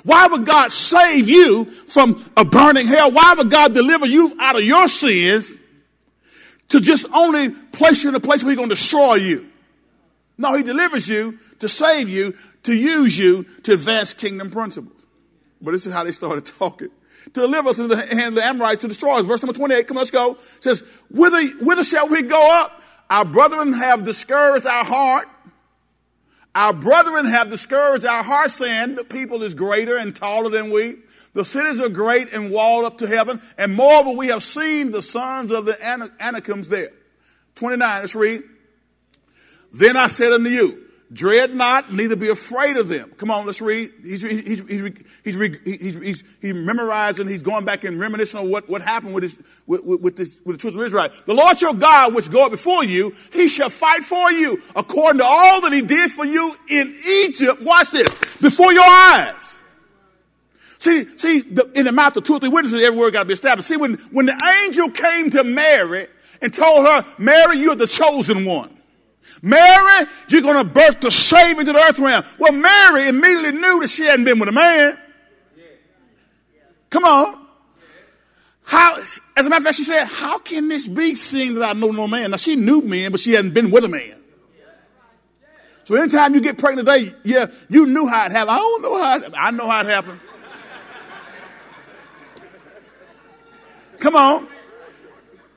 Why 0.04 0.26
would 0.28 0.46
God 0.46 0.72
save 0.72 1.28
you 1.28 1.64
from 1.64 2.24
a 2.36 2.44
burning 2.44 2.86
hell? 2.86 3.12
Why 3.12 3.34
would 3.36 3.50
God 3.50 3.74
deliver 3.74 4.06
you 4.06 4.34
out 4.40 4.56
of 4.56 4.62
your 4.62 4.88
sins 4.88 5.52
to 6.68 6.80
just 6.80 7.06
only 7.12 7.50
place 7.50 8.02
you 8.02 8.08
in 8.08 8.14
a 8.14 8.20
place 8.20 8.42
where 8.42 8.50
He's 8.50 8.56
going 8.56 8.68
to 8.68 8.74
destroy 8.74 9.16
you? 9.16 9.48
No, 10.38 10.54
He 10.54 10.62
delivers 10.62 11.08
you 11.08 11.38
to 11.58 11.68
save 11.68 12.08
you, 12.08 12.34
to 12.62 12.74
use 12.74 13.16
you 13.16 13.44
to 13.64 13.74
advance 13.74 14.14
kingdom 14.14 14.50
principles. 14.50 15.04
But 15.60 15.72
this 15.72 15.86
is 15.86 15.92
how 15.92 16.04
they 16.04 16.12
started 16.12 16.46
talking. 16.46 16.88
To 17.34 17.40
deliver 17.40 17.68
us 17.68 17.78
into 17.78 17.94
the 17.94 18.00
hand 18.00 18.28
of 18.28 18.34
the 18.36 18.44
Amorites 18.44 18.80
to 18.80 18.88
destroy 18.88 19.16
us. 19.16 19.26
Verse 19.26 19.42
number 19.42 19.52
28, 19.52 19.86
come 19.86 19.98
let's 19.98 20.10
go. 20.10 20.32
It 20.32 20.64
says, 20.64 20.82
whither, 21.10 21.46
whither 21.62 21.84
shall 21.84 22.08
we 22.08 22.22
go 22.22 22.62
up? 22.62 22.82
Our 23.10 23.24
brethren 23.24 23.72
have 23.72 24.04
discouraged 24.04 24.66
our 24.66 24.84
heart. 24.84 25.28
Our 26.54 26.72
brethren 26.72 27.26
have 27.26 27.50
discouraged 27.50 28.04
our 28.04 28.22
heart, 28.22 28.50
saying 28.52 28.94
the 28.94 29.04
people 29.04 29.42
is 29.42 29.54
greater 29.54 29.96
and 29.96 30.14
taller 30.14 30.48
than 30.48 30.70
we. 30.70 30.96
The 31.32 31.44
cities 31.44 31.80
are 31.80 31.88
great 31.88 32.32
and 32.32 32.50
walled 32.50 32.84
up 32.84 32.98
to 32.98 33.06
heaven. 33.06 33.40
And 33.58 33.74
moreover, 33.74 34.16
we 34.16 34.28
have 34.28 34.42
seen 34.42 34.90
the 34.90 35.02
sons 35.02 35.50
of 35.50 35.64
the 35.64 35.76
Anakims 36.20 36.68
there. 36.68 36.90
29, 37.56 38.00
let's 38.00 38.14
read. 38.14 38.42
Then 39.72 39.96
I 39.96 40.08
said 40.08 40.32
unto 40.32 40.48
you, 40.48 40.89
Dread 41.12 41.52
not, 41.56 41.92
neither 41.92 42.14
be 42.14 42.28
afraid 42.28 42.76
of 42.76 42.88
them. 42.88 43.10
Come 43.16 43.32
on, 43.32 43.44
let's 43.44 43.60
read. 43.60 43.90
He's, 44.04 44.22
he's, 44.22 44.60
he's, 44.60 44.92
he's, 45.24 45.60
he's, 45.64 46.24
he's, 46.40 46.54
memorizing, 46.54 47.26
he's 47.26 47.42
going 47.42 47.64
back 47.64 47.82
and 47.82 47.98
reminiscing 47.98 48.38
on 48.38 48.48
what, 48.48 48.68
what 48.68 48.80
happened 48.80 49.14
with, 49.14 49.24
his, 49.24 49.36
with, 49.66 49.82
with, 49.82 50.16
this, 50.16 50.36
with 50.44 50.56
the 50.56 50.60
truth 50.60 50.74
of 50.76 50.82
Israel. 50.82 51.08
The 51.26 51.34
Lord 51.34 51.60
your 51.60 51.74
God, 51.74 52.14
which 52.14 52.30
goeth 52.30 52.52
before 52.52 52.84
you, 52.84 53.12
he 53.32 53.48
shall 53.48 53.70
fight 53.70 54.04
for 54.04 54.30
you 54.30 54.62
according 54.76 55.18
to 55.18 55.24
all 55.26 55.60
that 55.62 55.72
he 55.72 55.82
did 55.82 56.12
for 56.12 56.24
you 56.24 56.54
in 56.68 56.96
Egypt. 57.24 57.60
Watch 57.60 57.90
this, 57.90 58.08
before 58.40 58.72
your 58.72 58.86
eyes. 58.86 59.58
See, 60.78 61.06
see, 61.18 61.40
in 61.74 61.86
the 61.86 61.92
mouth 61.92 62.16
of 62.16 62.22
two 62.22 62.34
or 62.34 62.38
three 62.38 62.48
witnesses, 62.48 62.82
every 62.84 62.98
word 62.98 63.12
got 63.12 63.20
to 63.20 63.26
be 63.26 63.34
established. 63.34 63.66
See, 63.68 63.76
when, 63.76 63.94
when 64.12 64.26
the 64.26 64.62
angel 64.64 64.88
came 64.88 65.28
to 65.30 65.42
Mary 65.42 66.06
and 66.40 66.54
told 66.54 66.86
her, 66.86 67.04
Mary, 67.18 67.58
you're 67.58 67.74
the 67.74 67.88
chosen 67.88 68.44
one. 68.44 68.79
Mary, 69.42 70.06
you're 70.28 70.42
going 70.42 70.66
to 70.66 70.72
birth 70.72 71.00
the 71.00 71.10
Savior 71.10 71.64
to 71.64 71.72
the 71.72 71.78
earth 71.78 71.98
realm. 71.98 72.22
Well, 72.38 72.52
Mary 72.52 73.08
immediately 73.08 73.52
knew 73.52 73.80
that 73.80 73.88
she 73.88 74.04
hadn't 74.04 74.24
been 74.24 74.38
with 74.38 74.48
a 74.48 74.52
man. 74.52 74.98
Come 76.90 77.04
on. 77.04 77.46
How, 78.62 78.96
as 79.00 79.20
a 79.36 79.42
matter 79.44 79.56
of 79.56 79.64
fact, 79.64 79.76
she 79.76 79.84
said, 79.84 80.04
How 80.04 80.38
can 80.38 80.68
this 80.68 80.86
be 80.86 81.14
seeing 81.14 81.54
that 81.54 81.68
I 81.68 81.72
know 81.72 81.90
no 81.90 82.06
man? 82.06 82.30
Now, 82.30 82.36
she 82.36 82.56
knew 82.56 82.82
men, 82.82 83.10
but 83.10 83.20
she 83.20 83.32
hadn't 83.32 83.54
been 83.54 83.70
with 83.70 83.84
a 83.84 83.88
man. 83.88 84.16
So, 85.84 85.96
anytime 85.96 86.34
you 86.34 86.40
get 86.40 86.56
pregnant 86.56 86.86
today, 86.86 87.12
yeah, 87.24 87.46
you 87.68 87.86
knew 87.86 88.06
how 88.06 88.26
it 88.26 88.32
happened. 88.32 88.50
I 88.50 88.56
don't 88.56 88.82
know 88.82 89.02
how 89.02 89.16
it, 89.16 89.34
I 89.36 89.50
know 89.50 89.68
how 89.68 89.80
it 89.80 89.86
happened. 89.86 90.20
Come 93.98 94.14
on. 94.14 94.48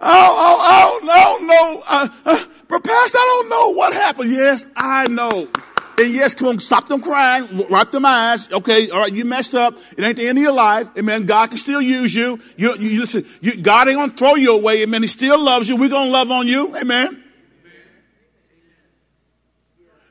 Oh, 0.05 0.35
oh, 0.39 0.99
oh, 1.01 1.39
no, 1.39 1.47
no. 1.47 1.83
Uh, 1.87 2.07
uh, 2.25 2.45
but 2.67 2.83
Pastor, 2.83 3.17
I 3.17 3.39
don't 3.41 3.49
know 3.49 3.73
what 3.73 3.93
happened. 3.93 4.31
Yes, 4.31 4.67
I 4.75 5.07
know. 5.07 5.47
And 5.97 6.13
yes, 6.13 6.33
come 6.33 6.47
on, 6.47 6.59
stop 6.59 6.87
them 6.87 7.01
crying, 7.01 7.67
wipe 7.69 7.91
them 7.91 8.05
eyes. 8.05 8.51
Okay, 8.51 8.89
all 8.89 9.01
right, 9.01 9.13
you 9.13 9.25
messed 9.25 9.53
up. 9.53 9.77
It 9.95 10.03
ain't 10.03 10.17
the 10.17 10.27
end 10.27 10.39
of 10.39 10.41
your 10.41 10.53
life. 10.53 10.89
Amen. 10.97 11.25
God 11.25 11.49
can 11.49 11.57
still 11.57 11.81
use 11.81 12.13
you. 12.15 12.39
You, 12.57 12.75
you 12.79 13.01
listen. 13.01 13.25
You, 13.41 13.57
God 13.57 13.87
ain't 13.87 13.97
gonna 13.97 14.11
throw 14.11 14.35
you 14.35 14.53
away. 14.53 14.81
Amen. 14.81 15.03
He 15.03 15.07
still 15.07 15.39
loves 15.39 15.69
you. 15.69 15.77
We're 15.77 15.89
gonna 15.89 16.09
love 16.09 16.31
on 16.31 16.47
you. 16.47 16.75
Amen. 16.75 17.23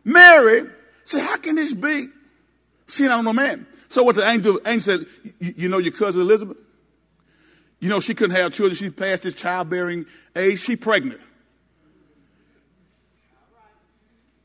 Mary 0.05 0.69
said, 1.05 1.23
"How 1.23 1.37
can 1.37 1.57
this 1.57 1.75
be?" 1.75 2.07
Seeing 2.87 3.11
I 3.11 3.17
don't 3.17 3.25
know, 3.25 3.33
man. 3.33 3.67
So 3.89 4.03
what 4.05 4.17
the 4.17 4.27
angel, 4.27 4.59
angel 4.65 4.81
said, 4.81 5.07
you 5.39 5.69
know 5.69 5.79
your 5.79 5.93
cousin 5.93 6.23
Elizabeth? 6.23 6.57
You 7.83 7.89
know 7.89 7.99
she 7.99 8.15
couldn't 8.15 8.37
have 8.37 8.53
children. 8.53 8.77
She 8.77 8.91
passed 8.91 9.25
this 9.25 9.35
childbearing 9.35 10.07
age. 10.37 10.61
She 10.61 10.77
pregnant. 10.77 11.21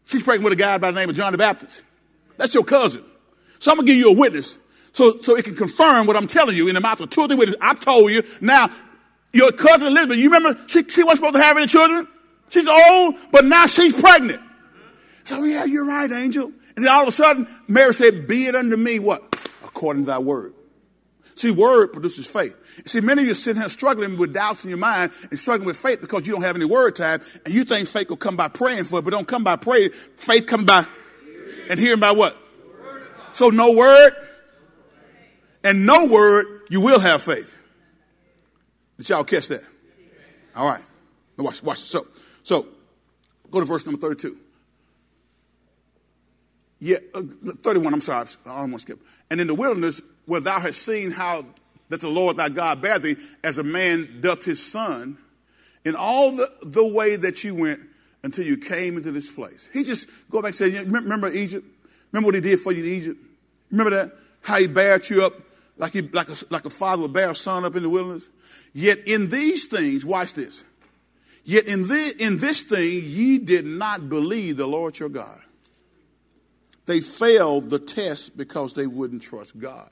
She's 0.06 0.24
pregnant 0.24 0.46
with 0.46 0.54
a 0.54 0.56
guy 0.56 0.80
by 0.80 0.90
the 0.90 1.00
name 1.00 1.08
of 1.08 1.16
John 1.16 1.34
the 1.34 1.38
Baptist. 1.38 1.84
That's 2.38 2.56
your 2.56 2.64
cousin. 2.64 3.04
So 3.60 3.70
I'm 3.70 3.78
gonna 3.78 3.86
give 3.86 3.96
you 3.96 4.10
a 4.10 4.16
witness 4.16 4.58
so, 4.92 5.20
so 5.22 5.38
it 5.38 5.46
can 5.46 5.56
confirm 5.56 6.08
what 6.08 6.18
I'm 6.18 6.26
telling 6.26 6.58
you 6.58 6.68
in 6.68 6.74
the 6.74 6.82
mouth 6.82 7.00
of 7.00 7.12
two 7.12 7.22
or 7.22 7.28
three 7.28 7.38
witnesses. 7.38 7.62
I've 7.62 7.80
told 7.80 8.10
you. 8.12 8.24
Now, 8.42 8.70
your 9.34 9.52
cousin 9.52 9.86
Elizabeth, 9.86 10.18
you 10.18 10.32
remember 10.32 10.60
she, 10.66 10.84
she 10.86 11.04
wasn't 11.04 11.20
supposed 11.20 11.36
to 11.36 11.44
have 11.44 11.58
any 11.58 11.68
children? 11.68 12.08
She's 12.50 12.68
old, 12.68 13.18
but 13.32 13.46
now 13.46 13.68
she's 13.68 13.94
pregnant. 13.94 14.42
So 15.26 15.44
yeah, 15.44 15.64
you're 15.66 15.86
right, 15.86 16.12
angel. 16.12 16.46
And 16.76 16.84
then 16.84 16.92
all 16.92 17.04
of 17.04 17.10
a 17.10 17.12
sudden, 17.12 17.48
Mary 17.68 17.94
said, 17.94 18.28
be 18.28 18.48
it 18.48 18.56
unto 18.56 18.78
me 18.78 18.98
what? 18.98 19.22
According 19.64 20.06
to 20.06 20.08
thy 20.08 20.18
word. 20.18 20.56
See, 21.38 21.52
word 21.52 21.94
produces 21.94 22.26
faith. 22.26 22.82
See, 22.88 23.00
many 23.00 23.22
of 23.22 23.28
you 23.28 23.36
sitting 23.36 23.62
here 23.62 23.70
struggling 23.70 24.18
with 24.18 24.34
doubts 24.34 24.64
in 24.64 24.70
your 24.70 24.80
mind 24.80 25.12
and 25.30 25.38
struggling 25.38 25.68
with 25.68 25.78
faith 25.78 26.02
because 26.02 26.26
you 26.26 26.34
don't 26.34 26.42
have 26.42 26.56
any 26.56 26.66
word 26.66 26.96
time, 26.96 27.22
and 27.46 27.54
you 27.54 27.64
think 27.64 27.88
faith 27.88 28.10
will 28.10 28.18
come 28.18 28.36
by 28.36 28.48
praying 28.48 28.86
for 28.86 28.98
it, 28.98 29.02
but 29.04 29.12
don't 29.12 29.28
come 29.28 29.44
by 29.44 29.56
praying. 29.56 29.92
Faith 29.92 30.48
come 30.48 30.66
by 30.66 30.84
and 31.70 31.80
hearing 31.80 32.00
by 32.00 32.10
what? 32.10 32.36
So 33.34 33.50
no 33.50 33.74
word 33.74 34.14
and 35.64 35.86
no 35.86 36.08
word, 36.08 36.64
you 36.72 36.82
will 36.82 37.00
have 37.00 37.22
faith. 37.22 37.56
Did 38.98 39.08
y'all 39.10 39.24
catch 39.24 39.50
that? 39.50 39.62
All 40.56 40.68
right. 40.68 40.82
Now 41.38 41.44
watch, 41.44 41.62
watch. 41.62 41.78
So, 41.82 42.08
so 42.42 42.66
go 43.52 43.60
to 43.60 43.66
verse 43.68 43.86
number 43.86 44.02
32. 44.02 44.36
Yeah, 46.80 46.98
uh, 47.14 47.22
31, 47.62 47.94
I'm 47.94 48.02
sorry, 48.02 48.26
I 48.46 48.50
don't 48.50 48.72
want 48.72 48.74
to 48.74 48.80
skip. 48.80 49.00
And 49.30 49.40
in 49.40 49.46
the 49.46 49.54
wilderness, 49.54 50.02
where 50.28 50.42
thou 50.42 50.60
hast 50.60 50.84
seen 50.84 51.10
how 51.10 51.46
that 51.90 52.02
the 52.02 52.10
Lord 52.10 52.38
thy 52.38 52.50
God 52.50 52.82
bare 52.82 53.00
thee 53.00 53.16
as 53.44 53.58
a 53.58 53.64
man 53.64 54.20
doth 54.22 54.46
his 54.46 54.64
son 54.64 55.18
in 55.84 55.96
all 55.96 56.36
the, 56.36 56.52
the 56.62 56.86
way 56.86 57.16
that 57.16 57.44
you 57.44 57.56
went 57.56 57.80
until 58.24 58.46
you 58.46 58.58
came 58.58 58.98
into 58.98 59.12
this 59.12 59.32
place. 59.32 59.70
He 59.74 59.84
just 59.84 60.08
go 60.30 60.42
back 60.42 60.50
and 60.50 60.56
say, 60.56 60.84
remember 60.84 61.32
Egypt? 61.32 61.66
Remember 62.12 62.28
what 62.28 62.36
he 62.36 62.42
did 62.42 62.60
for 62.60 62.72
you 62.74 62.84
in 62.84 62.90
Egypt? 62.90 63.22
Remember 63.72 63.92
that? 63.92 64.12
How 64.42 64.60
he 64.60 64.68
bared 64.68 65.10
you 65.10 65.26
up 65.26 65.34
like, 65.78 65.94
he, 65.94 66.02
like, 66.02 66.30
a, 66.30 66.36
like 66.50 66.66
a 66.66 66.70
father 66.70 67.04
would 67.04 67.14
bear 67.14 67.32
a 67.32 67.36
son 67.36 67.64
up 67.64 67.76
in 67.76 67.84
the 67.84 67.90
wilderness? 67.90 68.28
Yet 68.74 69.08
in 69.08 69.30
these 69.30 69.66
things, 69.66 70.06
watch 70.06 70.34
this. 70.34 70.64
Yet 71.46 71.68
in, 71.68 71.88
the, 71.88 72.16
in 72.20 72.38
this 72.40 72.64
thing 72.64 73.02
ye 73.06 73.40
did 73.40 73.66
not 73.66 74.10
believe 74.10 74.58
the 74.58 74.68
Lord 74.68 75.00
your 75.00 75.10
God. 75.10 75.40
They 76.86 77.00
failed 77.00 77.70
the 77.70 77.80
test 77.80 78.36
because 78.36 78.74
they 78.74 78.88
wouldn't 78.88 79.22
trust 79.22 79.58
God. 79.58 79.90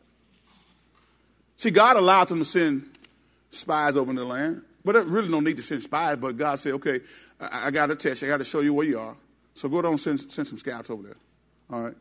See, 1.57 1.71
God 1.71 1.97
allowed 1.97 2.27
them 2.27 2.39
to 2.39 2.45
send 2.45 2.89
spies 3.49 3.95
over 3.95 4.09
in 4.09 4.15
the 4.15 4.25
land, 4.25 4.61
but 4.83 4.93
there 4.93 5.03
really 5.03 5.29
no 5.29 5.39
need 5.39 5.57
to 5.57 5.63
send 5.63 5.83
spies. 5.83 6.17
But 6.17 6.37
God 6.37 6.59
said, 6.59 6.73
okay, 6.73 6.99
I, 7.39 7.67
I 7.67 7.71
got 7.71 7.87
to 7.87 7.95
test 7.95 8.21
you. 8.21 8.27
I 8.27 8.31
got 8.31 8.37
to 8.37 8.45
show 8.45 8.59
you 8.59 8.73
where 8.73 8.85
you 8.85 8.99
are. 8.99 9.15
So 9.53 9.69
go 9.69 9.81
down 9.81 9.91
and 9.91 10.01
send, 10.01 10.31
send 10.31 10.47
some 10.47 10.57
scouts 10.57 10.89
over 10.89 11.03
there. 11.03 11.17
All 11.71 11.83
right. 11.83 11.95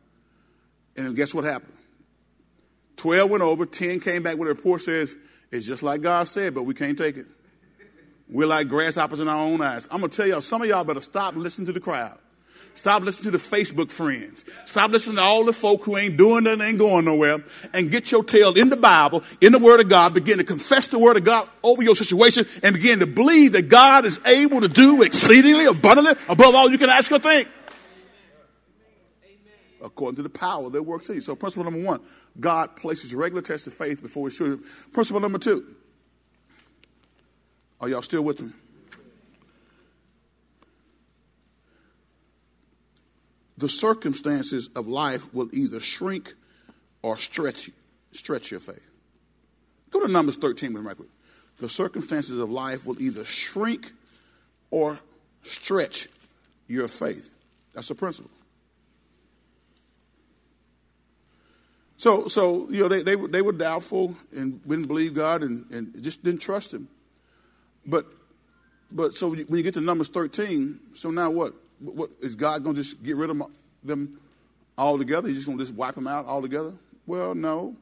And 0.97 1.15
guess 1.15 1.33
what 1.33 1.43
happened? 1.43 1.73
12 2.97 3.29
went 3.29 3.43
over, 3.43 3.65
10 3.65 3.99
came 3.99 4.23
back 4.23 4.37
with 4.37 4.47
a 4.47 4.53
report 4.53 4.81
says, 4.81 5.15
it's 5.51 5.65
just 5.65 5.83
like 5.83 6.01
God 6.01 6.27
said, 6.27 6.53
but 6.53 6.63
we 6.63 6.73
can't 6.73 6.97
take 6.97 7.17
it. 7.17 7.25
We're 8.27 8.47
like 8.47 8.67
grasshoppers 8.67 9.19
in 9.19 9.27
our 9.27 9.41
own 9.41 9.61
eyes. 9.61 9.87
I'm 9.91 10.01
to 10.01 10.07
tell 10.07 10.25
y'all, 10.25 10.41
some 10.41 10.61
of 10.61 10.67
y'all 10.67 10.83
better 10.83 11.01
stop 11.01 11.35
listening 11.35 11.67
to 11.67 11.73
the 11.73 11.79
crowd. 11.79 12.17
Stop 12.73 13.03
listening 13.03 13.31
to 13.31 13.37
the 13.37 13.43
Facebook 13.43 13.91
friends. 13.91 14.43
Stop 14.65 14.91
listening 14.91 15.17
to 15.17 15.21
all 15.21 15.45
the 15.45 15.53
folk 15.53 15.83
who 15.83 15.97
ain't 15.97 16.17
doing 16.17 16.43
nothing, 16.43 16.61
ain't 16.61 16.77
going 16.77 17.05
nowhere, 17.05 17.43
and 17.73 17.89
get 17.89 18.11
your 18.11 18.23
tail 18.23 18.53
in 18.53 18.69
the 18.69 18.77
Bible, 18.77 19.23
in 19.41 19.51
the 19.51 19.59
Word 19.59 19.79
of 19.79 19.89
God. 19.89 20.13
Begin 20.13 20.37
to 20.37 20.43
confess 20.43 20.87
the 20.87 20.99
Word 20.99 21.17
of 21.17 21.23
God 21.23 21.47
over 21.63 21.83
your 21.83 21.95
situation, 21.95 22.45
and 22.63 22.75
begin 22.75 22.99
to 22.99 23.07
believe 23.07 23.53
that 23.53 23.69
God 23.69 24.05
is 24.05 24.19
able 24.25 24.61
to 24.61 24.67
do 24.67 25.01
exceedingly 25.01 25.65
abundantly 25.65 26.13
above 26.27 26.55
all 26.55 26.69
you 26.69 26.77
can 26.77 26.89
ask 26.89 27.11
or 27.11 27.19
think. 27.19 27.47
According 29.81 30.15
to 30.17 30.23
the 30.23 30.29
power 30.29 30.69
that 30.69 30.81
works 30.81 31.09
in 31.09 31.15
you. 31.15 31.21
So, 31.21 31.35
principle 31.35 31.63
number 31.63 31.85
one 31.85 32.01
God 32.39 32.75
places 32.75 33.13
regular 33.13 33.41
tests 33.41 33.67
of 33.67 33.73
faith 33.73 34.01
before 34.01 34.23
we 34.23 34.31
should. 34.31 34.63
Principle 34.91 35.21
number 35.21 35.37
two. 35.37 35.75
Are 37.79 37.89
y'all 37.89 38.01
still 38.01 38.23
with 38.23 38.41
me? 38.41 38.51
The 43.57 43.69
circumstances 43.69 44.69
of 44.75 44.87
life 44.87 45.33
will 45.33 45.49
either 45.53 45.79
shrink 45.79 46.33
or 47.01 47.17
stretch, 47.17 47.69
stretch 48.11 48.51
your 48.51 48.59
faith. 48.59 48.89
Go 49.91 50.05
to 50.05 50.11
Numbers 50.11 50.35
13 50.35 50.73
with 50.73 50.81
me 50.81 50.87
right 50.87 50.97
quick. 50.97 51.09
The 51.57 51.69
circumstances 51.69 52.39
of 52.39 52.49
life 52.49 52.85
will 52.85 53.01
either 53.01 53.23
shrink 53.23 53.93
or 54.71 54.99
stretch 55.43 56.09
your 56.67 56.87
faith. 56.87 57.29
That's 57.73 57.87
the 57.87 57.95
principle. 57.95 58.31
So, 61.97 62.27
so 62.27 62.67
you 62.69 62.81
know, 62.81 62.89
they, 62.89 63.03
they, 63.03 63.15
they 63.15 63.41
were 63.41 63.53
doubtful 63.53 64.15
and 64.35 64.61
didn't 64.67 64.87
believe 64.87 65.13
God 65.13 65.43
and, 65.43 65.69
and 65.71 66.03
just 66.03 66.23
didn't 66.23 66.41
trust 66.41 66.73
Him. 66.73 66.89
But, 67.85 68.05
but 68.91 69.13
so 69.13 69.29
when 69.29 69.45
you 69.49 69.63
get 69.63 69.75
to 69.75 69.81
Numbers 69.81 70.09
13, 70.09 70.79
so 70.93 71.09
now 71.09 71.29
what? 71.29 71.53
What 71.79 72.09
is 72.21 72.35
God 72.35 72.63
going 72.63 72.75
to 72.75 72.81
just 72.81 73.03
get 73.03 73.15
rid 73.15 73.29
of 73.29 73.41
them 73.83 74.19
altogether? 74.77 75.27
He's 75.27 75.37
just 75.37 75.47
going 75.47 75.57
to 75.57 75.63
just 75.63 75.75
wipe 75.75 75.95
them 75.95 76.07
out 76.07 76.25
altogether? 76.25 76.73
Well, 77.05 77.35
no. 77.35 77.75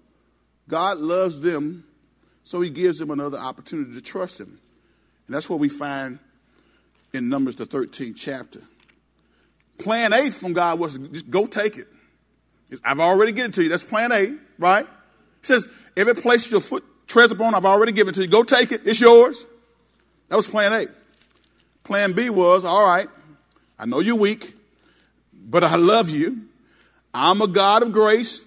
God 0.68 0.98
loves 0.98 1.40
them, 1.40 1.86
so 2.44 2.62
He 2.62 2.70
gives 2.70 3.00
them 3.00 3.12
another 3.12 3.38
opportunity 3.38 3.94
to 3.94 4.02
trust 4.02 4.40
Him. 4.40 4.60
And 5.28 5.36
that's 5.36 5.50
what 5.50 5.60
we 5.60 5.70
find 5.70 6.20
in 7.14 7.30
Numbers, 7.30 7.56
the 7.56 7.66
13th 7.66 8.16
chapter. 8.16 8.62
Plan 9.78 10.14
A 10.14 10.30
from 10.30 10.54
God 10.54 10.80
was 10.80 10.98
just 10.98 11.30
go 11.30 11.46
take 11.46 11.78
it. 11.78 11.88
I've 12.84 13.00
already 13.00 13.32
given 13.32 13.52
it 13.52 13.56
to 13.56 13.64
you. 13.64 13.70
That's 13.70 13.84
plan 13.84 14.12
A, 14.12 14.36
right? 14.58 14.86
It 14.86 15.46
says, 15.46 15.68
every 15.96 16.16
place 16.16 16.50
your 16.52 16.62
foot 16.62 16.84
treads 17.08 17.32
upon, 17.32 17.54
I've 17.54 17.66
already 17.66 17.92
given 17.92 18.14
it 18.14 18.16
to 18.16 18.22
you. 18.22 18.28
Go 18.28 18.44
take 18.44 18.72
it. 18.72 18.88
It's 18.88 19.02
yours. 19.02 19.46
That 20.30 20.38
was 20.38 20.50
plan 20.50 20.74
A. 20.74 20.86
Plan 21.84 22.14
B 22.14 22.30
was, 22.30 22.66
all 22.66 22.86
right, 22.86 23.10
I 23.78 23.86
know 23.86 24.00
you're 24.00 24.16
weak, 24.16 24.54
but 25.34 25.64
I 25.64 25.76
love 25.76 26.10
you. 26.10 26.42
I'm 27.14 27.42
a 27.42 27.48
God 27.48 27.84
of 27.84 27.92
grace. 27.92 28.44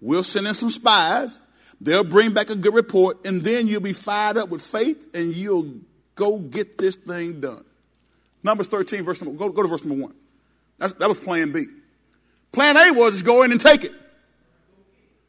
We'll 0.00 0.24
send 0.24 0.46
in 0.46 0.54
some 0.54 0.70
spies. 0.70 1.38
They'll 1.80 2.04
bring 2.04 2.32
back 2.32 2.50
a 2.50 2.56
good 2.56 2.74
report, 2.74 3.24
and 3.24 3.42
then 3.42 3.66
you'll 3.66 3.80
be 3.80 3.94
fired 3.94 4.36
up 4.36 4.50
with 4.50 4.62
faith 4.62 5.14
and 5.14 5.34
you'll 5.34 5.74
go 6.14 6.38
get 6.38 6.76
this 6.76 6.96
thing 6.96 7.40
done. 7.40 7.64
Numbers 8.42 8.66
13, 8.66 9.02
verse 9.02 9.22
number, 9.22 9.38
go, 9.38 9.50
go 9.50 9.62
to 9.62 9.68
verse 9.68 9.84
number 9.84 10.04
one. 10.04 10.14
That's, 10.78 10.92
that 10.94 11.08
was 11.08 11.18
plan 11.18 11.52
B. 11.52 11.66
Plan 12.52 12.76
A 12.76 12.92
was 12.92 13.22
go 13.22 13.42
in 13.42 13.52
and 13.52 13.60
take 13.60 13.84
it. 13.84 13.92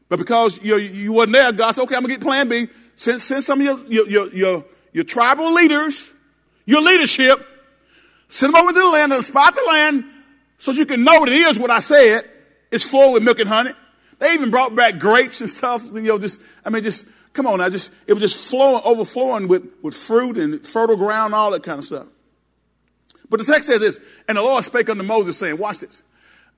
But 0.08 0.18
because 0.18 0.62
you, 0.62 0.76
you 0.76 1.12
wasn't 1.12 1.34
there, 1.34 1.52
God 1.52 1.70
said, 1.70 1.82
okay, 1.84 1.94
I'm 1.94 2.02
going 2.02 2.14
to 2.14 2.18
get 2.18 2.22
plan 2.22 2.48
B. 2.48 2.68
Send, 2.96 3.20
send 3.20 3.44
some 3.44 3.60
of 3.60 3.64
your, 3.64 3.78
your, 3.86 4.08
your, 4.08 4.34
your, 4.34 4.64
your 4.92 5.04
tribal 5.04 5.54
leaders, 5.54 6.12
your 6.66 6.82
leadership, 6.82 7.46
send 8.32 8.54
them 8.54 8.62
over 8.62 8.72
to 8.72 8.78
the 8.78 8.88
land 8.88 9.12
and 9.12 9.24
spot 9.24 9.54
the 9.54 9.62
land 9.68 10.04
so 10.58 10.72
you 10.72 10.86
can 10.86 11.04
know 11.04 11.20
what 11.20 11.28
it 11.28 11.34
is 11.34 11.58
what 11.58 11.70
I 11.70 11.80
said. 11.80 12.22
It's 12.70 12.88
full 12.88 13.12
with 13.12 13.22
milk 13.22 13.38
and 13.38 13.48
honey. 13.48 13.72
They 14.18 14.32
even 14.32 14.50
brought 14.50 14.74
back 14.74 14.98
grapes 14.98 15.40
and 15.40 15.50
stuff. 15.50 15.84
You 15.92 16.00
know, 16.00 16.18
just, 16.18 16.40
I 16.64 16.70
mean, 16.70 16.82
just, 16.82 17.06
come 17.34 17.46
on 17.46 17.58
now, 17.58 17.68
just, 17.68 17.92
it 18.06 18.14
was 18.14 18.22
just 18.22 18.48
flowing, 18.48 18.80
overflowing 18.84 19.48
with, 19.48 19.68
with 19.82 19.94
fruit 19.94 20.38
and 20.38 20.66
fertile 20.66 20.96
ground, 20.96 21.34
all 21.34 21.50
that 21.50 21.62
kind 21.62 21.78
of 21.78 21.84
stuff. 21.84 22.06
But 23.28 23.40
the 23.40 23.44
text 23.44 23.68
says 23.68 23.80
this, 23.80 23.98
and 24.28 24.38
the 24.38 24.42
Lord 24.42 24.64
spake 24.64 24.88
unto 24.88 25.02
Moses, 25.02 25.36
saying, 25.36 25.58
Watch 25.58 25.80
this. 25.80 26.02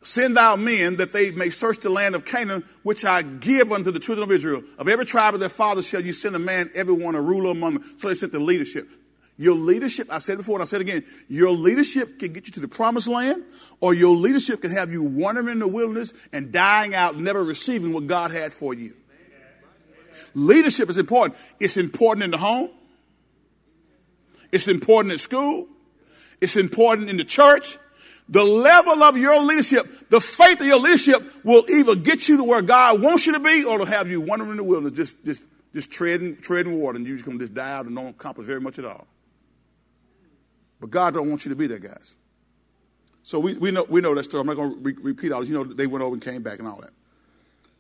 Send 0.03 0.37
thou 0.37 0.57
men 0.57 0.97
that 0.97 1.13
they 1.13 1.31
may 1.31 1.49
search 1.49 1.79
the 1.79 1.89
land 1.89 2.15
of 2.15 2.25
Canaan, 2.25 2.63
which 2.83 3.05
I 3.05 3.23
give 3.23 3.73
unto 3.73 3.91
the 3.91 3.99
children 3.99 4.29
of 4.29 4.31
Israel. 4.31 4.63
Of 4.79 4.87
every 4.87 5.07
tribe 5.07 5.35
of 5.35 5.41
their 5.41 5.49
fathers 5.49 5.89
shall 5.89 6.03
you 6.03 6.13
send 6.13 6.37
a 6.37 6.39
man, 6.39 6.71
everyone 6.75 7.15
a 7.15 7.23
ruler 7.23 7.51
among 7.51 7.75
them. 7.75 7.95
So 7.97 8.09
they 8.09 8.15
sent 8.15 8.33
the 8.33 8.39
leadership. 8.39 8.89
Your 9.37 9.57
leadership, 9.57 10.09
I 10.11 10.21
said 10.21 10.39
before 10.39 10.57
and 10.57 10.63
I 10.63 10.67
said 10.67 10.81
again, 10.81 11.05
your 11.29 11.51
leadership 11.51 12.21
can 12.21 12.33
get 12.33 12.47
you 12.47 12.53
to 12.53 12.61
the 12.61 12.69
promised 12.69 13.09
land, 13.09 13.43
or 13.81 13.93
your 13.93 14.15
leadership 14.15 14.61
can 14.63 14.71
have 14.71 14.93
you 14.93 15.03
wandering 15.03 15.49
in 15.49 15.59
the 15.59 15.67
wilderness 15.67 16.15
and 16.33 16.53
dying 16.53 16.95
out, 16.95 17.19
never 17.19 17.43
receiving 17.43 17.93
what 17.93 18.07
God 18.07 18.31
had 18.31 18.53
for 18.53 18.75
you. 18.75 18.95
Leadership 20.35 20.89
is 20.89 20.99
important. 20.99 21.39
It's 21.59 21.77
important 21.77 22.25
in 22.25 22.31
the 22.31 22.39
home. 22.39 22.71
It's 24.53 24.69
important 24.69 25.13
at 25.15 25.21
school. 25.21 25.69
It's 26.41 26.57
important 26.57 27.11
in 27.11 27.17
the 27.17 27.25
church. 27.25 27.79
The 28.29 28.45
level 28.45 29.03
of 29.03 29.17
your 29.17 29.43
leadership, 29.43 30.09
the 30.11 30.21
faith 30.21 30.61
of 30.61 30.67
your 30.67 30.79
leadership 30.79 31.23
will 31.45 31.65
either 31.69 31.95
get 31.95 32.29
you 32.29 32.37
to 32.39 32.45
where 32.45 32.63
God 32.63 33.03
wants 33.03 33.27
you 33.27 33.33
to 33.33 33.41
be 33.41 33.65
or 33.65 33.79
to 33.79 33.85
have 33.85 34.09
you 34.09 34.21
wandering 34.21 34.53
in 34.53 34.57
the 34.57 34.65
wilderness, 34.65 34.93
just, 34.93 35.25
just, 35.25 35.43
just 35.75 35.91
treading, 35.91 36.37
treading 36.37 36.81
water, 36.81 36.97
and 36.97 37.07
you're 37.07 37.17
just 37.17 37.27
going 37.27 37.39
to 37.39 37.43
just 37.43 37.55
die 37.55 37.73
out 37.73 37.87
and 37.87 37.95
don't 37.95 38.09
accomplish 38.09 38.47
very 38.47 38.61
much 38.61 38.79
at 38.79 38.85
all. 38.85 39.07
But 40.85 40.91
God 40.91 41.15
don't 41.15 41.31
want 41.31 41.47
you 41.47 41.49
to 41.49 41.57
be 41.57 41.67
there, 41.67 41.79
guys. 41.79 42.15
So 43.23 43.41
we, 43.41 43.55
we, 43.55 43.71
know, 43.71 43.87
we 43.89 44.03
know 44.03 44.15
that 44.15 44.25
story. 44.25 44.43
I'm 44.43 44.47
not 44.47 44.57
going 44.57 44.71
to 44.73 44.81
re- 44.81 44.97
repeat 45.01 45.33
all 45.33 45.41
this. 45.41 45.49
You 45.49 45.57
know, 45.57 45.65
they 45.65 45.87
went 45.87 46.05
over 46.05 46.13
and 46.13 46.23
came 46.23 46.43
back 46.43 46.59
and 46.59 46.69
all 46.69 46.79
that. 46.83 46.91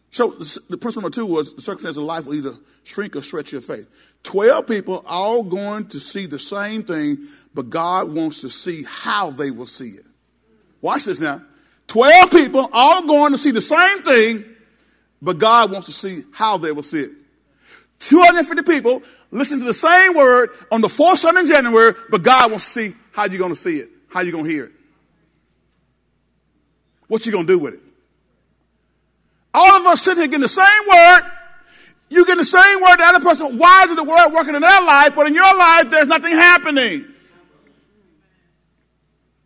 So 0.08 0.30
the 0.70 0.78
principle 0.78 1.02
number 1.02 1.10
two 1.10 1.26
was 1.26 1.54
the 1.54 1.60
circumstance 1.60 1.98
of 1.98 2.04
life 2.04 2.24
will 2.24 2.36
either 2.36 2.54
shrink 2.82 3.14
or 3.14 3.22
stretch 3.22 3.52
your 3.52 3.60
faith. 3.60 3.90
Twelve 4.22 4.66
people 4.66 5.04
all 5.06 5.42
going 5.42 5.88
to 5.88 6.00
see 6.00 6.24
the 6.24 6.38
same 6.38 6.82
thing, 6.82 7.18
but 7.52 7.68
God 7.68 8.10
wants 8.10 8.40
to 8.40 8.48
see 8.48 8.84
how 8.88 9.28
they 9.28 9.50
will 9.50 9.66
see 9.66 9.90
it. 9.90 10.06
Watch 10.80 11.04
this 11.04 11.20
now. 11.20 11.42
Twelve 11.88 12.30
people 12.30 12.70
all 12.72 13.06
going 13.06 13.32
to 13.32 13.38
see 13.38 13.50
the 13.50 13.60
same 13.60 14.02
thing, 14.02 14.46
but 15.20 15.36
God 15.36 15.70
wants 15.70 15.88
to 15.88 15.92
see 15.92 16.24
how 16.32 16.56
they 16.56 16.72
will 16.72 16.82
see 16.82 17.00
it. 17.00 17.10
250 17.98 18.62
people 18.62 19.02
listen 19.34 19.58
to 19.60 19.64
the 19.64 19.74
same 19.74 20.14
word 20.14 20.50
on 20.70 20.80
the 20.80 20.88
fourth 20.88 21.18
Sunday 21.18 21.40
in 21.40 21.46
January, 21.46 21.94
but 22.10 22.22
God 22.22 22.50
wants 22.50 22.64
to 22.66 22.70
see 22.70 22.96
how 23.12 23.26
you're 23.26 23.38
going 23.38 23.52
to 23.52 23.56
see 23.56 23.78
it, 23.78 23.90
how 24.08 24.20
you're 24.20 24.32
going 24.32 24.44
to 24.44 24.50
hear 24.50 24.64
it. 24.64 24.72
What 27.08 27.26
you're 27.26 27.32
going 27.32 27.46
to 27.46 27.52
do 27.52 27.58
with 27.58 27.74
it? 27.74 27.80
All 29.52 29.80
of 29.80 29.86
us 29.86 30.02
sitting 30.02 30.20
here 30.20 30.26
getting 30.26 30.40
the 30.40 30.48
same 30.48 30.66
word. 30.88 31.22
You 32.10 32.24
get 32.26 32.38
the 32.38 32.44
same 32.44 32.80
word 32.80 32.96
the 32.98 33.04
other 33.04 33.20
person. 33.20 33.58
Why 33.58 33.84
is 33.84 33.94
the 33.94 34.04
word 34.04 34.30
working 34.32 34.54
in 34.54 34.62
their 34.62 34.82
life, 34.82 35.14
but 35.14 35.26
in 35.26 35.34
your 35.34 35.56
life, 35.56 35.90
there's 35.90 36.06
nothing 36.06 36.32
happening? 36.32 37.06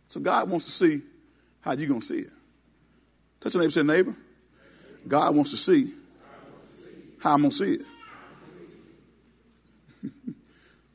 So 0.07 0.19
God 0.19 0.49
wants 0.49 0.65
to 0.65 0.71
see 0.71 1.01
how 1.61 1.73
you're 1.73 1.87
going 1.87 2.01
to 2.01 2.05
see 2.05 2.19
it. 2.19 2.31
Touch 3.39 3.53
your 3.53 3.61
neighbor, 3.61 3.71
say, 3.71 3.83
neighbor. 3.83 4.15
God 5.07 5.35
wants 5.35 5.51
to 5.51 5.57
see 5.57 5.93
how 7.19 7.33
I'm 7.33 7.41
going 7.41 7.51
to 7.51 7.55
see 7.55 7.71
it. 7.73 7.81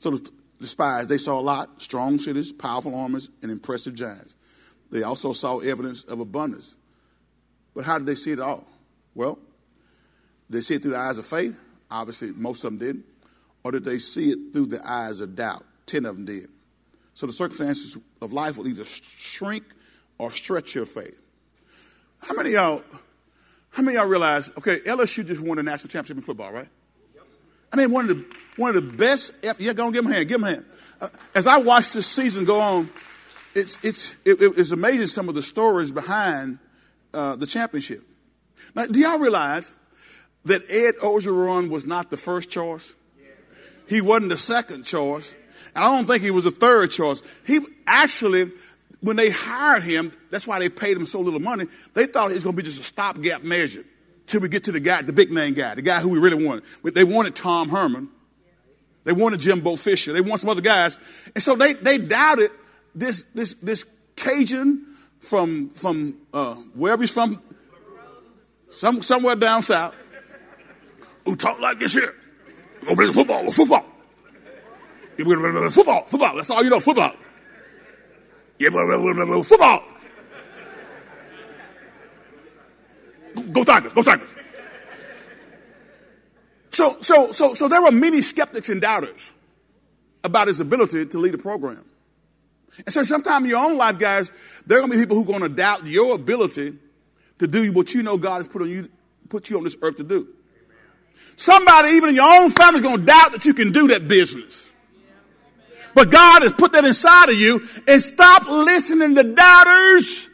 So 0.05 0.11
the, 0.11 0.31
the 0.61 0.67
spies, 0.67 1.07
they 1.07 1.17
saw 1.17 1.41
a 1.41 1.41
lot, 1.41 1.81
strong 1.81 2.19
cities, 2.19 2.53
powerful 2.53 2.95
armies, 2.95 3.31
and 3.41 3.51
impressive 3.51 3.95
giants. 3.95 4.35
They 4.91 5.03
also 5.03 5.33
saw 5.33 5.61
evidence 5.61 6.05
of 6.05 6.21
abundance. 6.21 6.77
But 7.75 7.85
how 7.85 7.97
did 7.97 8.07
they 8.07 8.15
see 8.15 8.33
it 8.33 8.39
all? 8.39 8.67
Well, 9.15 9.39
they 10.51 10.61
see 10.61 10.75
it 10.75 10.83
through 10.83 10.91
the 10.91 10.99
eyes 10.99 11.17
of 11.17 11.25
faith. 11.25 11.59
Obviously, 11.91 12.33
most 12.33 12.65
of 12.65 12.79
them 12.79 12.79
did. 12.79 13.03
Or 13.65 13.73
did 13.73 13.87
they 13.87 13.99
see 13.99 14.33
it 14.33 14.53
through 14.53 14.67
the 14.67 14.87
eyes 14.87 15.21
of 15.21 15.37
doubt? 15.37 15.65
Ten 15.87 16.05
of 16.05 16.17
them 16.17 16.27
did. 16.27 16.51
So 17.15 17.27
the 17.27 17.33
circumstances 17.33 17.97
of 18.21 18.35
life 18.35 18.59
will 18.59 18.69
either 18.69 18.85
shrink 18.85 19.65
or 20.19 20.33
stretch 20.33 20.75
your 20.75 20.85
faith. 20.85 21.19
How 22.21 22.35
many 22.35 22.51
y'all, 22.51 22.85
how 23.71 23.83
many 23.83 23.97
y'all 23.97 24.07
realize, 24.07 24.51
okay, 24.59 24.81
LSU 24.81 25.27
just 25.27 25.41
won 25.41 25.57
the 25.57 25.63
national 25.63 25.89
championship 25.89 26.19
in 26.19 26.23
football, 26.23 26.53
right? 26.53 26.69
I 27.73 27.77
mean, 27.77 27.91
one 27.91 28.11
of 28.11 28.17
the, 28.17 28.37
one 28.57 28.75
of 28.75 28.77
the 28.77 28.97
best, 28.97 29.33
yeah, 29.59 29.73
go 29.73 29.87
and 29.87 29.95
give 29.95 30.05
him 30.05 30.13
a 30.13 30.15
hand, 30.15 30.29
give 30.29 30.39
him 30.41 30.45
a 30.45 30.49
hand. 30.49 30.65
Uh, 31.01 31.09
as 31.35 31.47
I 31.47 31.59
watch 31.59 31.93
this 31.93 32.07
season 32.07 32.45
go 32.45 32.61
on, 32.61 32.91
it's, 33.55 33.79
it's, 33.83 34.15
it, 34.25 34.39
it's 34.41 34.71
amazing 34.71 35.07
some 35.09 35.29
of 35.29 35.35
the 35.35 35.43
stories 35.43 35.91
behind 35.91 36.59
uh, 37.13 37.37
the 37.37 37.47
championship. 37.47 38.03
Now, 38.75 38.87
do 38.87 38.99
y'all 38.99 39.19
realize 39.19 39.73
that 40.45 40.63
Ed 40.69 40.97
Orgeron 40.97 41.69
was 41.69 41.87
not 41.87 42.11
the 42.11 42.17
first 42.17 42.51
choice? 42.51 42.93
He 43.89 44.01
wasn't 44.01 44.31
the 44.31 44.39
second 44.39 44.85
choice. 44.85 45.35
And 45.75 45.85
I 45.85 45.95
don't 45.97 46.07
think 46.07 46.23
he 46.23 46.31
was 46.31 46.45
the 46.45 46.51
third 46.51 46.91
choice. 46.91 47.23
He 47.47 47.61
actually, 47.87 48.51
when 49.01 49.17
they 49.17 49.31
hired 49.31 49.83
him, 49.83 50.13
that's 50.31 50.47
why 50.47 50.59
they 50.59 50.69
paid 50.69 50.97
him 50.97 51.07
so 51.07 51.21
little 51.21 51.41
money. 51.41 51.67
They 51.93 52.07
thought 52.07 52.29
he 52.29 52.35
was 52.35 52.45
going 52.45 52.57
to 52.57 52.63
be 52.63 52.67
just 52.67 52.81
a 52.81 52.85
stopgap 52.85 53.43
measure 53.43 53.85
till 54.27 54.41
we 54.41 54.49
get 54.49 54.65
to 54.65 54.73
the 54.73 54.81
guy, 54.81 55.03
the 55.03 55.13
big 55.13 55.31
name 55.31 55.55
guy, 55.55 55.75
the 55.75 55.83
guy 55.83 56.01
who 56.01 56.09
we 56.09 56.19
really 56.19 56.43
wanted. 56.45 56.65
They 56.95 57.05
wanted 57.05 57.35
Tom 57.35 57.69
Herman. 57.69 58.09
They 59.05 59.13
wanted 59.13 59.41
Jimbo 59.41 59.77
Fisher. 59.77 60.13
They 60.13 60.21
wanted 60.21 60.41
some 60.41 60.51
other 60.51 60.61
guys. 60.63 60.99
And 61.35 61.43
so 61.43 61.55
they, 61.55 61.75
they 61.75 61.99
doubted 61.99 62.51
this, 62.95 63.23
this, 63.35 63.55
this 63.55 63.85
Cajun 64.17 64.87
from, 65.21 65.69
from 65.71 66.17
uh, 66.33 66.55
wherever 66.75 67.03
he's 67.03 67.11
from, 67.11 67.43
some, 68.71 69.03
somewhere 69.03 69.37
down 69.37 69.63
south, 69.63 69.95
who 71.25 71.37
talk 71.37 71.61
like 71.61 71.79
this 71.79 71.93
here. 71.93 72.15
Go 72.87 72.95
play 72.95 73.07
football, 73.07 73.51
football. 73.51 73.85
Football, 75.17 76.05
football. 76.07 76.37
That's 76.37 76.51
all 76.51 76.65
you 76.65 76.71
know, 76.71 76.81
football. 76.81 77.13
Yeah, 78.59 78.71
football. 79.43 79.83
Go 83.53 83.65
Tigers, 83.65 83.93
go 83.93 84.03
Tigers. 84.03 84.35
So, 86.75 86.97
so, 87.03 87.31
so, 87.31 87.55
so 87.55 87.69
there 87.69 87.81
were 87.81 87.93
many 87.93 88.21
skeptics 88.21 88.69
and 88.69 88.81
doubters 88.81 89.33
about 90.25 90.49
his 90.49 90.59
ability 90.59 91.07
to 91.07 91.19
lead 91.19 91.33
a 91.33 91.39
program. 91.39 91.85
And 92.79 92.93
so 92.93 93.05
sometimes 93.05 93.45
in 93.45 93.51
your 93.51 93.65
own 93.65 93.77
life, 93.77 93.97
guys, 93.97 94.33
there 94.67 94.79
are 94.79 94.81
going 94.81 94.91
to 94.91 94.97
be 94.97 95.03
people 95.03 95.17
who 95.17 95.23
are 95.23 95.39
going 95.39 95.49
to 95.49 95.49
doubt 95.49 95.87
your 95.87 96.17
ability 96.17 96.77
to 97.39 97.47
do 97.47 97.71
what 97.71 97.95
you 97.95 98.03
know 98.03 98.17
God 98.19 98.39
has 98.39 98.49
put 98.49 98.61
on 98.63 98.69
you, 98.69 98.89
put 99.29 99.49
you 99.51 99.57
on 99.57 99.63
this 99.63 99.77
earth 99.83 99.99
to 99.99 100.03
do. 100.03 100.27
Somebody, 101.37 101.91
even 101.91 102.09
in 102.09 102.17
your 102.17 102.43
own 102.43 102.51
family, 102.51 102.81
is 102.81 102.83
going 102.83 102.99
to 102.99 103.05
doubt 103.05 103.31
that 103.33 103.45
you 103.45 103.55
can 103.55 103.71
do 103.71 103.87
that 103.89 104.09
business. 104.09 104.69
But 105.95 106.11
God 106.11 106.43
has 106.43 106.53
put 106.55 106.73
that 106.73 106.85
inside 106.85 107.29
of 107.29 107.37
you 107.37 107.61
and 107.87 108.03
stop 108.03 108.49
listening 108.49 109.15
to 109.15 109.23
doubters 109.23 110.29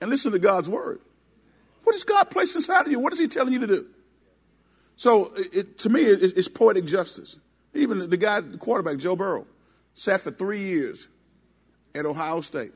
and 0.00 0.10
listen 0.10 0.32
to 0.32 0.40
God's 0.40 0.68
word. 0.68 1.00
What 1.84 1.94
has 1.94 2.04
God 2.04 2.30
placed 2.30 2.56
inside 2.56 2.86
of 2.86 2.92
you? 2.92 2.98
What 2.98 3.12
is 3.12 3.18
He 3.18 3.28
telling 3.28 3.52
you 3.52 3.60
to 3.60 3.66
do? 3.66 3.86
So, 4.96 5.32
it, 5.36 5.78
to 5.78 5.88
me, 5.88 6.02
it, 6.02 6.22
it's 6.22 6.48
poetic 6.48 6.84
justice. 6.84 7.38
Even 7.74 8.08
the 8.08 8.16
guy, 8.16 8.40
the 8.40 8.58
quarterback, 8.58 8.98
Joe 8.98 9.16
Burrow, 9.16 9.46
sat 9.94 10.20
for 10.20 10.30
three 10.30 10.60
years 10.60 11.08
at 11.94 12.06
Ohio 12.06 12.40
State 12.40 12.72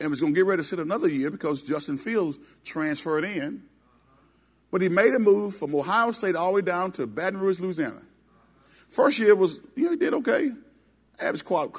and 0.00 0.10
was 0.10 0.20
going 0.20 0.34
to 0.34 0.38
get 0.38 0.46
ready 0.46 0.60
to 0.60 0.66
sit 0.66 0.78
another 0.78 1.08
year 1.08 1.30
because 1.30 1.62
Justin 1.62 1.96
Fields 1.96 2.38
transferred 2.64 3.24
in. 3.24 3.62
But 4.70 4.80
he 4.80 4.88
made 4.88 5.14
a 5.14 5.18
move 5.18 5.54
from 5.54 5.74
Ohio 5.74 6.12
State 6.12 6.34
all 6.34 6.48
the 6.48 6.56
way 6.56 6.62
down 6.62 6.92
to 6.92 7.06
Baton 7.06 7.38
Rouge, 7.38 7.60
Louisiana. 7.60 8.02
First 8.88 9.18
year 9.18 9.34
was, 9.34 9.60
you 9.76 9.84
know, 9.84 9.90
he 9.90 9.96
did 9.96 10.14
okay. 10.14 10.50
Average 11.20 11.44
college 11.44 11.72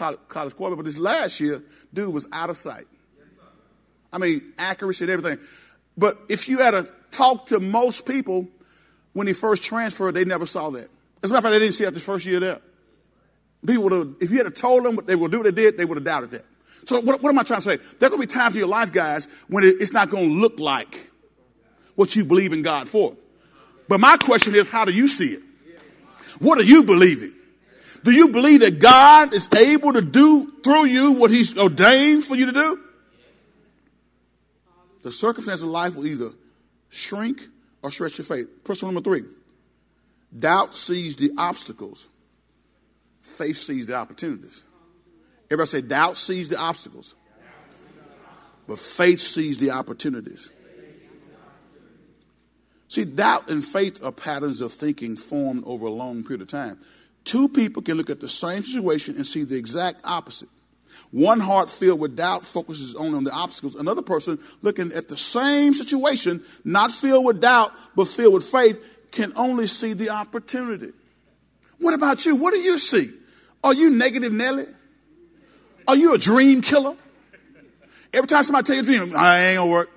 quarterback. 0.55 0.77
But 0.77 0.85
this 0.85 0.97
last 0.97 1.39
year, 1.39 1.63
dude 1.93 2.13
was 2.13 2.27
out 2.31 2.49
of 2.49 2.57
sight. 2.57 2.85
I 4.13 4.19
mean, 4.19 4.53
accuracy 4.57 5.03
and 5.03 5.11
everything. 5.11 5.45
But 5.97 6.19
if 6.29 6.47
you 6.47 6.59
had 6.59 6.71
to 6.71 6.87
talk 7.11 7.47
to 7.47 7.59
most 7.59 8.05
people 8.05 8.47
when 9.13 9.27
he 9.27 9.33
first 9.33 9.63
transferred, 9.63 10.13
they 10.13 10.23
never 10.25 10.45
saw 10.45 10.69
that. 10.71 10.87
As 11.23 11.29
a 11.29 11.33
matter 11.33 11.39
of 11.39 11.43
fact, 11.43 11.51
they 11.53 11.59
didn't 11.59 11.73
see 11.73 11.83
it 11.83 11.93
the 11.93 11.99
first 11.99 12.25
year 12.25 12.39
there. 12.39 12.61
People 13.65 13.83
would 13.83 13.91
have, 13.93 14.15
if 14.21 14.31
you 14.31 14.43
had 14.43 14.55
told 14.55 14.83
them 14.83 14.95
what 14.95 15.07
they 15.07 15.15
would 15.15 15.31
do 15.31 15.39
what 15.39 15.55
they 15.55 15.63
did, 15.63 15.77
they 15.77 15.85
would 15.85 15.97
have 15.97 16.03
doubted 16.03 16.31
that. 16.31 16.45
So 16.85 16.99
what, 16.99 17.21
what 17.21 17.29
am 17.29 17.39
I 17.39 17.43
trying 17.43 17.61
to 17.61 17.69
say? 17.69 17.77
There 17.77 18.07
are 18.07 18.09
going 18.09 18.21
to 18.21 18.27
be 18.27 18.33
times 18.33 18.55
in 18.55 18.59
your 18.59 18.67
life, 18.67 18.91
guys, 18.91 19.27
when 19.47 19.63
it, 19.63 19.75
it's 19.79 19.93
not 19.93 20.09
going 20.09 20.29
to 20.29 20.35
look 20.35 20.59
like 20.59 21.09
what 21.95 22.15
you 22.15 22.25
believe 22.25 22.51
in 22.51 22.61
God 22.61 22.87
for. 22.89 23.15
But 23.87 23.99
my 23.99 24.17
question 24.17 24.55
is, 24.55 24.67
how 24.67 24.85
do 24.85 24.93
you 24.93 25.07
see 25.07 25.29
it? 25.29 25.41
What 26.39 26.57
are 26.57 26.63
you 26.63 26.83
believing? 26.83 27.33
Do 28.03 28.11
you 28.11 28.29
believe 28.29 28.61
that 28.61 28.79
God 28.79 29.33
is 29.33 29.47
able 29.53 29.93
to 29.93 30.01
do 30.01 30.51
through 30.61 30.85
you 30.85 31.13
what 31.13 31.31
he's 31.31 31.57
ordained 31.57 32.25
for 32.25 32.35
you 32.35 32.47
to 32.47 32.51
do? 32.51 32.79
The 35.03 35.11
circumstance 35.11 35.61
of 35.61 35.69
life 35.69 35.95
will 35.95 36.07
either 36.07 36.31
shrink 36.89 37.41
or 37.81 37.91
stretch 37.91 38.17
your 38.17 38.25
faith. 38.25 38.63
Principle 38.63 38.91
number 38.91 39.07
three 39.07 39.23
doubt 40.37 40.75
sees 40.75 41.15
the 41.15 41.31
obstacles, 41.37 42.07
faith 43.21 43.57
sees 43.57 43.87
the 43.87 43.95
opportunities. 43.95 44.63
Everybody 45.51 45.67
say, 45.67 45.81
doubt 45.81 46.17
sees 46.17 46.49
the 46.49 46.57
obstacles, 46.57 47.15
but 48.67 48.79
faith 48.79 49.19
sees 49.19 49.59
the 49.59 49.71
opportunities. 49.71 50.49
See, 52.87 53.05
doubt 53.05 53.49
and 53.49 53.65
faith 53.65 54.03
are 54.03 54.11
patterns 54.11 54.61
of 54.61 54.71
thinking 54.71 55.17
formed 55.17 55.63
over 55.65 55.87
a 55.87 55.91
long 55.91 56.23
period 56.23 56.41
of 56.41 56.47
time. 56.47 56.79
Two 57.23 57.49
people 57.49 57.81
can 57.81 57.97
look 57.97 58.09
at 58.09 58.19
the 58.19 58.29
same 58.29 58.63
situation 58.63 59.15
and 59.15 59.25
see 59.25 59.43
the 59.43 59.57
exact 59.57 59.99
opposite. 60.03 60.49
One 61.11 61.39
heart 61.39 61.69
filled 61.69 61.99
with 61.99 62.15
doubt 62.15 62.45
focuses 62.45 62.95
only 62.95 63.17
on 63.17 63.23
the 63.23 63.31
obstacles. 63.31 63.75
Another 63.75 64.01
person 64.01 64.39
looking 64.61 64.91
at 64.93 65.07
the 65.07 65.17
same 65.17 65.73
situation, 65.73 66.43
not 66.63 66.91
filled 66.91 67.25
with 67.25 67.39
doubt, 67.39 67.71
but 67.95 68.07
filled 68.07 68.33
with 68.33 68.45
faith, 68.45 68.83
can 69.11 69.31
only 69.35 69.67
see 69.67 69.93
the 69.93 70.09
opportunity. 70.09 70.91
What 71.79 71.93
about 71.93 72.25
you? 72.25 72.35
What 72.35 72.53
do 72.53 72.59
you 72.59 72.77
see? 72.77 73.11
Are 73.63 73.73
you 73.73 73.89
negative 73.91 74.33
Nelly? 74.33 74.65
Are 75.87 75.95
you 75.95 76.13
a 76.13 76.17
dream 76.17 76.61
killer? 76.61 76.95
Every 78.11 78.27
time 78.27 78.43
somebody 78.43 78.65
tell 78.65 78.75
you 78.75 78.81
a 78.81 78.85
dream, 78.85 79.15
I 79.15 79.39
ain't 79.47 79.57
gonna 79.57 79.71
work. 79.71 79.89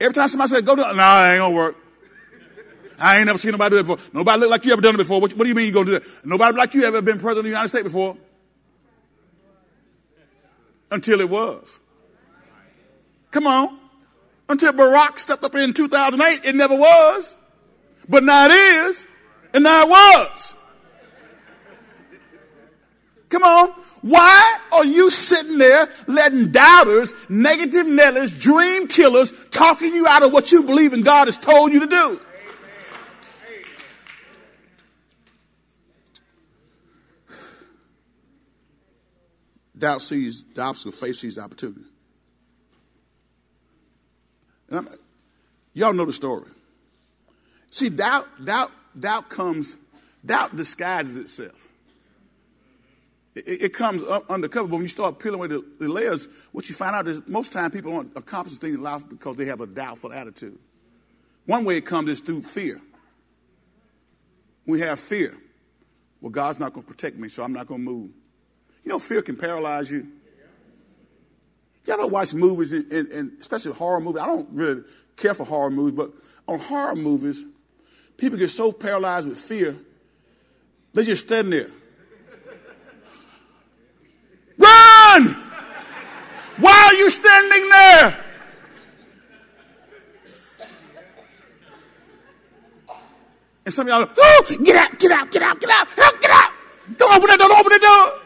Every 0.00 0.14
time 0.14 0.28
somebody 0.28 0.50
says, 0.50 0.62
go 0.62 0.74
to, 0.74 0.82
nah, 0.82 1.02
I 1.02 1.32
ain't 1.32 1.40
gonna 1.40 1.54
work. 1.54 1.76
I 2.98 3.18
ain't 3.18 3.26
never 3.26 3.38
seen 3.38 3.52
nobody 3.52 3.76
do 3.76 3.80
it 3.80 3.86
before. 3.86 3.98
Nobody 4.12 4.40
look 4.40 4.50
like 4.50 4.64
you 4.64 4.72
ever 4.72 4.82
done 4.82 4.94
it 4.94 4.98
before. 4.98 5.20
What, 5.20 5.32
what 5.32 5.42
do 5.42 5.48
you 5.48 5.54
mean 5.54 5.66
you 5.66 5.72
gonna 5.72 5.86
do 5.86 5.92
that? 5.92 6.04
Nobody 6.24 6.56
like 6.56 6.72
you 6.74 6.84
ever 6.84 7.02
been 7.02 7.18
president 7.18 7.38
of 7.38 7.44
the 7.44 7.50
United 7.50 7.68
States 7.68 7.84
before 7.84 8.16
until 10.92 11.20
it 11.20 11.28
was. 11.28 11.80
Come 13.30 13.46
on. 13.46 13.78
Until 14.48 14.72
Barack 14.72 15.18
stepped 15.18 15.42
up 15.42 15.54
in 15.54 15.72
2008, 15.72 16.44
it 16.44 16.54
never 16.54 16.76
was. 16.76 17.34
But 18.08 18.24
now 18.24 18.46
it 18.46 18.52
is, 18.52 19.06
and 19.54 19.64
now 19.64 19.84
it 19.84 19.88
was. 19.88 20.54
Come 23.30 23.44
on. 23.44 23.70
Why 24.02 24.58
are 24.72 24.84
you 24.84 25.10
sitting 25.10 25.56
there 25.56 25.88
letting 26.06 26.50
doubters, 26.50 27.14
negative 27.30 27.86
Nellies, 27.86 28.38
dream 28.38 28.88
killers 28.88 29.32
talking 29.50 29.94
you 29.94 30.06
out 30.06 30.22
of 30.22 30.32
what 30.32 30.52
you 30.52 30.62
believe 30.62 30.92
in 30.92 31.00
God 31.00 31.28
has 31.28 31.36
told 31.36 31.72
you 31.72 31.80
to 31.80 31.86
do? 31.86 32.20
Doubt 39.82 40.00
sees 40.00 40.44
the 40.54 40.62
obstacle, 40.62 40.92
faith 40.92 41.16
sees 41.16 41.34
the 41.34 41.40
opportunity. 41.42 41.80
Y'all 45.74 45.92
know 45.92 46.04
the 46.04 46.12
story. 46.12 46.48
See, 47.68 47.88
doubt, 47.88 48.28
doubt, 48.44 48.70
doubt 48.96 49.28
comes, 49.28 49.76
doubt 50.24 50.54
disguises 50.54 51.16
itself. 51.16 51.66
It, 53.34 53.62
it 53.62 53.74
comes 53.74 54.04
undercover, 54.30 54.68
but 54.68 54.74
when 54.76 54.82
you 54.82 54.88
start 54.88 55.18
peeling 55.18 55.40
away 55.40 55.48
the, 55.48 55.64
the, 55.80 55.88
layers, 55.88 56.28
what 56.52 56.68
you 56.68 56.76
find 56.76 56.94
out 56.94 57.08
is 57.08 57.20
most 57.26 57.50
time 57.50 57.72
people 57.72 57.90
don't 57.90 58.16
accomplish 58.16 58.58
things 58.58 58.76
in 58.76 58.82
life 58.84 59.02
because 59.08 59.34
they 59.36 59.46
have 59.46 59.60
a 59.62 59.66
doubtful 59.66 60.12
attitude. 60.12 60.60
One 61.46 61.64
way 61.64 61.78
it 61.78 61.84
comes 61.86 62.08
is 62.08 62.20
through 62.20 62.42
fear. 62.42 62.80
We 64.64 64.78
have 64.78 65.00
fear. 65.00 65.36
Well, 66.20 66.30
God's 66.30 66.60
not 66.60 66.72
going 66.72 66.86
to 66.86 66.88
protect 66.88 67.16
me, 67.16 67.28
so 67.28 67.42
I'm 67.42 67.52
not 67.52 67.66
going 67.66 67.84
to 67.84 67.90
move. 67.90 68.10
You 68.84 68.90
know, 68.90 68.98
fear 68.98 69.22
can 69.22 69.36
paralyze 69.36 69.90
you. 69.90 70.08
Y'all 71.84 72.00
ever 72.00 72.06
watch 72.06 72.32
movies, 72.34 72.72
and, 72.72 72.90
and, 72.92 73.08
and, 73.08 73.40
especially 73.40 73.72
horror 73.72 74.00
movies? 74.00 74.20
I 74.20 74.26
don't 74.26 74.48
really 74.52 74.82
care 75.16 75.34
for 75.34 75.44
horror 75.44 75.70
movies, 75.70 75.94
but 75.96 76.12
on 76.46 76.58
horror 76.58 76.94
movies, 76.94 77.44
people 78.16 78.38
get 78.38 78.50
so 78.50 78.70
paralyzed 78.70 79.28
with 79.28 79.38
fear, 79.38 79.76
they 80.94 81.04
just 81.04 81.26
stand 81.26 81.52
there. 81.52 81.70
Run! 84.58 85.36
Why 86.58 86.84
are 86.86 86.94
you 86.94 87.10
standing 87.10 87.68
there? 87.70 88.24
And 93.64 93.72
some 93.72 93.88
of 93.88 93.92
y'all, 93.92 94.08
oh, 94.16 94.56
get 94.62 94.76
out, 94.76 94.98
get 94.98 95.12
out, 95.12 95.30
get 95.30 95.42
out, 95.42 95.60
get 95.60 95.70
out, 95.70 95.88
get 95.90 96.30
out. 96.30 96.52
Don't 96.96 97.12
open 97.12 97.28
that 97.28 97.38
door, 97.38 97.48
don't 97.48 97.60
open 97.60 97.72
the 97.72 97.78
door. 97.78 98.22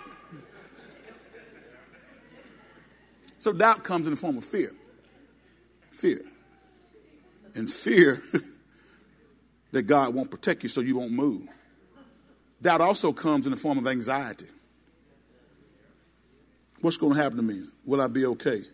So 3.46 3.52
doubt 3.52 3.84
comes 3.84 4.08
in 4.08 4.10
the 4.10 4.16
form 4.16 4.38
of 4.38 4.44
fear. 4.44 4.74
Fear. 5.92 6.22
And 7.54 7.72
fear 7.72 8.20
that 9.70 9.82
God 9.82 10.12
won't 10.12 10.32
protect 10.32 10.64
you 10.64 10.68
so 10.68 10.80
you 10.80 10.96
won't 10.96 11.12
move. 11.12 11.46
Doubt 12.60 12.80
also 12.80 13.12
comes 13.12 13.46
in 13.46 13.52
the 13.52 13.56
form 13.56 13.78
of 13.78 13.86
anxiety. 13.86 14.48
What's 16.80 16.96
going 16.96 17.14
to 17.14 17.22
happen 17.22 17.36
to 17.36 17.42
me? 17.44 17.68
Will 17.84 18.00
I 18.00 18.08
be 18.08 18.26
okay? 18.26 18.64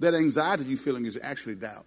That 0.00 0.12
anxiety 0.12 0.64
you're 0.64 0.76
feeling 0.76 1.06
is 1.06 1.18
actually 1.22 1.54
doubt. 1.54 1.86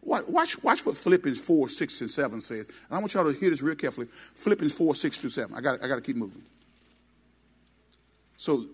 Watch, 0.00 0.62
watch 0.62 0.86
what 0.86 0.96
Philippians 0.96 1.44
4, 1.44 1.70
6, 1.70 2.00
and 2.02 2.08
7 2.08 2.40
says. 2.40 2.68
And 2.68 2.76
I 2.92 2.98
want 2.98 3.14
y'all 3.14 3.24
to 3.24 3.36
hear 3.36 3.50
this 3.50 3.62
real 3.62 3.74
carefully. 3.74 4.06
Philippians 4.36 4.74
4, 4.74 4.94
6 4.94 5.18
through 5.18 5.30
7. 5.30 5.56
I 5.56 5.60
got, 5.60 5.82
I 5.82 5.88
got 5.88 5.96
to 5.96 6.02
keep 6.02 6.14
moving. 6.14 6.44
So 8.36 8.66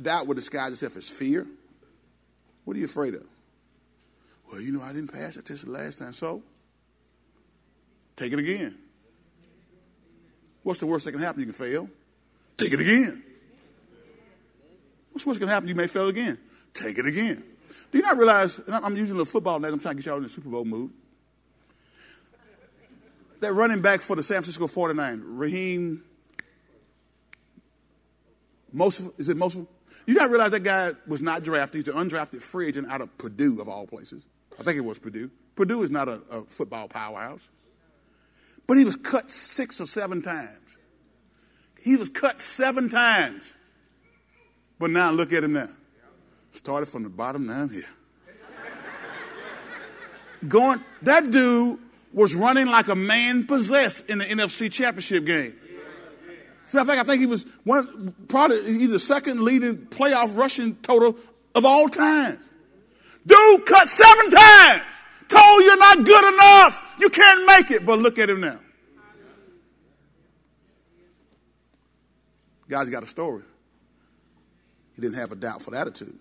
doubt 0.00 0.26
would 0.26 0.36
disguise 0.36 0.72
itself 0.72 0.96
as 0.96 1.08
fear. 1.08 1.46
What 2.64 2.76
are 2.76 2.80
you 2.80 2.86
afraid 2.86 3.14
of? 3.14 3.26
Well, 4.50 4.60
you 4.60 4.72
know, 4.72 4.82
I 4.82 4.92
didn't 4.92 5.12
pass 5.12 5.36
that 5.36 5.44
test 5.44 5.64
the 5.64 5.70
last 5.70 5.98
time, 5.98 6.12
so 6.12 6.42
take 8.16 8.32
it 8.32 8.38
again. 8.38 8.76
What's 10.62 10.80
the 10.80 10.86
worst 10.86 11.04
that 11.04 11.12
can 11.12 11.20
happen? 11.20 11.40
You 11.40 11.46
can 11.46 11.54
fail. 11.54 11.88
Take 12.56 12.72
it 12.72 12.80
again. 12.80 13.22
What's 15.12 15.24
the 15.24 15.28
worst 15.28 15.40
that 15.40 15.46
can 15.46 15.52
happen? 15.52 15.68
You 15.68 15.74
may 15.74 15.86
fail 15.86 16.08
again. 16.08 16.38
Take 16.74 16.98
it 16.98 17.06
again. 17.06 17.42
Do 17.90 17.98
you 17.98 18.02
not 18.02 18.16
realize, 18.16 18.60
I'm 18.68 18.96
using 18.96 19.16
the 19.16 19.24
football 19.24 19.56
analogy, 19.56 19.74
I'm 19.74 19.80
trying 19.80 19.96
to 19.96 20.02
get 20.02 20.06
y'all 20.06 20.16
in 20.18 20.24
the 20.24 20.28
Super 20.28 20.50
Bowl 20.50 20.64
mood. 20.64 20.90
That 23.40 23.54
running 23.54 23.80
back 23.80 24.00
for 24.00 24.16
the 24.16 24.22
San 24.22 24.42
Francisco 24.42 24.66
49, 24.66 25.22
Raheem 25.24 26.02
most 28.72 29.00
of, 29.00 29.12
is 29.18 29.28
it 29.28 29.36
most? 29.36 29.58
You 30.06 30.14
gotta 30.14 30.30
realize 30.30 30.52
that 30.52 30.62
guy 30.62 30.92
was 31.06 31.20
not 31.22 31.42
drafted. 31.42 31.86
He's 31.86 31.94
an 31.94 32.08
undrafted 32.08 32.42
free 32.42 32.68
agent 32.68 32.90
out 32.90 33.00
of 33.00 33.16
Purdue, 33.18 33.60
of 33.60 33.68
all 33.68 33.86
places. 33.86 34.26
I 34.58 34.62
think 34.62 34.76
it 34.76 34.84
was 34.84 34.98
Purdue. 34.98 35.30
Purdue 35.54 35.82
is 35.82 35.90
not 35.90 36.08
a, 36.08 36.20
a 36.30 36.42
football 36.44 36.88
powerhouse. 36.88 37.48
But 38.66 38.76
he 38.76 38.84
was 38.84 38.96
cut 38.96 39.30
six 39.30 39.80
or 39.80 39.86
seven 39.86 40.22
times. 40.22 40.76
He 41.80 41.96
was 41.96 42.10
cut 42.10 42.40
seven 42.40 42.88
times. 42.88 43.52
But 44.78 44.90
now 44.90 45.10
look 45.10 45.32
at 45.32 45.42
him 45.42 45.54
now. 45.54 45.70
Started 46.52 46.86
from 46.86 47.02
the 47.02 47.08
bottom 47.08 47.46
down 47.46 47.70
here. 47.70 47.84
Going, 50.46 50.84
that 51.02 51.30
dude 51.30 51.78
was 52.12 52.34
running 52.34 52.66
like 52.66 52.88
a 52.88 52.94
man 52.94 53.46
possessed 53.46 54.08
in 54.08 54.18
the 54.18 54.24
NFC 54.24 54.70
championship 54.70 55.24
game. 55.24 55.54
As 56.68 56.74
a 56.74 56.76
matter 56.76 56.90
of 56.90 56.96
fact, 56.96 57.08
I 57.08 57.10
think 57.10 57.20
he 57.20 57.26
was 57.26 57.46
one, 57.64 58.14
probably 58.28 58.62
he's 58.62 58.90
the 58.90 59.00
second 59.00 59.40
leading 59.40 59.78
playoff 59.86 60.36
rushing 60.36 60.76
total 60.76 61.16
of 61.54 61.64
all 61.64 61.88
time. 61.88 62.38
Dude 63.26 63.64
cut 63.64 63.88
seven 63.88 64.30
times. 64.30 64.82
Told 65.28 65.64
you're 65.64 65.78
not 65.78 66.04
good 66.04 66.34
enough. 66.34 66.96
You 67.00 67.08
can't 67.08 67.46
make 67.46 67.70
it. 67.70 67.86
But 67.86 68.00
look 68.00 68.18
at 68.18 68.28
him 68.28 68.42
now. 68.42 68.58
Guy's 72.68 72.90
got 72.90 73.02
a 73.02 73.06
story. 73.06 73.44
He 74.94 75.00
didn't 75.00 75.16
have 75.16 75.32
a 75.32 75.36
doubtful 75.36 75.74
attitude. 75.74 76.18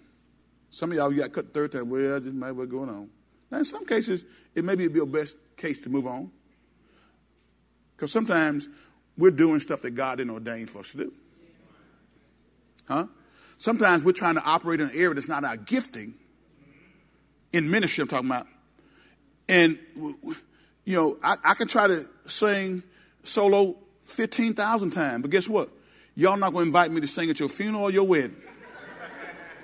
Some 0.70 0.92
of 0.92 0.98
y'all, 0.98 1.12
you 1.12 1.20
got 1.20 1.34
cut 1.34 1.54
third 1.54 1.74
time. 1.74 1.90
Well, 1.90 2.22
this 2.22 2.32
might 2.32 2.54
be 2.54 2.66
going 2.68 2.90
on. 2.90 3.10
Now, 3.52 3.58
in 3.58 3.66
some 3.66 3.86
cases, 3.86 4.24
it 4.56 4.64
may 4.64 4.76
be 4.76 4.86
your 4.86 5.08
best 5.08 5.36
case 5.58 5.82
to 5.82 5.90
move 5.90 6.08
on. 6.08 6.32
Because 7.98 8.14
sometimes 8.14 8.70
we're 9.18 9.32
doing 9.32 9.60
stuff 9.60 9.82
that 9.82 9.92
God 9.92 10.18
didn't 10.18 10.32
ordain 10.32 10.68
for 10.68 10.80
us 10.80 10.92
to 10.92 10.98
do. 10.98 11.14
Huh? 12.88 13.08
Sometimes 13.58 14.04
we're 14.04 14.12
trying 14.12 14.36
to 14.36 14.44
operate 14.44 14.80
in 14.82 14.90
an 14.90 14.96
area 14.96 15.14
that's 15.14 15.28
not 15.28 15.44
our 15.44 15.58
gifting. 15.58 16.14
In 17.52 17.70
ministry, 17.70 18.02
I'm 18.02 18.08
talking 18.08 18.30
about. 18.30 18.48
And, 19.50 19.80
you 19.96 20.96
know, 20.96 21.18
I, 21.24 21.36
I 21.44 21.54
can 21.54 21.68
try 21.68 21.88
to 21.88 22.06
sing 22.26 22.84
solo 23.24 23.78
15,000 24.04 24.92
times, 24.92 25.22
but 25.22 25.32
guess 25.32 25.48
what? 25.48 25.70
Y'all 26.16 26.38
not 26.38 26.52
going 26.52 26.66
to 26.66 26.68
invite 26.68 26.92
me 26.92 27.02
to 27.02 27.08
sing 27.08 27.30
at 27.30 27.40
your 27.40 27.50
funeral 27.50 27.84
or 27.84 27.92
your 27.92 28.06
wedding. 28.06 28.36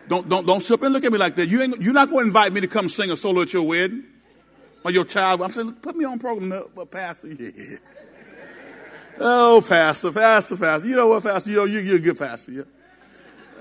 Don't, 0.08 0.28
don't, 0.28 0.46
don't 0.46 0.62
sit 0.62 0.74
up 0.74 0.84
and 0.84 0.94
look 0.94 1.06
at 1.06 1.12
me 1.12 1.18
like 1.18 1.36
that. 1.38 1.48
You 1.48 1.62
ain't, 1.62 1.82
you're 1.82 1.94
not 1.94 2.10
going 2.10 2.24
to 2.24 2.28
invite 2.28 2.52
me 2.52 2.62
to 2.62 2.68
come 2.68 2.90
sing 2.90 3.10
a 3.10 3.18
solo 3.18 3.42
at 3.42 3.54
your 3.54 3.64
wedding 3.64 4.04
or 4.84 4.92
your 4.92 5.06
child. 5.06 5.42
I'm 5.42 5.52
saying, 5.52 5.74
put 5.74 5.96
me 5.96 6.06
on 6.06 6.20
program, 6.20 6.64
but 6.76 6.92
Pastor, 6.92 7.28
yeah. 7.40 7.78
Oh, 9.20 9.64
Pastor, 9.68 10.12
Pastor, 10.12 10.58
Pastor. 10.58 10.88
You 10.88 10.96
know 10.96 11.08
what, 11.08 11.24
Pastor? 11.24 11.50
You 11.52 11.58
know, 11.58 11.66
you, 11.66 11.80
you're 11.80 11.98
a 11.98 12.02
good 12.02 12.18
pastor. 12.18 12.52
Yeah. 12.52 12.64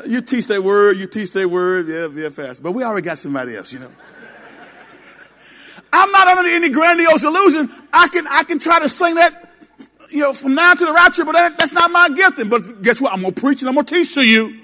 You 0.07 0.21
teach 0.23 0.47
that 0.49 0.63
word, 0.63 0.97
you 0.97 1.07
teach 1.07 1.31
that 1.33 1.49
word, 1.49 1.89
yeah, 1.89 2.09
yeah, 2.23 2.31
Pastor. 2.31 2.63
But 2.63 2.73
we 2.73 2.83
already 2.83 3.05
got 3.05 3.19
somebody 3.19 3.57
else, 3.57 3.73
you 3.73 3.79
know. 3.79 3.91
I'm 5.93 6.11
not 6.11 6.27
under 6.27 6.49
any 6.49 6.71
grandiose 6.71 7.23
illusion. 7.23 7.71
I 7.93 8.09
can, 8.09 8.27
I 8.27 8.45
can 8.45 8.59
try 8.59 8.81
to 8.81 8.89
sing 8.89 9.15
that, 9.17 9.51
you 10.11 10.21
know, 10.21 10.33
from 10.33 10.55
now 10.55 10.73
to 10.73 10.85
the 10.85 10.93
rapture, 10.93 11.25
but 11.25 11.33
that, 11.33 11.59
that's 11.59 11.73
not 11.73 11.91
my 11.91 12.09
gifting. 12.09 12.49
But 12.49 12.83
guess 12.83 13.01
what? 13.01 13.13
I'm 13.13 13.21
going 13.21 13.35
to 13.35 13.41
preach 13.41 13.61
and 13.61 13.69
I'm 13.69 13.75
going 13.75 13.87
to 13.87 13.95
teach 13.95 14.15
to 14.15 14.27
you 14.27 14.59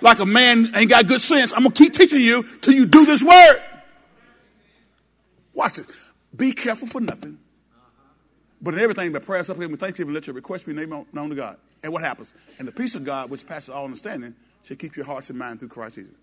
like 0.00 0.20
a 0.20 0.26
man 0.26 0.70
ain't 0.76 0.90
got 0.90 1.08
good 1.08 1.20
sense. 1.20 1.52
I'm 1.52 1.62
going 1.62 1.72
to 1.72 1.82
keep 1.82 1.94
teaching 1.94 2.20
you 2.20 2.44
till 2.60 2.74
you 2.74 2.86
do 2.86 3.04
this 3.04 3.22
word. 3.22 3.62
Watch 5.52 5.74
this. 5.74 5.86
Be 6.34 6.52
careful 6.52 6.86
for 6.86 7.00
nothing. 7.00 7.38
But 8.64 8.72
in 8.72 8.80
everything, 8.80 9.12
by 9.12 9.18
prayer, 9.18 9.44
supplication, 9.44 9.76
thanksgiving, 9.76 10.14
let 10.14 10.26
your 10.26 10.34
request 10.34 10.64
be 10.64 10.72
known 10.72 11.28
to 11.28 11.34
God. 11.34 11.58
And 11.82 11.92
what 11.92 12.02
happens? 12.02 12.32
And 12.58 12.66
the 12.66 12.72
peace 12.72 12.94
of 12.94 13.04
God, 13.04 13.28
which 13.28 13.46
passes 13.46 13.68
all 13.68 13.84
understanding, 13.84 14.34
shall 14.62 14.78
keep 14.78 14.96
your 14.96 15.04
hearts 15.04 15.28
and 15.28 15.38
mind 15.38 15.58
through 15.58 15.68
Christ 15.68 15.96
Jesus. 15.96 16.14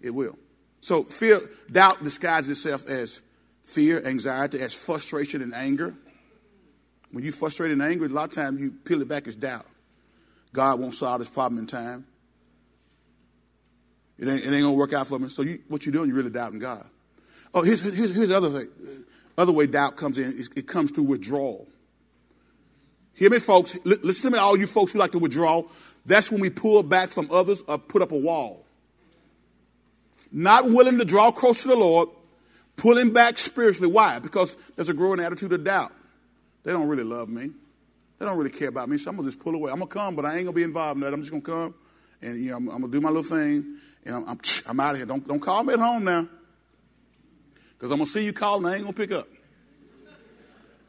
It 0.00 0.10
will. 0.10 0.36
So 0.80 1.04
fear, 1.04 1.40
doubt 1.70 2.02
disguises 2.02 2.50
itself 2.50 2.88
as 2.88 3.22
fear, 3.62 4.04
anxiety, 4.04 4.60
as 4.60 4.74
frustration 4.74 5.42
and 5.42 5.54
anger. 5.54 5.94
When 7.12 7.22
you're 7.22 7.32
frustrated 7.32 7.74
and 7.74 7.82
angry, 7.82 8.08
a 8.08 8.10
lot 8.10 8.24
of 8.24 8.30
times 8.34 8.60
you 8.60 8.72
peel 8.72 9.00
it 9.00 9.06
back 9.06 9.28
as 9.28 9.36
doubt. 9.36 9.66
God 10.52 10.80
won't 10.80 10.96
solve 10.96 11.20
this 11.20 11.28
problem 11.28 11.60
in 11.60 11.68
time. 11.68 12.04
It 14.18 14.26
ain't, 14.26 14.40
it 14.44 14.46
ain't 14.46 14.62
gonna 14.62 14.72
work 14.72 14.92
out 14.92 15.06
for 15.06 15.20
me. 15.20 15.28
So 15.28 15.42
you, 15.42 15.62
what 15.68 15.86
you're 15.86 15.92
doing, 15.92 16.08
you're 16.08 16.16
really 16.16 16.30
doubting 16.30 16.58
God. 16.58 16.84
Oh, 17.54 17.62
here's, 17.62 17.80
here's, 17.80 18.12
here's 18.12 18.28
the 18.30 18.36
other 18.36 18.50
thing. 18.50 19.04
Other 19.38 19.52
way 19.52 19.66
doubt 19.66 19.96
comes 19.96 20.18
in, 20.18 20.34
it 20.56 20.66
comes 20.66 20.90
through 20.90 21.04
withdrawal. 21.04 21.68
Hear 23.12 23.30
me, 23.30 23.38
folks. 23.38 23.76
Listen 23.84 24.30
to 24.30 24.36
me, 24.36 24.38
all 24.38 24.58
you 24.58 24.66
folks 24.66 24.92
who 24.92 24.98
like 24.98 25.12
to 25.12 25.18
withdraw. 25.18 25.62
That's 26.04 26.30
when 26.30 26.40
we 26.40 26.50
pull 26.50 26.82
back 26.82 27.08
from 27.08 27.30
others 27.30 27.62
or 27.66 27.78
put 27.78 28.02
up 28.02 28.12
a 28.12 28.16
wall. 28.16 28.64
Not 30.30 30.70
willing 30.70 30.98
to 30.98 31.04
draw 31.04 31.30
close 31.30 31.62
to 31.62 31.68
the 31.68 31.76
Lord, 31.76 32.10
pulling 32.76 33.12
back 33.12 33.38
spiritually. 33.38 33.90
Why? 33.90 34.18
Because 34.18 34.56
there's 34.76 34.88
a 34.88 34.94
growing 34.94 35.20
attitude 35.20 35.52
of 35.52 35.64
doubt. 35.64 35.92
They 36.62 36.72
don't 36.72 36.88
really 36.88 37.04
love 37.04 37.28
me. 37.28 37.50
They 38.18 38.26
don't 38.26 38.36
really 38.36 38.50
care 38.50 38.68
about 38.68 38.88
me, 38.88 38.98
so 38.98 39.10
I'm 39.10 39.16
gonna 39.16 39.28
just 39.28 39.40
pull 39.40 39.54
away. 39.54 39.70
I'm 39.70 39.78
gonna 39.78 39.88
come, 39.88 40.14
but 40.14 40.24
I 40.24 40.36
ain't 40.36 40.44
gonna 40.44 40.52
be 40.52 40.62
involved 40.62 40.96
in 40.96 41.00
that. 41.02 41.12
I'm 41.12 41.20
just 41.20 41.30
gonna 41.30 41.42
come, 41.42 41.74
and 42.22 42.38
you 42.38 42.50
know, 42.50 42.56
I'm, 42.56 42.68
I'm 42.68 42.80
gonna 42.80 42.92
do 42.92 43.00
my 43.00 43.10
little 43.10 43.22
thing, 43.22 43.76
and 44.04 44.14
I'm, 44.14 44.28
I'm, 44.28 44.40
I'm 44.66 44.80
out 44.80 44.92
of 44.92 44.96
here. 44.96 45.06
Don't 45.06 45.26
don't 45.26 45.40
call 45.40 45.64
me 45.64 45.74
at 45.74 45.80
home 45.80 46.04
now. 46.04 46.26
Because 47.76 47.90
I'm 47.90 47.98
going 47.98 48.06
to 48.06 48.12
see 48.12 48.24
you 48.24 48.32
call 48.32 48.58
and 48.58 48.66
I 48.66 48.74
ain't 48.74 48.82
going 48.82 48.94
to 48.94 48.98
pick 48.98 49.12
up. 49.12 49.28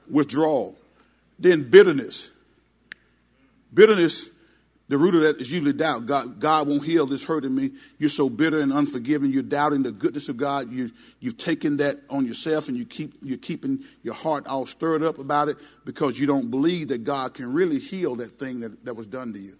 Withdrawal. 0.09 0.75
Then 1.37 1.69
bitterness. 1.69 2.31
Bitterness, 3.73 4.29
the 4.87 4.97
root 4.97 5.15
of 5.15 5.21
that 5.21 5.41
is 5.41 5.51
usually 5.51 5.73
doubt. 5.73 6.05
God, 6.05 6.39
God 6.39 6.67
won't 6.67 6.85
heal 6.85 7.05
this 7.05 7.25
hurt 7.25 7.43
in 7.43 7.53
me. 7.53 7.71
You're 7.97 8.09
so 8.09 8.29
bitter 8.29 8.61
and 8.61 8.71
unforgiving. 8.71 9.31
You're 9.31 9.43
doubting 9.43 9.83
the 9.83 9.91
goodness 9.91 10.29
of 10.29 10.37
God. 10.37 10.71
You, 10.71 10.91
you've 11.19 11.37
taken 11.37 11.77
that 11.77 11.97
on 12.09 12.25
yourself 12.25 12.69
and 12.69 12.77
you 12.77 12.85
keep, 12.85 13.15
you're 13.21 13.37
keeping 13.37 13.83
your 14.01 14.13
heart 14.13 14.47
all 14.47 14.65
stirred 14.65 15.03
up 15.03 15.19
about 15.19 15.49
it 15.49 15.57
because 15.83 16.17
you 16.17 16.25
don't 16.25 16.49
believe 16.49 16.87
that 16.87 17.03
God 17.03 17.33
can 17.33 17.51
really 17.51 17.79
heal 17.79 18.15
that 18.15 18.39
thing 18.39 18.61
that, 18.61 18.85
that 18.85 18.93
was 18.95 19.07
done 19.07 19.33
to 19.33 19.39
you. 19.39 19.57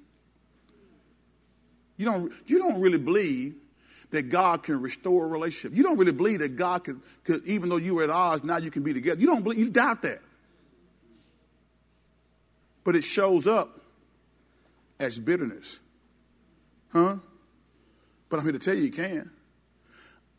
You 1.98 2.06
don't, 2.06 2.32
you 2.46 2.60
don't 2.60 2.80
really 2.80 3.00
believe 3.00 3.56
that 4.12 4.30
God 4.30 4.64
can 4.64 4.82
restore 4.82 5.26
a 5.26 5.28
relationship. 5.28 5.78
You 5.78 5.84
don't 5.84 5.98
really 5.98 6.14
believe 6.14 6.40
that 6.40 6.56
God 6.56 6.84
could, 6.84 7.02
could 7.24 7.46
even 7.46 7.70
though 7.70 7.78
you 7.78 7.96
were 7.96 8.04
at 8.04 8.10
odds, 8.10 8.44
now 8.44 8.58
you 8.58 8.72
can 8.72 8.84
be 8.84 8.94
together. 8.94 9.20
You 9.20 9.28
don't 9.28 9.44
believe, 9.44 9.60
you 9.60 9.70
doubt 9.70 10.02
that. 10.04 10.20
But 12.84 12.96
it 12.96 13.04
shows 13.04 13.48
up 13.48 13.82
as 15.00 15.20
bitterness. 15.20 15.80
Huh? 16.92 17.16
But 18.30 18.40
I'm 18.40 18.44
here 18.44 18.54
to 18.54 18.60
tell 18.60 18.76
you, 18.76 18.84
you 18.84 18.92
can. 18.92 19.30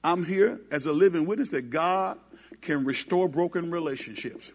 I'm 0.02 0.24
here 0.24 0.60
as 0.70 0.86
a 0.86 0.92
living 0.92 1.26
witness 1.26 1.50
that 1.50 1.70
God 1.70 2.18
can 2.62 2.84
restore 2.84 3.28
broken 3.28 3.70
relationships. 3.70 4.52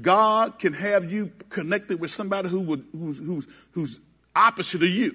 God 0.00 0.58
can 0.58 0.72
have 0.72 1.10
you 1.10 1.32
connected 1.50 2.00
with 2.00 2.10
somebody 2.10 2.48
who 2.48 2.60
would, 2.60 2.86
who's, 2.92 3.18
who's, 3.18 3.46
who's 3.72 4.00
opposite 4.34 4.82
of 4.82 4.88
you. 4.88 5.14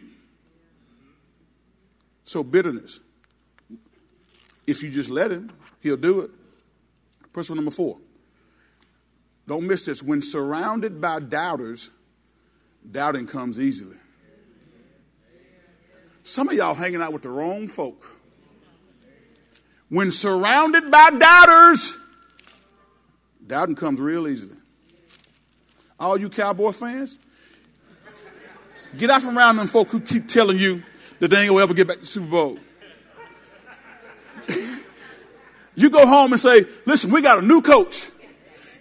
So, 2.25 2.43
bitterness. 2.43 2.99
If 4.66 4.82
you 4.84 4.89
just 4.89 5.09
let 5.09 5.32
him, 5.32 5.51
he'll 5.82 5.97
do 5.97 6.22
it. 6.22 6.32
Principle 7.32 7.55
number 7.55 7.72
four. 7.72 7.97
Don't 9.47 9.68
miss 9.68 9.86
this. 9.86 10.01
When 10.01 10.22
surrounded 10.22 11.01
by 11.01 11.20
doubters, 11.20 11.89
doubting 12.89 13.28
comes 13.28 13.59
easily. 13.59 13.97
Some 16.24 16.47
of 16.47 16.53
y'all 16.53 16.74
hanging 16.74 17.01
out 17.01 17.11
with 17.11 17.24
the 17.24 17.30
wrong 17.30 17.68
folk. 17.68 18.09
When 19.89 20.11
surrounded 20.11 20.89
by 20.89 21.09
doubters, 21.11 21.97
doubting 23.45 23.76
comes 23.76 23.99
real 23.99 24.28
easily. 24.28 24.55
All 25.99 26.18
you 26.18 26.30
cowboy 26.30 26.72
fans, 26.72 27.18
get 28.97 29.09
out 29.09 29.22
from 29.22 29.38
around 29.38 29.57
them 29.57 29.68
folk 29.68 29.89
who 29.89 29.99
keep 29.99 30.28
telling 30.30 30.57
you 30.57 30.82
that 31.20 31.28
they 31.28 31.41
ain't 31.41 31.49
gonna 31.49 31.64
ever 31.64 31.74
get 31.74 31.88
back 31.88 31.99
to 31.99 32.05
Super 32.05 32.28
Bowl. 32.28 32.59
You 35.76 35.89
go 35.89 36.05
home 36.05 36.32
and 36.34 36.39
say, 36.39 36.65
listen, 36.86 37.11
we 37.11 37.21
got 37.21 37.39
a 37.39 37.41
new 37.41 37.61
coach. 37.61 38.09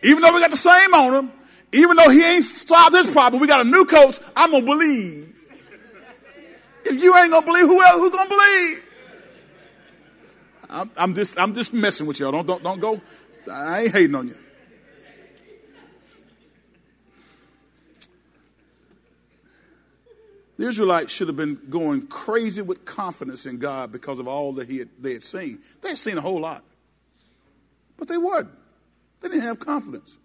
Even 0.03 0.23
though 0.23 0.35
we 0.35 0.41
got 0.41 0.51
the 0.51 0.57
same 0.57 0.95
owner, 0.95 1.31
even 1.73 1.97
though 1.97 2.11
he 2.11 2.23
ain't 2.23 2.45
solved 2.45 2.95
this 2.95 3.13
problem, 3.13 3.41
we 3.41 3.47
got 3.47 3.65
a 3.65 3.69
new 3.69 3.85
coach. 3.85 4.19
I'm 4.37 4.51
gonna 4.51 4.67
believe. 4.67 5.33
If 6.85 7.03
you 7.03 7.17
ain't 7.17 7.33
gonna 7.33 7.47
believe, 7.47 7.67
who 7.67 7.83
else 7.83 7.97
who's 7.97 8.11
gonna 8.11 8.29
believe? 8.29 8.89
I'm, 10.69 10.91
I'm 10.97 11.15
just 11.15 11.39
I'm 11.39 11.55
just 11.55 11.73
messing 11.73 12.07
with 12.07 12.19
y'all. 12.19 12.33
Don't 12.33 12.47
don't 12.47 12.63
don't 12.63 12.81
go. 12.81 13.01
I 13.51 13.83
ain't 13.83 13.93
hating 13.93 14.15
on 14.15 14.29
you. 14.29 14.37
The 20.59 20.69
Israelites 20.69 21.13
should 21.13 21.29
have 21.29 21.37
been 21.37 21.59
going 21.71 22.07
crazy 22.07 22.63
with 22.63 22.85
confidence 22.85 23.47
in 23.47 23.59
God 23.59 23.91
because 23.91 24.19
of 24.19 24.29
all 24.29 24.53
that 24.55 24.69
he 24.69 24.79
had, 24.79 24.91
they 25.01 25.15
had 25.15 25.25
seen. 25.25 25.61
They 25.81 25.91
had 25.91 25.99
seen 25.99 26.19
a 26.19 26.21
whole 26.21 26.39
lot. 26.39 26.63
But 28.03 28.09
they 28.09 28.19
weren't. 28.19 28.49
They 29.21 29.29
didn't 29.29 29.45
have 29.45 29.61
confidence. 29.61 30.19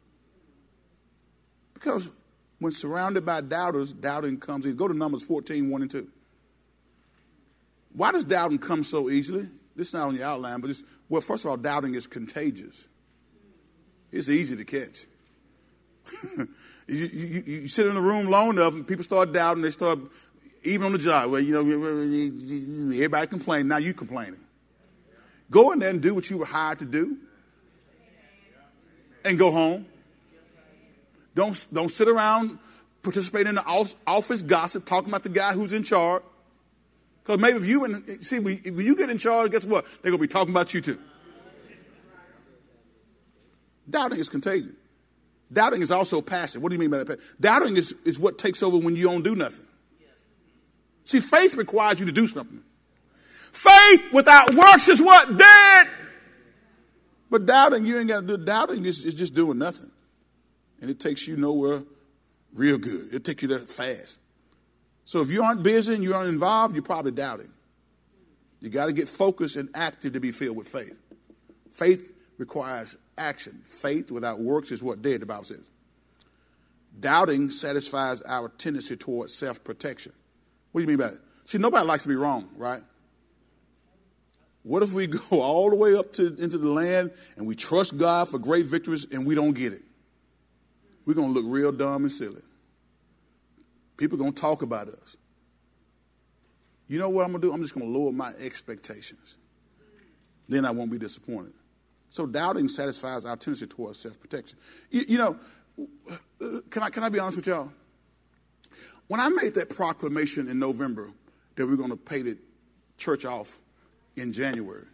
Because 1.76 2.10
when 2.58 2.72
surrounded 2.72 3.24
by 3.24 3.42
doubters, 3.42 3.94
doubting 3.94 4.40
comes 4.40 4.66
in. 4.66 4.76
Go 4.76 4.88
to 4.88 4.96
Numbers 4.96 5.22
14, 5.22 5.70
1 5.70 5.82
and 5.84 5.92
2. 5.92 6.08
Why 7.94 8.12
does 8.12 8.26
doubting 8.26 8.58
come 8.58 8.84
so 8.84 9.12
easily? 9.12 9.48
This 9.76 9.90
is 9.90 9.94
not 9.94 10.08
on 10.08 10.16
your 10.16 10.24
outline, 10.24 10.60
but 10.60 10.72
it's, 10.72 10.84
well, 11.08 11.22
first 11.22 11.46
of 11.46 11.52
all, 11.52 11.58
doubting 11.58 11.94
is 11.94 12.08
contagious. 12.08 12.88
It's 14.12 14.28
easy 14.28 14.56
to 14.56 14.66
catch. 14.66 15.06
you, 16.88 17.06
you, 17.06 17.44
you, 17.46 17.68
sit 17.68 17.86
in 17.86 17.94
the 17.94 18.02
room 18.02 18.32
long 18.32 18.50
enough 18.50 18.74
and 18.74 18.88
people 18.88 19.04
start 19.04 19.32
doubting, 19.34 19.62
they 19.62 19.70
start, 19.70 20.00
even 20.64 20.88
on 20.88 20.94
the 20.94 20.98
job, 20.98 21.30
where, 21.30 21.42
you 21.42 21.54
know, 21.54 22.96
everybody 22.96 23.28
complaining, 23.28 23.68
now 23.68 23.78
you 23.78 23.94
complaining. 23.94 24.40
Go 25.52 25.74
in 25.74 25.78
there 25.78 25.92
and 25.92 26.02
do 26.02 26.16
what 26.16 26.28
you 26.32 26.40
were 26.40 26.46
hired 26.46 26.80
to 26.80 26.86
do 26.86 27.20
and 29.28 29.38
go 29.38 29.52
home. 29.52 29.86
Don't, 31.36 31.68
don't 31.72 31.90
sit 31.90 32.08
around 32.08 32.58
participating 33.04 33.50
in 33.50 33.56
the 33.56 33.88
office 34.06 34.42
gossip, 34.42 34.86
talking 34.86 35.10
about 35.10 35.24
the 35.24 35.30
guy 35.30 35.54
who's 35.54 35.72
in 35.72 35.84
charge. 35.84 36.24
Because 37.24 37.40
maybe 37.40 37.58
if 37.58 37.66
you 37.66 37.86
and 37.86 38.24
see 38.24 38.40
when 38.40 38.60
you 38.64 38.96
get 38.96 39.10
in 39.10 39.18
charge, 39.18 39.52
guess 39.52 39.66
what? 39.66 39.86
They're 40.02 40.12
gonna 40.12 40.22
be 40.22 40.28
talking 40.28 40.54
about 40.54 40.74
you 40.74 40.82
too. 40.82 41.00
Doubting 43.90 44.20
is 44.20 44.28
contagious. 44.28 44.74
Doubting 45.52 45.82
is 45.82 45.92
also 45.92 46.22
passive. 46.22 46.62
What 46.62 46.70
do 46.70 46.76
you 46.76 46.80
mean 46.80 46.90
by 46.90 47.04
that? 47.04 47.20
Doubting 47.40 47.78
is, 47.78 47.96
is 48.04 48.20
what 48.20 48.38
takes 48.38 48.62
over 48.62 48.78
when 48.78 48.98
you 48.98 49.04
don't 49.04 49.24
do 49.24 49.36
nothing. 49.36 49.66
See, 51.06 51.22
faith 51.22 51.56
requires 51.56 52.02
you 52.02 52.06
to 52.06 52.12
do 52.12 52.28
something. 52.28 52.62
Faith 53.54 54.12
without 54.12 54.54
works 54.54 54.90
is 54.90 55.02
what? 55.02 55.38
Dead. 55.38 55.88
But 57.30 57.46
doubting, 57.46 57.86
you 57.86 57.98
ain't 57.98 58.08
got 58.08 58.22
to 58.22 58.28
do 58.28 58.38
doubting 58.38 58.86
is, 58.86 59.04
is 59.04 59.14
just 59.14 59.34
doing 59.34 59.58
nothing. 59.58 59.92
And 60.82 60.90
it 60.90 61.00
takes 61.00 61.28
you 61.28 61.36
nowhere 61.36 61.84
real 62.54 62.78
good. 62.78 63.14
It 63.14 63.24
takes 63.24 63.42
you 63.42 63.48
there 63.50 63.60
fast. 63.60 64.20
So 65.06 65.22
if 65.22 65.32
you 65.32 65.44
aren't 65.44 65.64
busy 65.64 65.94
and 65.94 66.04
you 66.04 66.14
aren't 66.14 66.30
involved, 66.30 66.76
you're 66.76 66.84
probably 66.84 67.12
doubting. 67.12 67.52
You 68.60 68.70
got 68.70 68.88
to 68.88 68.94
get 68.94 69.08
focused 69.08 69.56
and 69.56 69.70
active 69.74 70.14
to 70.14 70.20
be 70.20 70.32
filled 70.32 70.58
with 70.58 70.68
faith. 70.68 70.98
Faith 71.72 72.12
requires 72.38 72.98
action. 73.18 73.60
Faith 73.64 74.12
without 74.12 74.40
works 74.40 74.72
is 74.72 74.82
what 74.82 75.02
dead, 75.02 75.22
the 75.22 75.26
Bible 75.26 75.44
says. 75.44 75.70
Doubting 77.00 77.50
satisfies 77.50 78.22
our 78.24 78.50
tendency 78.50 78.96
towards 78.96 79.34
self 79.34 79.64
protection. 79.64 80.12
What 80.72 80.82
do 80.82 80.84
you 80.84 80.88
mean 80.88 80.98
by 80.98 81.12
that? 81.12 81.22
See, 81.46 81.58
nobody 81.58 81.86
likes 81.86 82.04
to 82.04 82.10
be 82.10 82.16
wrong, 82.16 82.50
right? 82.58 82.82
What 84.68 84.84
if 84.84 84.92
we 84.92 85.08
go 85.08 85.20
all 85.32 85.70
the 85.70 85.78
way 85.78 85.96
up 85.96 86.12
to 86.14 86.28
into 86.36 86.58
the 86.58 86.68
land 86.68 87.14
and 87.38 87.48
we 87.48 87.56
trust 87.56 87.98
God 87.98 88.28
for 88.28 88.38
great 88.38 88.66
victories 88.66 89.08
and 89.12 89.26
we 89.26 89.34
don't 89.34 89.54
get 89.54 89.72
it? 89.72 89.82
We're 91.06 91.14
going 91.14 91.34
to 91.34 91.40
look 91.40 91.46
real 91.48 91.72
dumb 91.72 92.04
and 92.04 92.12
silly. 92.12 92.42
People 93.96 94.18
are 94.18 94.20
going 94.20 94.34
to 94.34 94.42
talk 94.42 94.62
about 94.62 94.90
us. 94.90 95.16
You 96.90 97.00
know 97.00 97.08
what 97.08 97.24
I'm 97.24 97.32
going 97.32 97.42
to 97.42 97.48
do? 97.48 97.54
I'm 97.54 97.62
just 97.62 97.76
going 97.76 97.92
to 97.92 97.98
lower 97.98 98.12
my 98.12 98.32
expectations. 98.40 99.38
Then 100.50 100.66
I 100.66 100.72
won't 100.72 100.92
be 100.92 100.98
disappointed. 100.98 101.54
So 102.10 102.26
doubting 102.26 102.68
satisfies 102.68 103.24
our 103.24 103.38
tendency 103.38 103.68
towards 103.68 104.00
self 104.00 104.20
protection. 104.20 104.60
You, 104.92 105.04
you, 105.08 105.18
know, 105.18 105.38
can 106.70 106.84
I, 106.84 106.90
can 106.90 107.04
I 107.04 107.10
be 107.10 107.20
honest 107.20 107.38
with 107.38 107.48
y'all? 107.48 107.72
When 109.08 109.22
I 109.22 109.30
made 109.30 109.54
that 109.54 109.70
proclamation 109.70 110.50
in 110.50 110.60
November 110.60 111.10
that 111.56 111.66
we 111.66 111.72
we're 111.72 111.78
going 111.78 111.90
to 111.90 111.96
pay 111.96 112.22
the 112.22 112.38
church 112.98 113.24
off 113.24 113.58
in 114.18 114.34
January, 114.34 114.86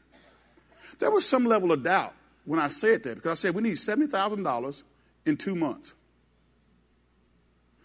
there 0.99 1.11
was 1.11 1.27
some 1.27 1.45
level 1.45 1.71
of 1.71 1.83
doubt 1.83 2.13
when 2.45 2.59
I 2.59 2.69
said 2.69 3.03
that 3.03 3.15
because 3.15 3.31
I 3.31 3.35
said 3.35 3.55
we 3.55 3.61
need 3.61 3.75
$70,000 3.75 4.83
in 5.25 5.37
two 5.37 5.55
months. 5.55 5.93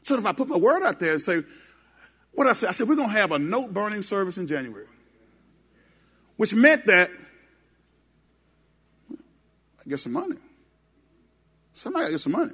So 0.03 0.17
if 0.17 0.25
I 0.25 0.33
put 0.33 0.49
my 0.49 0.57
word 0.57 0.83
out 0.83 0.99
there 1.01 1.13
and 1.13 1.23
say, 1.23 1.43
what 2.33 2.47
I 2.47 2.53
said, 2.53 2.69
I 2.71 2.73
said, 2.73 2.89
we're 2.89 2.97
going 2.97 3.09
to 3.09 3.15
have 3.15 3.33
a 3.33 3.39
note 3.39 3.75
burning 3.75 4.03
service 4.03 4.39
in 4.39 4.47
January, 4.47 4.87
which 6.37 6.55
meant 6.55 6.87
that 6.87 7.11
I 9.11 9.89
get 9.89 10.01
some 10.01 10.13
money. 10.13 10.37
Somebody 11.73 12.05
got 12.05 12.07
to 12.07 12.13
get 12.13 12.21
some 12.21 12.33
money. 12.33 12.53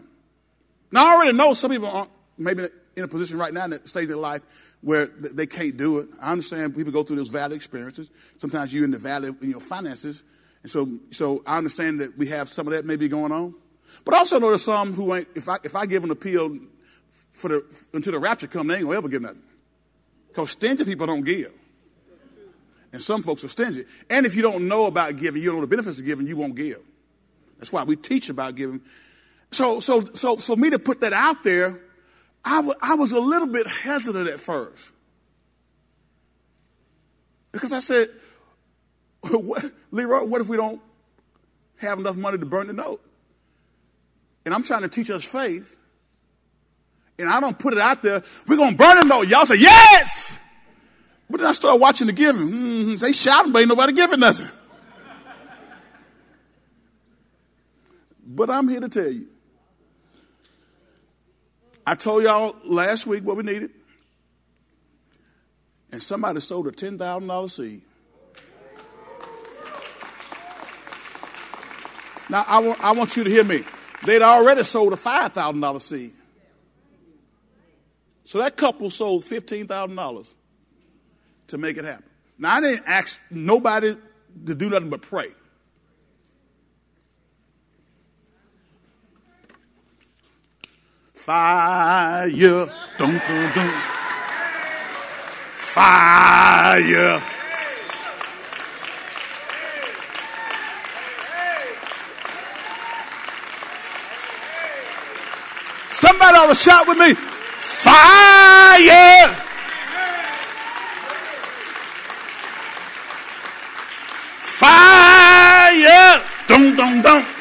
Now, 0.90 1.06
I 1.06 1.14
already 1.14 1.36
know 1.36 1.54
some 1.54 1.70
people 1.70 1.88
aren't 1.88 2.10
maybe 2.38 2.66
in 2.96 3.04
a 3.04 3.08
position 3.08 3.38
right 3.38 3.52
now 3.52 3.64
in 3.64 3.70
that 3.70 3.88
stage 3.88 4.04
of 4.04 4.08
their 4.08 4.16
life 4.16 4.73
where 4.84 5.06
they 5.06 5.46
can't 5.46 5.78
do 5.78 5.98
it. 5.98 6.08
I 6.20 6.32
understand 6.32 6.76
people 6.76 6.92
go 6.92 7.02
through 7.02 7.16
those 7.16 7.30
valley 7.30 7.56
experiences. 7.56 8.10
Sometimes 8.36 8.72
you're 8.72 8.84
in 8.84 8.90
the 8.90 8.98
valley 8.98 9.34
in 9.40 9.48
your 9.48 9.60
finances. 9.60 10.22
And 10.62 10.70
so, 10.70 10.86
so 11.10 11.42
I 11.46 11.56
understand 11.56 12.00
that 12.00 12.18
we 12.18 12.26
have 12.26 12.50
some 12.50 12.66
of 12.66 12.74
that 12.74 12.84
maybe 12.84 13.08
going 13.08 13.32
on. 13.32 13.54
But 14.04 14.14
also 14.14 14.38
know 14.38 14.50
there's 14.50 14.62
some 14.62 14.92
who 14.92 15.14
ain't, 15.14 15.28
if 15.34 15.48
I, 15.48 15.56
if 15.64 15.74
I 15.74 15.86
give 15.86 16.04
an 16.04 16.10
appeal 16.10 16.58
for 17.32 17.48
the, 17.48 17.86
until 17.94 18.12
the 18.12 18.18
rapture 18.18 18.46
come, 18.46 18.66
they 18.66 18.74
ain't 18.74 18.84
gonna 18.84 18.98
ever 18.98 19.08
give 19.08 19.22
nothing. 19.22 19.42
Because 20.28 20.50
stingy 20.50 20.84
people 20.84 21.06
don't 21.06 21.24
give. 21.24 21.52
And 22.92 23.00
some 23.00 23.22
folks 23.22 23.42
are 23.42 23.48
stingy. 23.48 23.84
And 24.10 24.26
if 24.26 24.34
you 24.34 24.42
don't 24.42 24.68
know 24.68 24.84
about 24.84 25.16
giving, 25.16 25.42
you 25.42 25.48
don't 25.48 25.56
know 25.56 25.62
the 25.62 25.68
benefits 25.68 25.98
of 25.98 26.04
giving, 26.04 26.26
you 26.26 26.36
won't 26.36 26.56
give. 26.56 26.80
That's 27.58 27.72
why 27.72 27.84
we 27.84 27.96
teach 27.96 28.28
about 28.28 28.54
giving. 28.54 28.82
So, 29.50 29.80
so, 29.80 30.04
so 30.12 30.36
for 30.36 30.56
me 30.56 30.68
to 30.70 30.78
put 30.78 31.00
that 31.00 31.14
out 31.14 31.42
there, 31.42 31.80
I, 32.44 32.56
w- 32.56 32.74
I 32.80 32.94
was 32.94 33.12
a 33.12 33.20
little 33.20 33.48
bit 33.48 33.66
hesitant 33.66 34.28
at 34.28 34.38
first. 34.38 34.90
Because 37.52 37.72
I 37.72 37.80
said, 37.80 38.08
what, 39.30 39.64
Leroy, 39.90 40.24
what 40.24 40.40
if 40.40 40.48
we 40.48 40.56
don't 40.56 40.80
have 41.76 41.98
enough 41.98 42.16
money 42.16 42.38
to 42.38 42.46
burn 42.46 42.66
the 42.66 42.72
note? 42.72 43.00
And 44.44 44.52
I'm 44.52 44.62
trying 44.62 44.82
to 44.82 44.88
teach 44.88 45.08
us 45.10 45.24
faith. 45.24 45.76
And 47.18 47.28
I 47.28 47.40
don't 47.40 47.58
put 47.58 47.72
it 47.72 47.78
out 47.78 48.02
there, 48.02 48.22
we're 48.48 48.56
going 48.56 48.72
to 48.72 48.76
burn 48.76 48.98
the 48.98 49.04
note. 49.04 49.28
Y'all 49.28 49.46
say, 49.46 49.56
yes! 49.56 50.38
But 51.30 51.38
then 51.38 51.46
I 51.46 51.52
start 51.52 51.80
watching 51.80 52.08
the 52.08 52.12
giving. 52.12 52.48
Mm-hmm. 52.48 52.96
They 52.96 53.12
shouting, 53.12 53.52
but 53.52 53.60
ain't 53.60 53.68
nobody 53.68 53.92
giving 53.92 54.20
nothing. 54.20 54.48
But 58.26 58.50
I'm 58.50 58.68
here 58.68 58.80
to 58.80 58.88
tell 58.88 59.10
you. 59.10 59.28
I 61.86 61.94
told 61.94 62.22
y'all 62.22 62.56
last 62.64 63.06
week 63.06 63.24
what 63.24 63.36
we 63.36 63.42
needed. 63.42 63.70
And 65.92 66.02
somebody 66.02 66.40
sold 66.40 66.66
a 66.66 66.72
$10,000 66.72 67.50
seed. 67.50 67.82
Now, 72.28 72.44
I 72.48 72.58
want, 72.58 72.82
I 72.82 72.92
want 72.92 73.16
you 73.16 73.24
to 73.24 73.30
hear 73.30 73.44
me. 73.44 73.62
They'd 74.04 74.22
already 74.22 74.64
sold 74.64 74.92
a 74.92 74.96
$5,000 74.96 75.82
seed. 75.82 76.12
So 78.24 78.38
that 78.38 78.56
couple 78.56 78.90
sold 78.90 79.24
$15,000 79.24 80.26
to 81.48 81.58
make 81.58 81.76
it 81.76 81.84
happen. 81.84 82.04
Now, 82.38 82.54
I 82.54 82.60
didn't 82.60 82.84
ask 82.86 83.20
nobody 83.30 83.94
to 84.46 84.54
do 84.54 84.70
nothing 84.70 84.90
but 84.90 85.02
pray. 85.02 85.28
Fire. 91.24 92.68
Dun, 92.98 92.98
dun, 92.98 93.52
dun. 93.54 93.70
Fire. 95.54 97.22
Somebody 105.88 106.36
ought 106.36 106.48
to 106.48 106.54
shout 106.54 106.86
with 106.86 106.98
me. 106.98 107.14
Fire. 107.14 109.28
Fire. 114.60 116.22
Dum, 116.46 116.76
dum, 116.76 117.00
dum. 117.00 117.33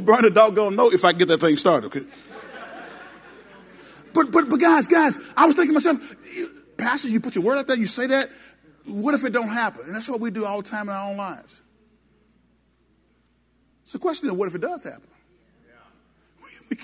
To 0.00 0.06
burn 0.06 0.24
a 0.24 0.30
doggone 0.30 0.76
note 0.76 0.94
if 0.94 1.04
I 1.04 1.12
get 1.12 1.28
that 1.28 1.40
thing 1.40 1.58
started, 1.58 1.88
okay? 1.88 2.06
But, 4.14 4.32
but, 4.32 4.48
but 4.48 4.58
guys, 4.58 4.86
guys, 4.86 5.18
I 5.36 5.44
was 5.44 5.54
thinking 5.54 5.74
to 5.74 5.74
myself, 5.74 6.16
Pastor, 6.78 7.08
you 7.08 7.20
put 7.20 7.34
your 7.34 7.44
word 7.44 7.58
out 7.58 7.66
there, 7.66 7.76
you 7.76 7.86
say 7.86 8.06
that. 8.06 8.30
What 8.86 9.12
if 9.12 9.26
it 9.26 9.34
don't 9.34 9.50
happen? 9.50 9.82
And 9.84 9.94
that's 9.94 10.08
what 10.08 10.20
we 10.20 10.30
do 10.30 10.46
all 10.46 10.62
the 10.62 10.68
time 10.68 10.88
in 10.88 10.94
our 10.94 11.10
own 11.10 11.18
lives. 11.18 11.60
So 13.84 13.98
the 13.98 14.02
question 14.02 14.28
is, 14.28 14.32
what 14.32 14.48
if 14.48 14.54
it 14.54 14.62
does 14.62 14.84
happen? 14.84 15.02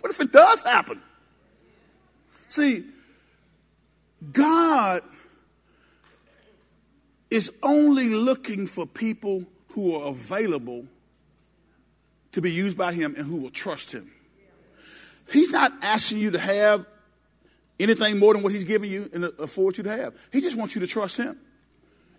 What 0.00 0.10
if 0.10 0.20
it 0.20 0.32
does 0.32 0.62
happen? 0.62 1.00
See, 2.48 2.84
God 4.32 5.02
is 7.30 7.52
only 7.62 8.08
looking 8.08 8.66
for 8.66 8.84
people 8.84 9.44
who 9.70 9.94
are 9.94 10.08
available 10.08 10.86
to 12.32 12.40
be 12.40 12.50
used 12.50 12.76
by 12.76 12.92
him 12.92 13.14
and 13.16 13.26
who 13.26 13.36
will 13.36 13.50
trust 13.50 13.92
him. 13.92 14.10
He's 15.30 15.50
not 15.50 15.72
asking 15.82 16.18
you 16.18 16.30
to 16.32 16.38
have 16.38 16.86
anything 17.78 18.18
more 18.18 18.34
than 18.34 18.42
what 18.42 18.52
he's 18.52 18.64
giving 18.64 18.90
you 18.90 19.08
and 19.12 19.24
affords 19.38 19.78
you 19.78 19.84
to 19.84 19.90
have. 19.90 20.14
He 20.32 20.40
just 20.40 20.56
wants 20.56 20.74
you 20.74 20.80
to 20.80 20.86
trust 20.86 21.16
him. 21.16 21.38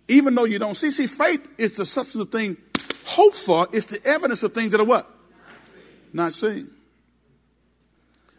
Even 0.08 0.34
though 0.34 0.44
you 0.44 0.58
don't 0.58 0.74
see. 0.74 0.90
See, 0.90 1.06
faith 1.06 1.48
is 1.58 1.72
the 1.72 1.86
substance 1.86 2.24
of 2.24 2.32
things 2.32 2.58
hoped 3.06 3.36
for. 3.36 3.66
It's 3.72 3.86
the 3.86 4.04
evidence 4.04 4.42
of 4.42 4.52
things 4.52 4.70
that 4.70 4.80
are 4.80 4.86
what? 4.86 5.08
Not 6.12 6.32
seen. 6.32 6.70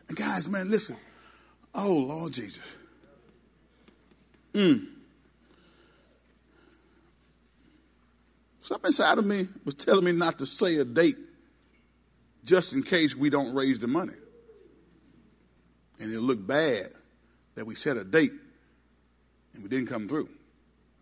And 0.08 0.18
guys, 0.18 0.48
man, 0.48 0.70
listen. 0.70 0.98
Oh, 1.74 1.94
Lord 1.94 2.34
Jesus. 2.34 2.64
Mm. 4.54 4.88
Something 8.62 8.88
inside 8.88 9.18
of 9.18 9.26
me 9.26 9.48
was 9.64 9.76
telling 9.76 10.06
me 10.06 10.12
not 10.12 10.40
to 10.40 10.46
say 10.46 10.78
a 10.78 10.86
date 10.86 11.18
just 12.46 12.74
in 12.74 12.84
case 12.84 13.16
we 13.16 13.30
don't 13.30 13.54
raise 13.54 13.80
the 13.80 13.88
money. 13.88 14.14
And 16.00 16.12
it'll 16.12 16.24
look 16.24 16.46
bad 16.46 16.92
that 17.56 17.66
we 17.66 17.76
set 17.76 17.98
a 17.98 18.04
date 18.04 18.32
and 19.54 19.64
we 19.64 19.70
didn't 19.70 19.88
come 19.88 20.08
through. 20.08 20.30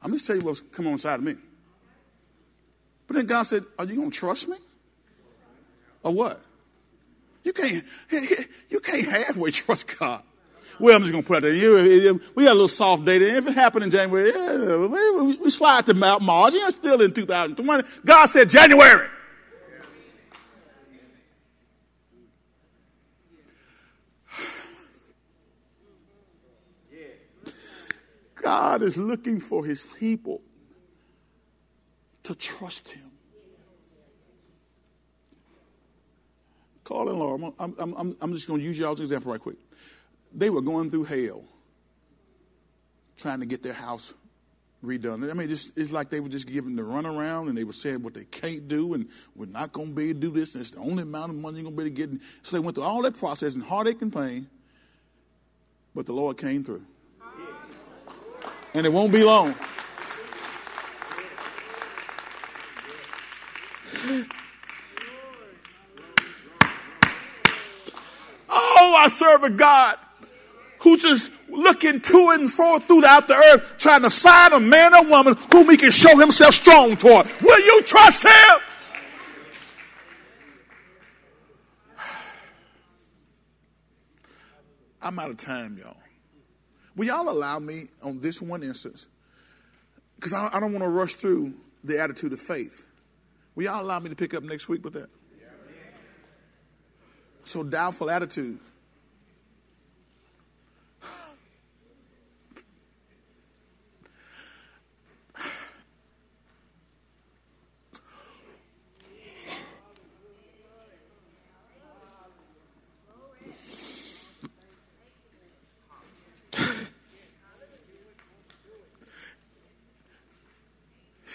I'm 0.02 0.12
just 0.14 0.26
telling 0.26 0.42
you 0.42 0.48
what's 0.48 0.62
come 0.62 0.88
on 0.88 0.94
inside 0.94 1.16
of 1.16 1.24
me. 1.24 1.36
But 3.08 3.18
then 3.18 3.26
God 3.26 3.44
said, 3.44 3.64
Are 3.78 3.86
you 3.86 3.96
going 3.96 4.12
to 4.12 4.18
trust 4.18 4.48
me? 4.48 4.58
Or 6.04 6.12
what? 6.12 6.42
You 7.44 7.54
can't, 7.54 7.84
you 8.70 8.80
can't 8.80 9.08
halfway 9.08 9.52
trust 9.52 9.98
God. 10.00 10.24
Well, 10.80 10.96
I'm 10.96 11.02
just 11.02 11.12
going 11.12 11.24
to 11.24 11.28
put 11.28 11.44
it 11.44 11.52
there. 11.52 12.14
We 12.36 12.46
got 12.46 12.52
a 12.52 12.54
little 12.54 12.68
soft 12.68 13.06
date. 13.06 13.22
If 13.22 13.48
it 13.48 13.54
happened 13.54 13.86
in 13.86 13.92
January, 13.92 14.32
yeah, 14.34 15.32
we 15.40 15.50
slide 15.52 15.86
to 15.86 15.94
Mount 15.94 16.24
Mars. 16.24 16.54
You 16.54 16.62
know, 16.62 16.70
still 16.72 17.02
in 17.02 17.14
2020. 17.14 17.84
God 18.04 18.30
said 18.30 18.50
January. 18.50 19.08
God 28.44 28.82
is 28.82 28.98
looking 28.98 29.40
for 29.40 29.66
his 29.66 29.88
people 30.00 30.42
to 32.24 32.36
trust 32.36 32.90
him. 32.92 33.12
Carl 36.84 37.10
and 37.10 37.20
Laura, 37.20 37.52
I'm, 37.60 37.76
I'm, 37.80 38.18
I'm 38.20 38.34
just 38.34 38.48
going 38.48 38.60
to 38.60 38.66
use 38.66 38.78
y'all 38.78 38.92
as 38.92 39.00
an 39.00 39.06
example 39.06 39.32
right 39.32 39.40
quick. 39.40 39.56
They 40.34 40.50
were 40.50 40.62
going 40.62 40.92
through 40.92 41.06
hell 41.06 41.44
trying 43.16 43.40
to 43.40 43.46
get 43.46 43.64
their 43.64 43.74
house 43.74 44.14
redone. 44.84 45.30
I 45.30 45.34
mean, 45.34 45.50
it's, 45.50 45.72
it's 45.78 45.94
like 45.94 46.10
they 46.10 46.20
were 46.20 46.28
just 46.28 46.46
giving 46.46 46.76
the 46.76 46.82
runaround 46.82 47.48
and 47.48 47.58
they 47.58 47.64
were 47.64 47.72
saying 47.72 48.04
what 48.04 48.14
they 48.14 48.26
can't 48.26 48.68
do 48.68 48.96
and 48.96 49.08
we're 49.36 49.46
not 49.46 49.72
going 49.72 49.90
to 49.90 49.96
be 49.96 50.10
able 50.10 50.20
to 50.20 50.28
do 50.28 50.32
this 50.32 50.56
and 50.56 50.62
it's 50.62 50.72
the 50.72 50.80
only 50.80 51.04
amount 51.04 51.32
of 51.32 51.38
money 51.38 51.62
you're 51.62 51.72
going 51.72 51.78
to 51.78 51.84
be 51.84 52.02
able 52.02 52.12
to 52.12 52.18
get. 52.18 52.28
So 52.42 52.58
they 52.58 52.60
went 52.60 52.76
through 52.76 52.84
all 52.84 53.02
that 53.04 53.18
process 53.18 53.56
and 53.56 53.64
heartache 53.64 54.02
and 54.02 54.12
pain, 54.12 54.50
but 55.96 56.06
the 56.06 56.14
Lord 56.14 56.38
came 56.38 56.66
through 56.66 56.84
and 58.74 58.86
it 58.86 58.92
won't 58.92 59.12
be 59.12 59.24
long. 59.24 59.56
Oh, 68.50 68.96
I 68.98 69.08
serve 69.08 69.44
a 69.44 69.50
God 69.50 69.98
who's 70.80 71.02
just 71.02 71.32
looking 71.50 72.02
to 72.02 72.30
and 72.34 72.52
fro 72.52 72.80
throughout 72.80 73.28
the 73.28 73.36
earth, 73.36 73.76
trying 73.78 74.02
to 74.02 74.10
find 74.10 74.54
a 74.54 74.60
man 74.60 74.94
or 74.94 75.06
woman 75.06 75.36
whom 75.52 75.70
he 75.70 75.78
can 75.78 75.92
show 75.92 76.18
himself 76.18 76.56
strong 76.56 76.98
toward. 76.98 77.28
Will 77.42 77.60
you 77.60 77.82
trust 77.84 78.24
him? 78.24 78.60
I'm 85.02 85.18
out 85.20 85.30
of 85.30 85.38
time, 85.38 85.78
y'all. 85.78 86.03
Will 86.96 87.06
y'all 87.06 87.30
allow 87.30 87.60
me 87.60 87.86
on 88.02 88.20
this 88.20 88.42
one 88.42 88.64
instance? 88.64 89.08
Because 90.16 90.34
I, 90.34 90.50
I, 90.54 90.60
don't 90.60 90.72
want 90.72 90.84
to 90.84 90.90
rush 90.90 91.16
through 91.16 91.54
the 91.84 92.00
attitude 92.00 92.34
of 92.34 92.40
faith. 92.40 92.86
Will 93.56 93.64
y'all 93.64 93.82
allow 93.82 94.00
me 94.00 94.10
to 94.10 94.16
pick 94.16 94.34
up 94.34 94.44
next 94.44 94.70
week 94.70 94.84
with 94.84 94.94
that? 94.94 95.10
So, 97.46 97.64
doubtful 97.64 98.10
attitude. 98.10 98.60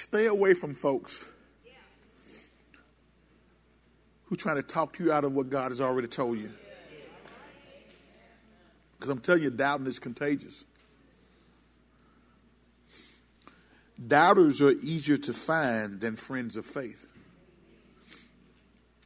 Stay 0.09 0.25
away 0.25 0.55
from 0.55 0.73
folks 0.73 1.31
who 4.25 4.37
trying 4.37 4.57
to 4.57 4.63
talk 4.63 4.99
you 4.99 5.13
out 5.13 5.25
of 5.25 5.35
what 5.35 5.51
God 5.51 5.71
has 5.71 5.83
already 5.83 6.09
told 6.09 6.39
you. 6.39 6.51
Because 8.97 9.11
I'm 9.11 9.21
telling 9.21 9.43
you, 9.43 9.51
doubting 9.51 9.87
is 9.87 9.99
contagious. 9.99 10.65
Doubters 14.07 14.63
are 14.63 14.73
easier 14.83 15.19
to 15.19 15.33
find 15.35 16.01
than 16.01 16.17
friends 16.17 16.57
of 16.57 16.65
faith. 16.65 17.07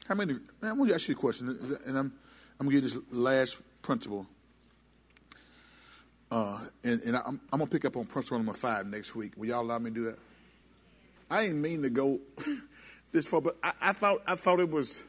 How 0.07 0.15
many? 0.15 0.35
I 0.63 0.73
want 0.73 0.89
to 0.91 0.95
ask 0.95 1.09
you 1.09 1.15
a 1.15 1.19
question, 1.19 1.49
and 1.85 1.99
I'm 1.99 2.13
I'm 2.61 2.67
gonna 2.67 2.81
give 2.81 2.83
this 2.83 2.97
last 3.11 3.57
principle, 3.81 4.27
uh, 6.31 6.61
and, 6.85 7.01
and 7.03 7.17
I'm, 7.17 7.41
I'm, 7.53 7.59
gonna 7.59 7.67
pick 7.67 7.85
up 7.85 7.97
on 7.97 8.05
principle 8.05 8.39
number 8.39 8.53
five 8.53 8.87
next 8.87 9.17
week. 9.17 9.33
Will 9.37 9.47
y'all 9.47 9.63
allow 9.63 9.79
me 9.79 9.91
to 9.91 9.95
do 9.95 10.05
that? 10.05 10.19
I 11.33 11.47
didn't 11.47 11.63
mean 11.63 11.81
to 11.81 11.89
go 11.89 12.21
this 13.13 13.27
far, 13.27 13.41
but 13.41 13.57
I, 13.63 13.73
I 13.81 13.93
thought 13.93 14.23
I 14.27 14.35
thought 14.35 14.61
it 14.61 14.71
was 14.71 15.03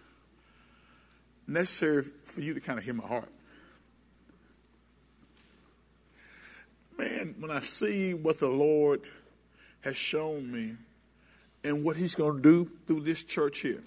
necessary 1.45 2.03
for 2.23 2.39
you 2.39 2.53
to 2.53 2.61
kind 2.61 2.79
of 2.79 2.85
hear 2.85 2.93
my 2.93 3.05
heart. 3.05 3.27
Man, 6.97 7.35
when 7.39 7.51
I 7.51 7.59
see 7.59 8.13
what 8.13 8.39
the 8.39 8.47
Lord 8.47 9.01
has 9.81 9.97
shown 9.97 10.49
me 10.49 10.77
and 11.65 11.83
what 11.83 11.97
He's 11.97 12.15
going 12.15 12.37
to 12.37 12.41
do 12.41 12.71
through 12.87 13.01
this 13.01 13.25
church 13.25 13.59
here. 13.59 13.83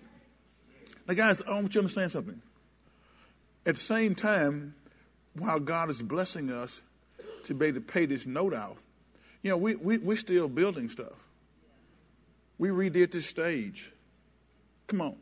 Now, 1.08 1.14
guys, 1.14 1.40
I 1.40 1.52
want 1.52 1.68
you 1.68 1.68
to 1.70 1.78
understand 1.78 2.10
something. 2.10 2.42
At 3.64 3.76
the 3.76 3.80
same 3.80 4.14
time, 4.14 4.74
while 5.38 5.58
God 5.58 5.88
is 5.88 6.02
blessing 6.02 6.52
us 6.52 6.82
to 7.44 7.54
be 7.54 7.66
able 7.66 7.80
to 7.80 7.86
pay 7.86 8.04
this 8.04 8.26
note 8.26 8.52
off, 8.52 8.76
you 9.42 9.50
know, 9.50 9.56
we, 9.56 9.76
we, 9.76 9.96
we're 9.96 10.18
still 10.18 10.50
building 10.50 10.90
stuff. 10.90 11.25
We 12.58 12.68
redid 12.68 13.12
this 13.12 13.26
stage. 13.26 13.92
Come 14.86 15.00
on. 15.00 15.16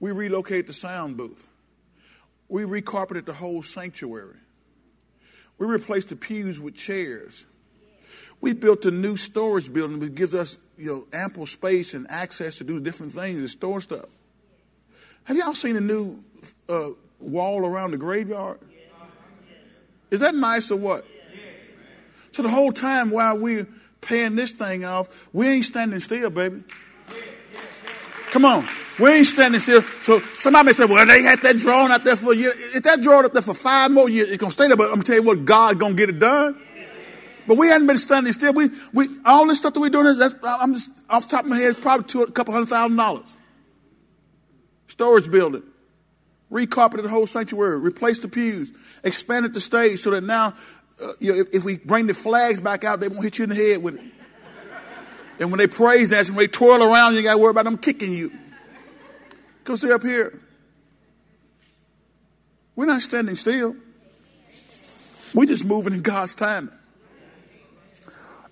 We 0.00 0.12
relocated 0.12 0.66
the 0.66 0.72
sound 0.72 1.16
booth. 1.16 1.46
We 2.48 2.62
recarpeted 2.62 3.26
the 3.26 3.32
whole 3.32 3.62
sanctuary. 3.62 4.36
We 5.58 5.66
replaced 5.66 6.08
the 6.08 6.16
pews 6.16 6.60
with 6.60 6.74
chairs. 6.74 7.44
We 8.40 8.54
built 8.54 8.84
a 8.84 8.90
new 8.90 9.16
storage 9.16 9.72
building 9.72 9.98
that 10.00 10.14
gives 10.14 10.34
us, 10.34 10.58
you 10.76 10.86
know, 10.86 11.06
ample 11.12 11.46
space 11.46 11.94
and 11.94 12.06
access 12.08 12.58
to 12.58 12.64
do 12.64 12.78
different 12.78 13.12
things 13.12 13.38
and 13.38 13.50
store 13.50 13.80
stuff. 13.80 14.06
Have 15.24 15.36
y'all 15.36 15.54
seen 15.54 15.74
the 15.74 15.80
new 15.80 16.22
uh, 16.68 16.90
wall 17.18 17.66
around 17.66 17.90
the 17.90 17.98
graveyard? 17.98 18.60
Is 20.10 20.20
that 20.20 20.34
nice 20.34 20.70
or 20.70 20.76
what? 20.76 21.04
So 22.32 22.42
the 22.42 22.48
whole 22.48 22.70
time 22.70 23.10
while 23.10 23.36
we're 23.36 23.66
paying 24.00 24.36
this 24.36 24.52
thing 24.52 24.84
off. 24.84 25.28
We 25.32 25.48
ain't 25.48 25.64
standing 25.64 26.00
still, 26.00 26.30
baby. 26.30 26.62
Come 28.30 28.44
on. 28.44 28.68
We 28.98 29.10
ain't 29.10 29.26
standing 29.26 29.60
still. 29.60 29.82
So 30.02 30.20
somebody 30.34 30.72
say, 30.72 30.84
well, 30.84 31.06
they 31.06 31.22
had 31.22 31.40
that 31.42 31.56
drawn 31.56 31.92
out 31.92 32.04
there 32.04 32.16
for 32.16 32.32
a 32.32 32.36
year. 32.36 32.52
If 32.74 32.82
that 32.82 33.00
drawn 33.00 33.24
up 33.24 33.32
there 33.32 33.42
for 33.42 33.54
five 33.54 33.90
more 33.90 34.08
years, 34.08 34.28
it's 34.28 34.38
going 34.38 34.50
to 34.50 34.56
stay 34.56 34.66
there. 34.66 34.76
But 34.76 34.88
I'm 34.88 34.94
going 34.94 35.02
to 35.02 35.12
tell 35.12 35.20
you 35.20 35.26
what, 35.26 35.44
God 35.44 35.78
going 35.78 35.92
to 35.92 35.96
get 35.96 36.08
it 36.08 36.18
done. 36.18 36.60
But 37.46 37.56
we 37.56 37.68
hadn't 37.68 37.86
been 37.86 37.96
standing 37.96 38.32
still. 38.34 38.52
We, 38.52 38.68
we, 38.92 39.08
all 39.24 39.46
this 39.46 39.56
stuff 39.58 39.72
that 39.72 39.80
we're 39.80 39.88
doing, 39.88 40.18
that's, 40.18 40.34
I'm 40.44 40.74
just, 40.74 40.90
off 41.08 41.24
the 41.24 41.30
top 41.30 41.44
of 41.44 41.50
my 41.50 41.58
head, 41.58 41.70
it's 41.70 41.80
probably 41.80 42.06
two, 42.06 42.22
a 42.22 42.30
couple 42.30 42.52
hundred 42.52 42.68
thousand 42.68 42.96
dollars. 42.96 43.36
Storage 44.88 45.30
building. 45.30 45.62
Recarpeted 46.52 47.02
the 47.02 47.08
whole 47.08 47.26
sanctuary. 47.26 47.78
Replaced 47.78 48.22
the 48.22 48.28
pews. 48.28 48.72
Expanded 49.04 49.54
the 49.54 49.60
stage 49.60 50.00
so 50.00 50.10
that 50.10 50.22
now 50.22 50.54
uh, 51.00 51.12
you 51.18 51.32
know, 51.32 51.38
if, 51.38 51.54
if, 51.54 51.64
we 51.64 51.78
bring 51.78 52.06
the 52.06 52.14
flags 52.14 52.60
back 52.60 52.84
out, 52.84 53.00
they 53.00 53.08
won't 53.08 53.22
hit 53.22 53.38
you 53.38 53.44
in 53.44 53.50
the 53.50 53.56
head 53.56 53.82
with 53.82 53.96
it. 53.96 54.12
And 55.40 55.50
when 55.50 55.58
they 55.58 55.68
praise 55.68 56.10
dance 56.10 56.28
and 56.28 56.36
they 56.36 56.48
twirl 56.48 56.82
around, 56.82 57.14
you 57.14 57.22
got 57.22 57.34
to 57.34 57.38
worry 57.38 57.50
about 57.50 57.64
them 57.64 57.78
kicking 57.78 58.12
you. 58.12 58.32
Go 59.64 59.76
sit 59.76 59.90
up 59.90 60.02
here. 60.02 60.40
We're 62.74 62.86
not 62.86 63.02
standing 63.02 63.36
still. 63.36 63.76
We're 65.34 65.46
just 65.46 65.64
moving 65.64 65.92
in 65.92 66.02
God's 66.02 66.34
timing. 66.34 66.74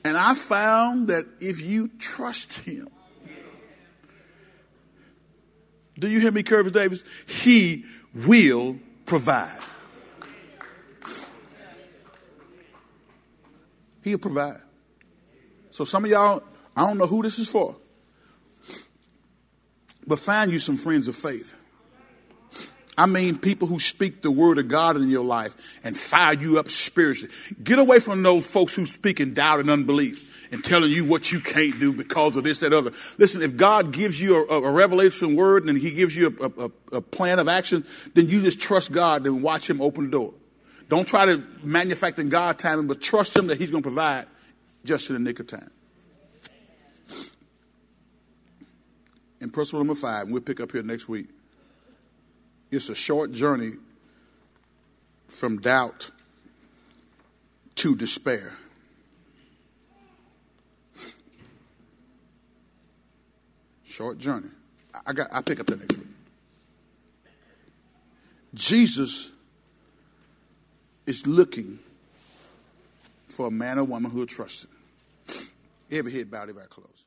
And 0.04 0.16
I 0.16 0.34
found 0.34 1.08
that 1.08 1.24
if 1.40 1.60
you 1.60 1.88
trust 1.98 2.58
Him, 2.58 2.88
do 5.98 6.08
you 6.08 6.20
hear 6.20 6.30
me, 6.30 6.42
Curvis 6.42 6.72
Davis? 6.72 7.02
He 7.26 7.84
will 8.14 8.78
provide. 9.06 9.58
He'll 14.06 14.18
provide. 14.18 14.60
So 15.72 15.84
some 15.84 16.04
of 16.04 16.10
y'all, 16.12 16.40
I 16.76 16.86
don't 16.86 16.96
know 16.96 17.08
who 17.08 17.24
this 17.24 17.40
is 17.40 17.50
for, 17.50 17.74
but 20.06 20.20
find 20.20 20.52
you 20.52 20.60
some 20.60 20.76
friends 20.76 21.08
of 21.08 21.16
faith. 21.16 21.52
I 22.96 23.06
mean, 23.06 23.36
people 23.36 23.66
who 23.66 23.80
speak 23.80 24.22
the 24.22 24.30
word 24.30 24.58
of 24.58 24.68
God 24.68 24.94
in 24.94 25.10
your 25.10 25.24
life 25.24 25.80
and 25.82 25.96
fire 25.96 26.34
you 26.34 26.56
up 26.60 26.68
spiritually. 26.68 27.34
Get 27.60 27.80
away 27.80 27.98
from 27.98 28.22
those 28.22 28.46
folks 28.46 28.76
who 28.76 28.86
speak 28.86 29.18
in 29.18 29.34
doubt 29.34 29.58
and 29.58 29.68
unbelief 29.68 30.52
and 30.52 30.62
telling 30.62 30.92
you 30.92 31.04
what 31.04 31.32
you 31.32 31.40
can't 31.40 31.80
do 31.80 31.92
because 31.92 32.36
of 32.36 32.44
this, 32.44 32.60
that, 32.60 32.72
other. 32.72 32.92
Listen, 33.18 33.42
if 33.42 33.56
God 33.56 33.92
gives 33.92 34.20
you 34.20 34.46
a, 34.48 34.62
a 34.62 34.70
revelation 34.70 35.34
word 35.34 35.64
and 35.64 35.76
He 35.76 35.90
gives 35.90 36.14
you 36.16 36.32
a, 36.40 36.64
a, 36.66 36.70
a 36.98 37.00
plan 37.02 37.40
of 37.40 37.48
action, 37.48 37.84
then 38.14 38.28
you 38.28 38.40
just 38.40 38.60
trust 38.60 38.92
God 38.92 39.26
and 39.26 39.42
watch 39.42 39.68
Him 39.68 39.82
open 39.82 40.04
the 40.04 40.10
door. 40.12 40.34
Don't 40.88 41.06
try 41.06 41.26
to 41.26 41.42
manufacture 41.62 42.22
God 42.22 42.58
timing, 42.58 42.86
but 42.86 43.00
trust 43.00 43.36
Him 43.36 43.48
that 43.48 43.58
He's 43.58 43.70
going 43.70 43.82
to 43.82 43.88
provide 43.88 44.26
just 44.84 45.10
in 45.10 45.14
the 45.14 45.20
nick 45.20 45.40
of 45.40 45.46
time. 45.48 45.70
And 49.40 49.52
principle 49.52 49.80
number 49.80 49.94
five, 49.94 50.24
and 50.24 50.32
we'll 50.32 50.42
pick 50.42 50.60
up 50.60 50.72
here 50.72 50.82
next 50.82 51.08
week. 51.08 51.28
It's 52.70 52.88
a 52.88 52.94
short 52.94 53.32
journey 53.32 53.74
from 55.28 55.58
doubt 55.58 56.10
to 57.76 57.94
despair. 57.94 58.52
Short 63.84 64.18
journey. 64.18 64.48
I 65.06 65.12
got 65.12 65.28
I 65.32 65.42
pick 65.42 65.60
up 65.60 65.66
the 65.66 65.76
next 65.76 65.96
week. 65.96 66.06
Jesus 68.54 69.32
is 71.06 71.26
looking 71.26 71.78
for 73.28 73.46
a 73.46 73.50
man 73.50 73.78
or 73.78 73.84
woman 73.84 74.10
who 74.10 74.18
will 74.18 74.26
trust 74.26 74.66
him. 74.66 75.48
Every 75.90 76.12
head 76.12 76.30
bowed, 76.30 76.48
every 76.48 76.62
eye 76.62 76.66
closed. 76.68 77.05